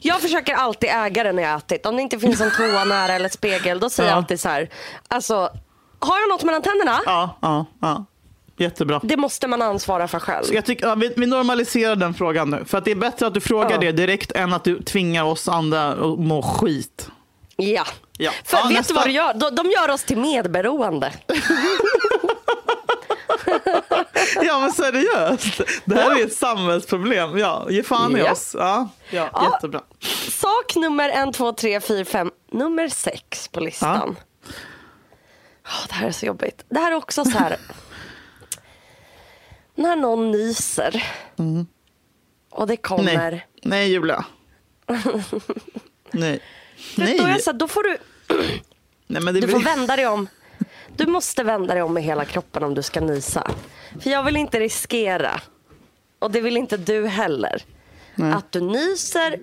Jag 0.00 0.20
försöker 0.20 0.54
alltid 0.54 0.90
äga 0.92 1.22
det 1.24 1.32
när 1.32 1.42
jag 1.42 1.56
ätit. 1.58 1.86
Om 1.86 1.96
det 1.96 2.02
inte 2.02 2.18
finns 2.18 2.40
en 2.40 2.50
toa 2.56 2.84
nära 2.84 3.12
eller 3.14 3.26
ett 3.26 3.32
spegel, 3.32 3.80
då 3.80 3.90
säger 3.90 4.08
Ja. 4.08 4.12
jag 4.12 4.16
alltid 4.18 4.40
så 4.40 4.48
här. 4.48 4.68
Alltså, 5.08 5.34
har 5.98 6.20
jag 6.20 6.28
något 6.28 6.42
mellan 6.42 6.62
tänderna? 6.62 7.00
Ja, 7.06 7.38
ja, 7.42 7.66
ja. 7.80 8.04
Jättebra. 8.62 9.00
Det 9.02 9.16
måste 9.16 9.46
man 9.46 9.62
ansvara 9.62 10.08
för 10.08 10.18
själv. 10.18 10.44
Så 10.44 10.54
jag 10.54 10.64
tycker, 10.64 10.86
ja, 10.86 10.94
vi, 10.94 11.12
vi 11.16 11.26
normaliserar 11.26 11.96
den 11.96 12.14
frågan 12.14 12.50
nu. 12.50 12.64
För 12.66 12.78
att 12.78 12.84
det 12.84 12.90
är 12.90 12.94
bättre 12.94 13.26
att 13.26 13.34
du 13.34 13.40
frågar 13.40 13.70
Ja. 13.70 13.78
det 13.78 13.92
direkt 13.92 14.32
än 14.32 14.52
att 14.52 14.64
du 14.64 14.82
tvingar 14.82 15.24
oss 15.24 15.48
andra 15.48 15.88
att 15.92 16.18
må 16.18 16.42
skit. 16.42 17.08
Ja. 17.56 17.84
Ja. 18.18 18.30
För 18.44 18.56
Ja, 18.56 18.64
vet 18.64 18.72
nästa. 18.76 18.92
du 18.94 18.98
vad 18.98 19.06
de 19.08 19.12
gör? 19.12 19.34
De, 19.34 19.54
de 19.54 19.70
gör 19.70 19.90
oss 19.90 20.04
till 20.04 20.18
medberoende. 20.18 21.12
Ja 24.42 24.60
men 24.60 24.72
seriöst. 24.72 25.60
Det 25.84 25.94
här 25.94 26.20
är 26.20 26.24
ett 26.24 26.32
samhällsproblem. 26.34 27.38
Ja, 27.38 27.66
ge 27.70 27.82
fan 27.82 28.16
i 28.16 28.20
Ja. 28.20 28.32
oss. 28.32 28.56
Ja, 28.58 28.88
ja, 29.10 29.28
Ja. 29.32 29.50
jättebra. 29.52 29.80
Sak 30.30 30.74
nummer 30.76 31.08
en, 31.08 31.32
två, 31.32 31.52
tre, 31.52 31.80
fyra, 31.80 32.04
fem, 32.04 32.30
nummer 32.52 32.88
sex 32.88 33.48
på 33.48 33.60
listan. 33.60 34.16
Åh, 35.66 35.86
det 35.88 35.94
här 35.94 36.06
är 36.08 36.12
så 36.12 36.26
jobbigt. 36.26 36.64
Det 36.68 36.78
här 36.78 36.92
är 36.92 36.96
också 36.96 37.24
så 37.24 37.38
här. 37.38 37.56
När 39.74 39.96
någon 39.96 40.30
nyser 40.30 41.04
och 42.50 42.66
det 42.66 42.76
kommer. 42.76 43.12
Mm. 43.12 43.30
Nej, 43.30 43.46
nej 43.62 43.92
Julia. 43.92 44.24
Nej. 46.10 46.40
Nej. 46.96 47.18
Då, 47.18 47.24
är 47.24 47.38
så 47.38 47.50
här, 47.50 47.58
då 47.58 47.68
får 47.68 47.82
du, 47.82 47.98
nej 49.06 49.22
men 49.22 49.34
det 49.34 49.40
du 49.40 49.46
blir... 49.46 49.56
får 49.56 49.64
vända 49.64 49.96
dig 49.96 50.06
om. 50.06 50.28
Du 50.96 51.06
måste 51.06 51.44
vända 51.44 51.74
dig 51.74 51.82
om 51.82 51.94
med 51.94 52.02
hela 52.02 52.24
kroppen 52.24 52.62
om 52.62 52.74
du 52.74 52.82
ska 52.82 53.00
nysa. 53.00 53.50
För 54.00 54.10
jag 54.10 54.22
vill 54.22 54.36
inte 54.36 54.60
riskera, 54.60 55.40
och 56.18 56.30
det 56.30 56.40
vill 56.40 56.56
inte 56.56 56.76
du 56.76 57.06
heller, 57.06 57.62
att 58.16 58.52
du 58.52 58.60
nyser 58.60 59.38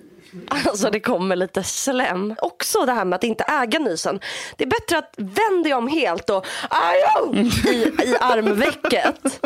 Alltså 0.48 0.90
det 0.90 1.00
kommer 1.00 1.36
lite 1.36 1.62
slem. 1.62 2.34
Också 2.38 2.86
det 2.86 2.92
här 2.92 3.04
med 3.04 3.16
att 3.16 3.24
inte 3.24 3.44
äga 3.44 3.78
nysen. 3.78 4.20
Det 4.56 4.64
är 4.64 4.68
bättre 4.68 4.98
att 4.98 5.14
vända 5.16 5.62
dig 5.64 5.74
om 5.74 5.88
helt 5.88 6.30
och 6.30 6.46
ajo, 6.70 7.34
i, 7.68 7.92
i 8.04 8.16
armvecket. 8.20 9.40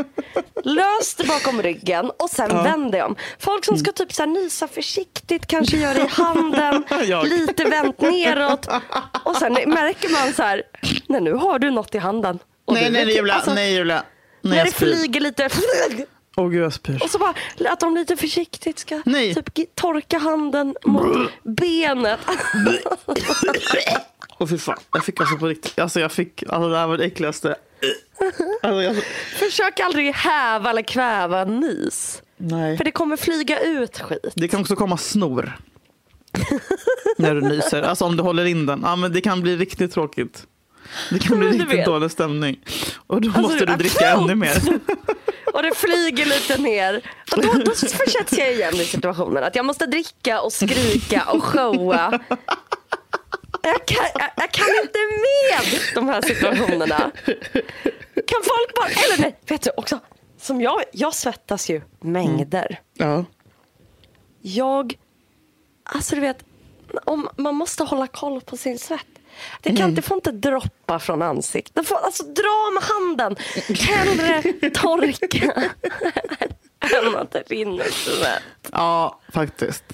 Lös 0.64 1.14
det 1.14 1.24
bakom 1.26 1.62
ryggen 1.62 2.10
och 2.16 2.30
sen 2.30 2.48
vänd 2.48 2.92
dig 2.92 3.02
om. 3.02 3.16
Folk 3.38 3.64
som 3.64 3.78
ska 3.78 3.92
typ 3.92 4.12
så 4.12 4.22
här 4.22 4.26
nysa 4.26 4.68
försiktigt, 4.68 5.46
kanske 5.46 5.76
gör 5.76 5.94
det 5.94 6.00
i 6.04 6.06
handen, 6.08 6.84
Jag. 7.06 7.26
lite 7.28 7.64
vänt 7.64 8.00
neråt. 8.00 8.68
Och 9.24 9.36
sen 9.36 9.52
märker 9.52 10.08
man 10.08 10.32
så 10.32 10.42
här, 10.42 10.62
nej 11.08 11.20
nu 11.20 11.32
har 11.32 11.58
du 11.58 11.70
något 11.70 11.94
i 11.94 11.98
handen. 11.98 12.38
Och 12.64 12.74
Nej, 12.74 12.90
nej, 12.90 13.16
Julia. 13.16 13.34
alltså, 13.34 13.54
nej, 13.54 13.74
Julia. 13.74 14.02
Nej, 14.40 14.58
När 14.58 14.64
det 14.64 14.70
flyger 14.72 15.20
lite 15.20 15.48
Åh 16.36 16.48
gud, 16.50 16.62
jag 16.64 16.72
spyr. 16.72 17.02
och 17.02 17.10
så 17.10 17.18
bara 17.18 17.34
att 17.72 17.80
de 17.80 17.94
lite 17.94 18.16
försiktigt 18.16 18.78
ska 18.78 19.02
Nej. 19.04 19.34
typ 19.34 19.74
torka 19.74 20.18
handen 20.18 20.76
mot 20.84 21.30
benet. 21.42 22.20
Åh 24.38 24.46
fy 24.48 24.58
fan. 24.58 24.78
Jag 24.92 25.04
fick 25.04 25.20
alltså 25.20 25.36
på 25.36 25.46
riktigt. 25.46 25.78
Alltså 25.78 26.00
jag 26.00 26.12
fick, 26.12 26.42
alltså 26.48 26.68
det 26.68 26.76
här 26.78 26.86
var 26.86 26.98
det 26.98 27.04
äckligaste. 27.04 27.56
Alltså, 28.62 28.82
jag, 28.82 28.96
Försök 29.38 29.80
aldrig 29.80 30.14
häva 30.14 30.70
eller 30.70 30.82
kväva 30.82 31.40
en 31.40 31.60
nys. 31.60 32.22
nej. 32.36 32.76
För 32.76 32.84
det 32.84 32.90
kommer 32.90 33.16
flyga 33.16 33.60
ut 33.60 33.98
skit. 34.00 34.32
Det 34.34 34.48
kan 34.48 34.60
också 34.60 34.76
komma 34.76 34.96
snor. 34.96 35.58
När 37.16 37.34
du 37.34 37.40
nyser. 37.40 37.82
Alltså 37.82 38.04
om 38.04 38.16
du 38.16 38.22
håller 38.22 38.44
in 38.44 38.66
den. 38.66 38.80
Ja 38.84 38.96
men 38.96 39.12
det 39.12 39.20
kan 39.20 39.40
bli 39.42 39.56
riktigt 39.56 39.92
tråkigt. 39.92 40.46
Det 41.10 41.18
kan 41.18 41.38
bli 41.38 41.48
riktigt 41.48 41.84
dålig 41.84 42.10
stämning. 42.10 42.60
Och 43.06 43.20
då 43.20 43.28
Alltså, 43.28 43.42
måste 43.42 43.66
du 43.66 43.76
dricka 43.76 44.08
ännu 44.10 44.34
mer. 44.34 44.56
Och 45.54 45.62
det 45.62 45.74
flyger 45.76 46.26
lite 46.26 46.58
ner. 46.62 47.10
Och 47.36 47.42
då, 47.42 47.52
då 47.52 47.70
försätts 47.70 48.32
jag 48.38 48.52
igen 48.52 48.74
i 48.74 48.84
situationen 48.84 49.44
att 49.44 49.56
jag 49.56 49.64
måste 49.64 49.86
dricka 49.86 50.40
och 50.40 50.52
skrika 50.52 51.24
och 51.30 51.44
showa. 51.44 52.20
Jag 53.62 53.86
kan, 53.86 54.06
jag, 54.14 54.30
jag 54.36 54.50
kan 54.52 54.66
inte 54.82 54.98
med 54.98 55.80
de 55.94 56.08
här 56.08 56.22
situationerna. 56.22 57.10
Kan 58.26 58.40
folk 58.44 58.74
bara, 58.76 58.88
eller 58.88 59.18
nej, 59.22 59.36
vet 59.48 59.62
du 59.62 59.70
också. 59.76 59.98
Som 60.40 60.60
jag, 60.60 60.82
jag 60.92 61.14
svettas 61.14 61.70
ju 61.70 61.80
mängder. 62.00 62.80
Ja. 62.94 63.24
Jag, 64.42 64.94
alltså 65.84 66.14
du 66.14 66.20
vet, 66.20 66.44
om, 67.04 67.28
man 67.36 67.54
måste 67.54 67.84
hålla 67.84 68.06
koll 68.06 68.40
på 68.40 68.56
sin 68.56 68.78
svett. 68.78 69.06
Det, 69.60 69.68
kan, 69.70 69.78
Mm. 69.82 69.94
det 69.94 70.02
får 70.02 70.14
inte 70.14 70.32
droppa 70.32 70.98
från 70.98 71.22
ansiktet. 71.22 71.74
Det 71.74 71.84
får, 71.84 71.96
alltså 71.96 72.22
dra 72.22 72.70
med 72.74 72.82
handen. 72.82 73.36
Hellre 73.80 74.70
torka 74.70 75.52
än 77.06 77.16
att 77.16 77.32
det 77.32 77.42
rinner 77.46 77.84
svett. 77.90 78.42
ja, 78.72 79.20
faktiskt. 79.32 79.84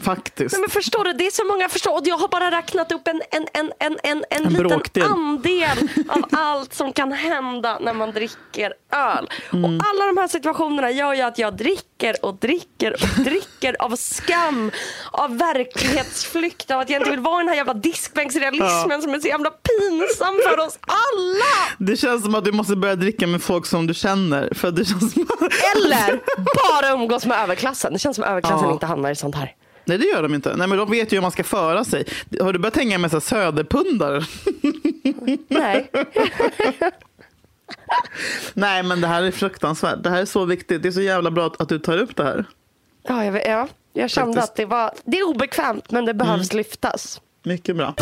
Faktiskt. 0.00 0.52
Nej, 0.52 0.60
men 0.60 0.70
förstår 0.70 1.04
du, 1.04 1.12
det 1.12 1.26
är 1.26 1.30
så 1.30 1.44
många 1.44 1.68
förstår. 1.68 1.92
Och 1.92 2.00
jag 2.04 2.18
har 2.18 2.28
bara 2.28 2.50
räknat 2.50 2.92
upp 2.92 3.08
en, 3.08 3.22
en, 3.30 3.46
en, 3.52 3.72
en, 3.78 3.98
en, 4.02 4.24
en, 4.30 4.44
En 4.46 4.52
liten 4.52 4.68
bråkdel. 4.68 5.02
andel 5.04 5.88
av 6.08 6.22
allt 6.32 6.74
som 6.74 6.92
kan 6.92 7.12
hända 7.12 7.78
när 7.80 7.92
man 7.92 8.10
dricker 8.12 8.72
öl. 8.92 9.28
Mm. 9.52 9.64
Och 9.64 9.70
alla 9.70 10.06
de 10.06 10.16
här 10.16 10.28
situationerna 10.28 10.90
gör 10.90 11.14
ju 11.14 11.20
att 11.22 11.38
jag 11.38 11.56
dricker 11.56 12.24
och 12.24 12.34
dricker 12.34 12.92
och 12.92 13.08
dricker 13.24 13.76
av 13.82 13.96
skam, 13.96 14.70
av 15.10 15.38
verklighetsflykt, 15.38 16.70
av 16.70 16.80
att 16.80 16.90
jag 16.90 17.00
inte 17.00 17.10
vill 17.10 17.20
vara 17.20 17.40
i 17.40 17.42
den 17.42 17.48
här 17.48 17.56
jävla 17.56 17.74
diskbänksrealismen 17.74 19.02
som 19.02 19.14
är 19.14 19.18
så 19.20 19.28
jävla 19.28 19.50
pinsam 19.50 20.40
för 20.48 20.60
oss 20.66 20.78
alla. 20.86 21.74
Det 21.78 21.96
känns 21.96 22.24
som 22.24 22.34
att 22.34 22.44
du 22.44 22.52
måste 22.52 22.76
börja 22.76 22.94
dricka 22.96 23.26
med 23.26 23.42
folk 23.42 23.66
som 23.66 23.86
du 23.86 23.94
känner. 23.94 24.54
För 24.54 24.70
det 24.70 24.84
känns 24.84 25.12
som 25.12 25.26
Eller 25.76 26.20
bara 26.80 26.92
umgås 26.92 27.26
med 27.26 27.38
överklassen. 27.42 27.92
Det 27.92 27.98
känns 27.98 28.16
som 28.16 28.24
överklassen 28.24 28.68
Ja. 28.68 28.72
inte 28.72 28.86
hamnar 28.86 29.10
i 29.10 29.16
sånt 29.16 29.34
här. 29.34 29.54
Nej 29.84 29.98
det 29.98 30.04
gör 30.04 30.22
de 30.22 30.34
inte. 30.34 30.56
Nej 30.56 30.68
men 30.68 30.78
de 30.78 30.90
vet 30.90 31.12
ju 31.12 31.16
hur 31.16 31.22
man 31.22 31.30
ska 31.30 31.44
föra 31.44 31.84
sig. 31.84 32.04
Har 32.40 32.52
du 32.52 32.58
börjat 32.58 32.76
hänga 32.76 32.98
med 32.98 33.10
så 33.10 33.20
söderpundare? 33.20 34.22
Nej. 35.48 35.90
Nej 38.54 38.82
men 38.82 39.00
det 39.00 39.06
här 39.06 39.22
är 39.22 39.30
fruktansvärt. 39.30 40.02
Det 40.02 40.10
här 40.10 40.20
är 40.20 40.24
så 40.24 40.44
viktigt. 40.44 40.82
Det 40.82 40.88
är 40.88 40.92
så 40.92 41.00
jävla 41.00 41.30
bra 41.30 41.50
att, 41.58 41.68
du 41.68 41.78
tar 41.78 41.98
upp 41.98 42.16
det 42.16 42.24
här. 42.24 42.44
Ja, 43.02 43.24
jag, 43.24 43.46
ja. 43.46 43.68
jag 43.92 44.10
kände 44.10 44.32
Faktiskt. 44.32 44.50
att 44.50 44.56
det 44.56 44.64
var 44.64 44.92
det 45.04 45.18
är 45.18 45.28
obekvämt 45.28 45.90
men 45.90 46.04
det 46.04 46.14
behövs 46.14 46.52
lyftas. 46.52 47.20
Mycket 47.42 47.76
bra. 47.76 47.94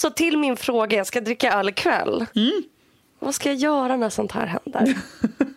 Så 0.00 0.10
till 0.10 0.38
min 0.38 0.56
fråga, 0.56 0.96
jag 0.96 1.06
ska 1.06 1.20
dricka 1.20 1.52
öl 1.52 1.68
ikväll. 1.68 2.26
Vad 3.18 3.34
ska 3.34 3.48
jag 3.48 3.58
göra 3.58 3.96
när 3.96 4.10
sånt 4.10 4.32
här 4.32 4.46
händer? 4.46 4.96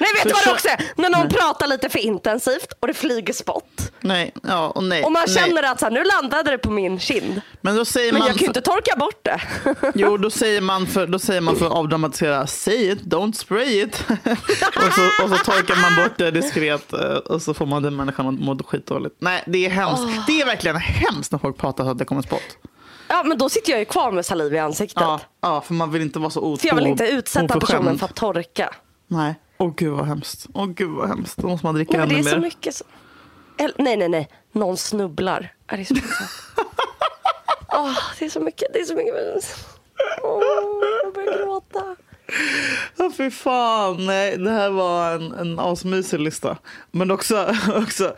Nej, 0.00 0.10
vet 0.14 0.22
du 0.24 0.32
vad 0.32 0.44
det 0.44 0.52
också 0.52 0.68
är? 0.68 0.92
När 0.96 1.10
någon 1.10 1.28
pratar 1.28 1.66
lite 1.66 1.88
för 1.88 1.98
intensivt 1.98 2.72
och 2.80 2.86
det 2.86 2.94
flyger 2.94 3.32
spott. 3.32 3.92
Nej, 4.00 4.34
ja 4.42 4.68
och 4.68 4.84
nej. 4.84 5.04
Och 5.04 5.12
man 5.12 5.24
nej. 5.26 5.36
känner 5.36 5.62
att 5.62 5.80
så 5.80 5.86
här, 5.86 5.92
nu 5.92 6.04
landade 6.04 6.50
det 6.50 6.58
på 6.58 6.70
min 6.70 6.98
kind. 6.98 7.40
Men 7.60 7.76
då 7.76 7.84
säger 7.84 8.12
Men 8.12 8.18
man... 8.18 8.28
jag 8.28 8.36
kan 8.36 8.40
ju 8.40 8.46
inte 8.46 8.60
torka 8.60 8.96
bort 8.96 9.24
det. 9.24 9.40
Jo, 9.94 10.16
då 10.16 10.30
säger 10.30 10.60
man 10.60 10.86
för, 10.86 11.06
då 11.06 11.18
säger 11.18 11.40
man 11.40 11.56
för 11.56 11.66
att 11.66 11.72
avdramatisera, 11.72 12.46
say 12.46 12.90
it, 12.90 13.00
don't 13.02 13.32
spray 13.32 13.80
it. 13.82 14.04
och, 14.76 14.92
så, 14.92 15.24
och 15.24 15.30
så 15.30 15.36
torkar 15.44 15.76
man 15.82 16.04
bort 16.04 16.18
det 16.18 16.30
diskret 16.30 16.92
eh, 16.92 17.00
och 17.00 17.42
så 17.42 17.54
får 17.54 17.66
man 17.66 17.82
den 17.82 17.96
människan 17.96 18.26
att 18.28 18.40
må 18.40 18.58
skitdåligt. 18.66 19.16
Nej, 19.18 19.44
det 19.46 19.66
är 19.66 19.70
hemskt. 19.70 20.26
Det 20.26 20.40
är 20.40 20.46
verkligen 20.46 20.76
hemskt 20.76 21.32
när 21.32 21.38
folk 21.38 21.58
pratar 21.58 21.84
så 21.84 21.90
att 21.90 21.98
det 21.98 22.04
kommer 22.04 22.22
spott. 22.22 22.58
Ja, 23.08 23.22
men 23.22 23.38
då 23.38 23.48
sitter 23.48 23.70
jag 23.70 23.78
ju 23.78 23.84
kvar 23.84 24.12
med 24.12 24.26
saliv 24.26 24.54
i 24.54 24.58
ansiktet. 24.58 25.00
Ja, 25.00 25.20
ja, 25.40 25.60
för 25.60 25.74
man 25.74 25.90
vill 25.90 26.02
inte 26.02 26.18
vara 26.18 26.30
så 26.30 26.40
o- 26.40 26.56
För 26.56 26.68
jag 26.68 26.74
vill 26.74 26.86
inte 26.86 27.06
utsätta 27.08 27.60
personen 27.60 27.98
för 27.98 28.06
att 28.06 28.14
torka. 28.14 28.74
Nej. 29.08 29.34
Åh 29.58 29.72
gud 29.76 29.92
vad 29.92 30.06
hemskt. 30.06 30.46
Åh 30.54 30.66
gud 30.66 30.90
vad 30.90 31.08
hemskt. 31.08 31.36
Då 31.38 31.48
måste 31.48 31.66
man 31.66 31.74
dricka 31.74 31.98
Nej, 31.98 32.00
men 32.00 32.08
det 32.08 32.14
ännu 32.14 32.28
är 32.28 32.30
så 32.30 32.36
mer. 32.36 32.42
mycket 32.46 32.74
så... 32.74 32.84
Eller, 33.58 33.74
nej, 33.78 33.96
nej, 33.96 34.08
nej. 34.08 34.28
Någon 34.52 34.76
snubblar. 34.76 35.52
Ja, 35.70 35.76
Det 35.76 35.82
är 35.82 35.84
så 35.84 35.94
mycket. 35.94 36.10
Åh, 37.72 37.98
det 38.18 38.24
är 38.24 38.28
så 38.30 38.40
mycket. 38.40 38.72
Det 38.72 38.80
är 38.80 38.84
så 38.84 38.94
mycket. 38.94 39.14
Åh, 40.22 40.42
jag 41.04 41.14
börjar 41.14 41.38
gråta. 41.44 41.96
Ja, 42.96 43.12
fy 43.16 43.30
fan. 43.30 44.06
Nej, 44.06 44.36
det 44.38 44.50
här 44.50 44.70
var 44.70 45.12
en, 45.12 45.32
en 45.32 45.58
asmysig 45.58 46.20
lista. 46.20 46.56
Men 46.90 47.10
också, 47.10 47.54
också, 47.74 48.14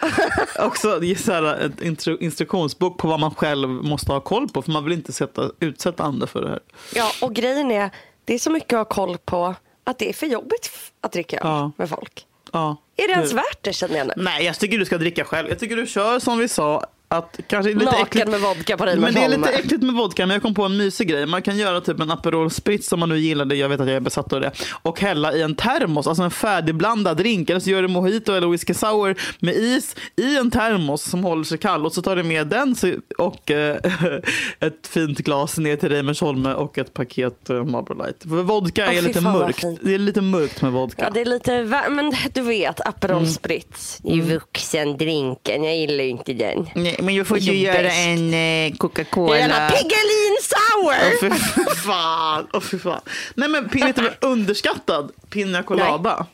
också 0.58 1.00
så 1.16 1.32
här 1.32 1.54
ett 1.66 1.82
intro, 1.82 2.16
instruktionsbok 2.18 2.98
på 2.98 3.08
vad 3.08 3.20
man 3.20 3.34
själv 3.34 3.68
måste 3.68 4.12
ha 4.12 4.20
koll 4.20 4.48
på. 4.48 4.62
För 4.62 4.72
man 4.72 4.84
vill 4.84 4.92
inte 4.92 5.12
sätta, 5.12 5.50
utsätta 5.60 6.02
andra 6.02 6.26
för 6.26 6.42
det 6.42 6.48
här. 6.48 6.60
Ja, 6.94 7.10
och 7.22 7.34
grejen 7.34 7.70
är, 7.70 7.90
det 8.24 8.34
är 8.34 8.38
så 8.38 8.50
mycket 8.50 8.72
att 8.72 8.78
ha 8.78 8.84
koll 9.06 9.18
på 9.18 9.54
att 9.90 9.98
det 9.98 10.08
är 10.08 10.12
för 10.12 10.26
jobbigt 10.26 10.70
att 11.00 11.12
dricka 11.12 11.36
öl 11.36 11.42
Ja. 11.46 11.72
med 11.76 11.88
folk. 11.88 12.26
Ja. 12.52 12.76
Är 12.96 13.08
det 13.08 13.12
ens 13.14 13.32
värt 13.32 13.58
det 13.62 13.72
känner 13.72 13.96
jag 13.98 14.06
nu? 14.06 14.12
Nej, 14.16 14.44
jag 14.44 14.58
tycker 14.58 14.78
du 14.78 14.84
ska 14.84 14.98
dricka 14.98 15.24
själv. 15.24 15.48
Jag 15.48 15.58
tycker 15.58 15.76
du 15.76 15.86
kör 15.86 16.18
som 16.18 16.38
vi 16.38 16.48
sa. 16.48 16.84
Att 17.10 17.40
kanske 17.46 17.72
lite 17.72 17.84
Naken 17.84 18.02
äckligt, 18.02 18.28
med 18.28 18.40
vodka 18.40 18.76
på 18.76 18.84
Men 18.84 19.14
det 19.14 19.20
är 19.20 19.28
lite 19.28 19.48
äckligt 19.48 19.82
med 19.82 19.94
vodka, 19.94 20.26
men 20.26 20.34
jag 20.34 20.42
kom 20.42 20.54
på 20.54 20.64
en 20.64 20.76
mysig 20.76 21.08
grej. 21.08 21.26
Man 21.26 21.42
kan 21.42 21.56
göra 21.56 21.80
typ 21.80 22.00
en 22.00 22.10
Aperol 22.10 22.50
Spritz 22.50 22.92
om 22.92 23.00
man 23.00 23.08
nu 23.08 23.18
gillar 23.18 23.44
det. 23.44 23.56
Jag 23.56 23.68
vet 23.68 23.80
att 23.80 23.86
jag 23.86 23.96
är 23.96 24.00
besatt 24.00 24.32
av 24.32 24.40
det. 24.40 24.52
Och 24.82 25.00
hälla 25.00 25.32
i 25.32 25.42
en 25.42 25.54
termos, 25.54 26.06
alltså 26.06 26.22
en 26.22 26.30
färdigblandad 26.30 27.16
drink. 27.16 27.50
Eller 27.50 27.60
så 27.60 27.70
gör 27.70 27.82
du 27.82 27.88
mojito 27.88 28.32
eller 28.32 28.48
whisky 28.48 28.74
sour 28.74 29.14
med 29.40 29.54
is 29.56 29.96
i 30.16 30.36
en 30.36 30.50
termos 30.50 31.02
som 31.02 31.24
håller 31.24 31.44
sig 31.44 31.58
kall. 31.58 31.86
Och 31.86 31.92
så 31.92 32.02
tar 32.02 32.16
du 32.16 32.22
med 32.22 32.46
den 32.46 32.76
och 33.18 33.50
eh, 33.50 33.76
ett 34.60 34.86
fint 34.86 35.18
glas 35.18 35.58
ner 35.58 35.76
till 35.76 35.88
Reimersholme 35.88 36.54
och 36.54 36.78
ett 36.78 36.94
paket 36.94 37.50
eh, 37.50 37.64
Marlboro 37.64 38.02
Light. 38.02 38.22
För 38.22 38.42
vodka 38.42 38.86
Åh, 38.88 38.96
är 38.96 39.02
lite 39.02 39.20
mörkt. 39.20 39.64
Det 39.82 39.94
är 39.94 39.98
lite 39.98 40.20
mörkt 40.20 40.62
med 40.62 40.72
vodka. 40.72 41.04
Ja, 41.04 41.10
det 41.10 41.20
är 41.20 41.24
lite, 41.24 41.64
men 41.90 42.12
du 42.34 42.40
vet, 42.40 42.88
Aperol 42.88 43.18
Mm. 43.18 43.30
Spritz. 43.30 44.00
Är 44.04 44.14
ju 44.14 44.20
vuxendrinken, 44.20 45.64
jag 45.64 45.76
gillar 45.76 46.04
ju 46.04 46.10
inte 46.10 46.32
den. 46.32 46.66
Nej, 46.74 46.97
men 47.02 47.14
jag 47.14 47.26
får 47.26 47.38
ju 47.38 47.52
göra 47.56 47.82
bäst. 47.82 47.96
en 47.96 48.34
eh, 48.34 48.72
Coca-Cola. 48.76 49.38
Gärna 49.38 49.70
Piggelin 49.70 50.36
Sour! 50.42 50.94
Åh 51.04 51.20
fy 51.20 51.30
fan. 51.86 52.46
Fy 52.62 52.78
fan. 52.78 53.00
Nej 53.34 53.48
men 53.48 53.68
vet 53.68 53.96
du 53.96 54.10
underskattad 54.26 55.10
pina 55.30 55.62
colada. 55.62 56.26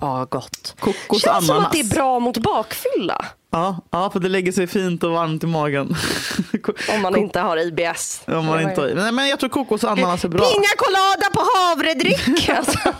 Ja, 0.00 0.26
gott. 0.30 0.74
Kokos 0.80 1.22
Känns 1.22 1.46
som 1.46 1.54
ananas. 1.56 1.66
att 1.66 1.72
det 1.72 1.80
är 1.80 1.94
bra 1.94 2.18
mot 2.18 2.38
bakfylla. 2.38 3.24
Ja, 3.52 3.80
ja, 3.90 4.10
för 4.10 4.20
det 4.20 4.28
lägger 4.28 4.52
sig 4.52 4.66
fint 4.66 5.02
och 5.04 5.10
varmt 5.10 5.44
i 5.44 5.46
magen. 5.46 5.96
Om 6.94 7.02
man 7.02 7.16
inte 7.16 7.40
har 7.40 7.56
IBS. 7.56 8.20
Om 8.26 8.46
man 8.46 8.60
inte 8.62 8.80
har, 8.80 8.88
nej, 8.88 9.12
men 9.12 9.28
jag 9.28 9.40
tror 9.40 9.50
kokos 9.50 9.84
och 9.84 9.90
ananas 9.90 10.24
är 10.24 10.28
bra. 10.28 10.46
Pina 10.50 10.66
colada 10.76 11.30
på 11.32 11.40
havredryck. 11.58 12.48
Alltså. 12.48 12.78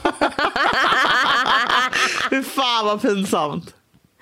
Fy 2.30 2.42
fan 2.42 2.86
vad 2.86 3.02
pinsamt. 3.02 3.74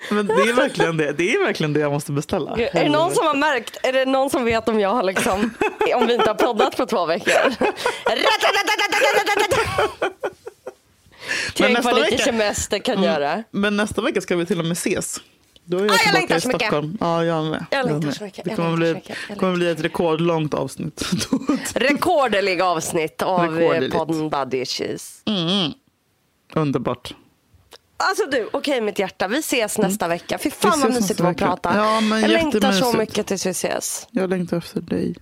Men 0.09 0.27
det 0.27 0.33
är 0.33 0.53
verkligen 0.53 0.97
det. 0.97 1.11
Det 1.11 1.35
är 1.35 1.39
verkligen 1.45 1.73
det 1.73 1.79
jag 1.79 1.91
måste 1.91 2.11
beställa. 2.11 2.51
Är 2.57 2.83
det 2.83 2.89
någon 2.89 3.11
som 3.15 3.27
har 3.27 3.35
märkt? 3.35 3.77
Är 3.83 3.93
det 3.93 4.05
någon 4.05 4.29
som 4.29 4.45
vet 4.45 4.69
om 4.69 4.79
jag 4.79 4.89
har 4.89 5.03
liksom, 5.03 5.53
om 5.95 6.07
vi 6.07 6.13
inte 6.13 6.29
har 6.29 6.35
poddat 6.35 6.77
på 6.77 6.85
två 6.85 7.05
veckor? 7.05 7.53
Tänk 11.55 11.83
vad 11.83 11.95
lite 11.95 12.09
vecka- 12.11 12.23
semester 12.23 12.79
kan 12.79 13.03
göra. 13.03 13.43
Men 13.51 13.77
nästa 13.77 14.01
vecka 14.01 14.21
ska 14.21 14.35
vi 14.35 14.45
till 14.45 14.59
och 14.59 14.65
med 14.65 14.71
ses. 14.77 15.17
Då 15.67 15.77
är 15.77 15.81
jag 15.85 15.91
Ah, 15.91 15.97
jag 16.05 16.13
längtar 16.13 16.39
så 16.39 16.47
mycket. 16.47 16.73
Ja, 16.99 17.23
jag 17.25 17.45
med. 17.45 17.65
Jag 17.71 17.85
längtar 17.85 18.11
så 18.11 18.23
mycket. 18.23 18.45
Det 18.45 18.55
kommer, 18.55 18.75
bli, 18.77 19.01
kommer 19.37 19.53
bli 19.55 19.69
ett 19.69 19.79
rekordlångt 19.81 20.53
avsnitt. 20.53 21.05
Rekordlig 21.75 22.61
avsnitt 22.61 23.21
av 23.21 23.61
eh, 23.61 23.89
podden 23.91 24.29
Body 24.29 24.57
Issues. 24.61 25.21
Underbart. 26.53 27.13
Alltså 27.97 28.25
du, 28.25 28.49
okej 28.53 28.81
mitt 28.81 28.99
hjärta, 28.99 29.27
vi 29.27 29.37
ses 29.37 29.77
nästa 29.77 30.07
vecka. 30.07 30.37
Fy 30.37 30.51
fan 30.51 30.73
Mm. 30.73 30.81
Vad 30.81 31.01
mysigt 31.01 31.17
det 31.17 31.23
var 31.23 31.31
att 31.31 31.37
prata. 31.37 31.71
Ja, 31.75 32.01
jag 32.19 32.29
längtar 32.29 32.71
så 32.71 32.93
mycket 32.93 33.27
tills 33.27 33.45
vi 33.45 33.49
ses. 33.49 34.07
Jag 34.11 34.29
längtar 34.29 34.57
efter 34.57 34.81
dig. 34.81 35.15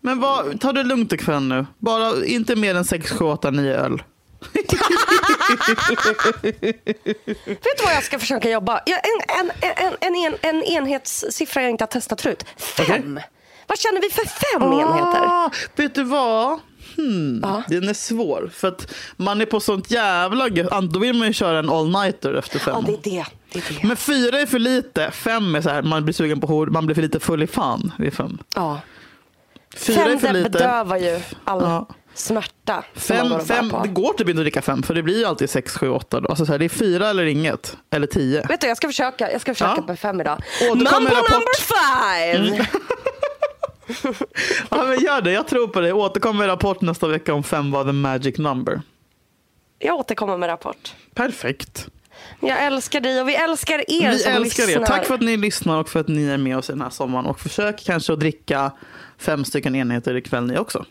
Men 0.00 0.20
vad, 0.20 0.60
ta 0.60 0.72
det 0.72 0.82
lugnt 0.82 1.12
ikväll 1.12 1.42
nu. 1.42 1.66
Bara 1.78 2.24
inte 2.26 2.56
mer 2.56 2.74
än 2.74 2.84
6, 2.84 3.10
7, 3.10 3.24
8, 3.24 3.50
9 3.50 3.72
öl. 3.74 4.02
Vet 7.44 7.78
du 7.78 7.84
vad 7.84 7.94
jag 7.94 8.04
ska 8.04 8.18
försöka 8.18 8.50
jobba? 8.50 8.80
Jag, 8.86 9.00
en, 9.04 9.20
en, 9.40 9.50
en, 9.76 9.96
en, 10.00 10.14
en, 10.24 10.36
en 10.42 10.62
enhetssiffra 10.62 11.62
jag 11.62 11.70
inte 11.70 11.84
har 11.84 11.88
testat 11.88 12.20
förut. 12.20 12.44
Fem. 12.56 13.20
Vad 13.66 13.78
känner 13.78 14.00
vi 14.00 14.10
för 14.10 14.24
fem 14.24 14.72
enheter? 14.72 15.26
Ah, 15.26 15.50
vet 15.76 15.94
du 15.94 16.04
vad? 16.04 16.60
Hmm, 16.98 17.40
Ja. 17.42 17.62
Den 17.68 17.88
är 17.88 17.94
svår. 17.94 18.50
För 18.54 18.68
att 18.68 18.94
man 19.16 19.40
är 19.40 19.46
på 19.46 19.60
sånt 19.60 19.90
jävla 19.90 20.48
gött. 20.48 20.90
Då 20.92 20.98
vill 21.00 21.14
man 21.14 21.26
ju 21.26 21.32
köra 21.32 21.58
en 21.58 21.70
all-nighter 21.70 22.34
efter 22.34 22.58
fem. 22.58 22.74
Ja, 22.76 22.82
det 22.86 22.92
är 23.10 23.14
det. 23.16 23.26
det, 23.52 23.58
är 23.58 23.74
det. 23.80 23.86
Men 23.88 23.96
fyra 23.96 24.40
är 24.40 24.46
för 24.46 24.58
lite. 24.58 25.10
Fem 25.10 25.54
är 25.54 25.60
så 25.60 25.70
här, 25.70 25.82
man 25.82 26.04
blir 26.04 26.14
sugen 26.14 26.40
på 26.40 26.46
hår. 26.46 26.66
Man 26.66 26.86
blir 26.86 26.94
för 26.94 27.02
lite 27.02 27.20
full 27.20 27.42
i 27.42 27.46
fan 27.46 27.92
vid 27.98 28.12
fem. 28.14 28.38
Ja. 28.54 28.80
Fyra 29.76 30.00
är 30.02 30.06
Fem 30.08 30.18
för 30.18 30.26
det 30.28 30.32
lite. 30.32 30.50
bedövar 30.50 30.96
ju 30.96 31.20
all 31.44 31.60
Ja. 31.62 31.88
smärta. 32.14 32.84
Fem, 32.94 33.40
fem, 33.46 33.70
på. 33.70 33.82
det 33.82 33.88
går 33.88 34.12
typ 34.12 34.28
inte 34.28 34.40
att 34.40 34.44
dricka 34.44 34.62
fem 34.62 34.82
för 34.82 34.94
det 34.94 35.02
blir 35.02 35.18
ju 35.18 35.24
alltid 35.24 35.50
sex, 35.50 35.76
sju, 35.78 35.88
åtta. 35.88 36.20
Då. 36.20 36.28
Alltså 36.28 36.46
så 36.46 36.52
här, 36.52 36.58
det 36.58 36.64
är 36.64 36.68
fyra 36.68 37.08
eller 37.08 37.24
inget. 37.24 37.76
Eller 37.90 38.06
tio. 38.06 38.46
Vet 38.48 38.60
du, 38.60 38.66
jag 38.66 38.76
ska 38.76 38.86
försöka, 38.88 39.32
jag 39.32 39.40
ska 39.40 39.54
försöka 39.54 39.74
Ja. 39.76 39.84
med 39.86 39.98
fem 39.98 40.20
idag. 40.20 40.42
Återkom 40.62 40.78
Mambo 41.04 41.10
number 41.10 41.60
five! 41.60 42.66
Ja, 44.70 44.84
men 44.84 44.98
gör 45.00 45.20
det, 45.20 45.32
jag 45.32 45.48
tror 45.48 45.68
på 45.68 45.80
det. 45.80 45.92
Återkom 45.92 46.36
med 46.38 46.48
rapport 46.48 46.80
nästa 46.80 47.08
vecka 47.08 47.34
om 47.34 47.42
fem 47.42 47.70
var 47.70 47.84
the 47.84 47.92
magic 47.92 48.38
number. 48.38 48.82
Jag 49.78 49.96
återkommer 49.98 50.36
med 50.36 50.48
rapport. 50.48 50.94
Perfekt. 51.14 51.88
Jag 52.40 52.64
älskar 52.64 53.00
dig 53.00 53.20
och 53.20 53.28
vi 53.28 53.34
älskar 53.34 53.78
er 53.90 54.10
Vi 54.10 54.18
som 54.18 54.32
älskar 54.32 54.66
lyssnar. 54.66 54.82
er. 54.82 54.86
Tack 54.86 55.06
för 55.06 55.14
att 55.14 55.20
ni 55.20 55.36
lyssnar 55.36 55.78
och 55.78 55.88
för 55.88 56.00
att 56.00 56.08
ni 56.08 56.24
är 56.28 56.36
med 56.38 56.58
oss 56.58 56.68
i 56.70 56.72
den 56.72 56.82
här 56.82 56.90
sommaren. 56.90 57.26
Och 57.26 57.40
försök 57.40 57.84
kanske 57.84 58.12
att 58.12 58.20
dricka 58.20 58.72
fem 59.18 59.44
stycken 59.44 59.74
enheter 59.76 60.16
ikväll 60.16 60.46
ni 60.46 60.58
också. 60.58 60.84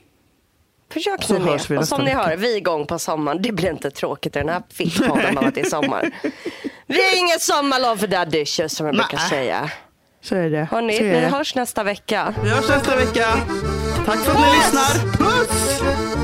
Försök 0.93 1.23
Så 1.23 1.33
nu 1.33 1.39
med. 1.39 1.47
hörs 1.49 1.69
Och 1.71 1.87
som 1.87 1.99
ni 2.01 2.05
vecka. 2.05 2.17
hör, 2.23 2.37
vi 2.37 2.53
är 2.53 2.57
igång 2.57 2.85
på 2.87 2.99
sommaren. 2.99 3.41
Det 3.41 3.51
blir 3.51 3.69
inte 3.69 3.91
tråkigt 3.91 4.35
i 4.35 4.39
den 4.39 4.49
här 4.49 4.63
fittpodden 4.69 5.37
av 5.37 5.45
att 5.45 5.55
det 5.55 5.61
är 5.61 5.69
sommar. 5.69 6.11
Vi 6.89 7.01
har 7.03 7.17
inget 7.19 7.41
sommarlov 7.41 7.97
för 7.97 8.07
daddy 8.07 8.45
som 8.45 8.85
jag 8.85 8.95
brukar 8.95 9.17
säga. 9.17 9.71
Så 10.22 10.36
är 10.36 10.49
det. 10.49 10.68
Hörni, 10.72 10.99
vi 11.03 11.20
hörs 11.20 11.55
nästa 11.55 11.84
vecka. 11.84 12.34
Vi 12.43 12.49
hörs 12.49 12.70
nästa 12.70 12.95
vecka. 12.95 13.26
Tack 14.05 14.20
för 14.20 14.32
att 14.32 14.39
ni 14.39 14.45
Puss! 14.45 14.55
lyssnar. 14.57 15.18
Puss! 15.18 16.16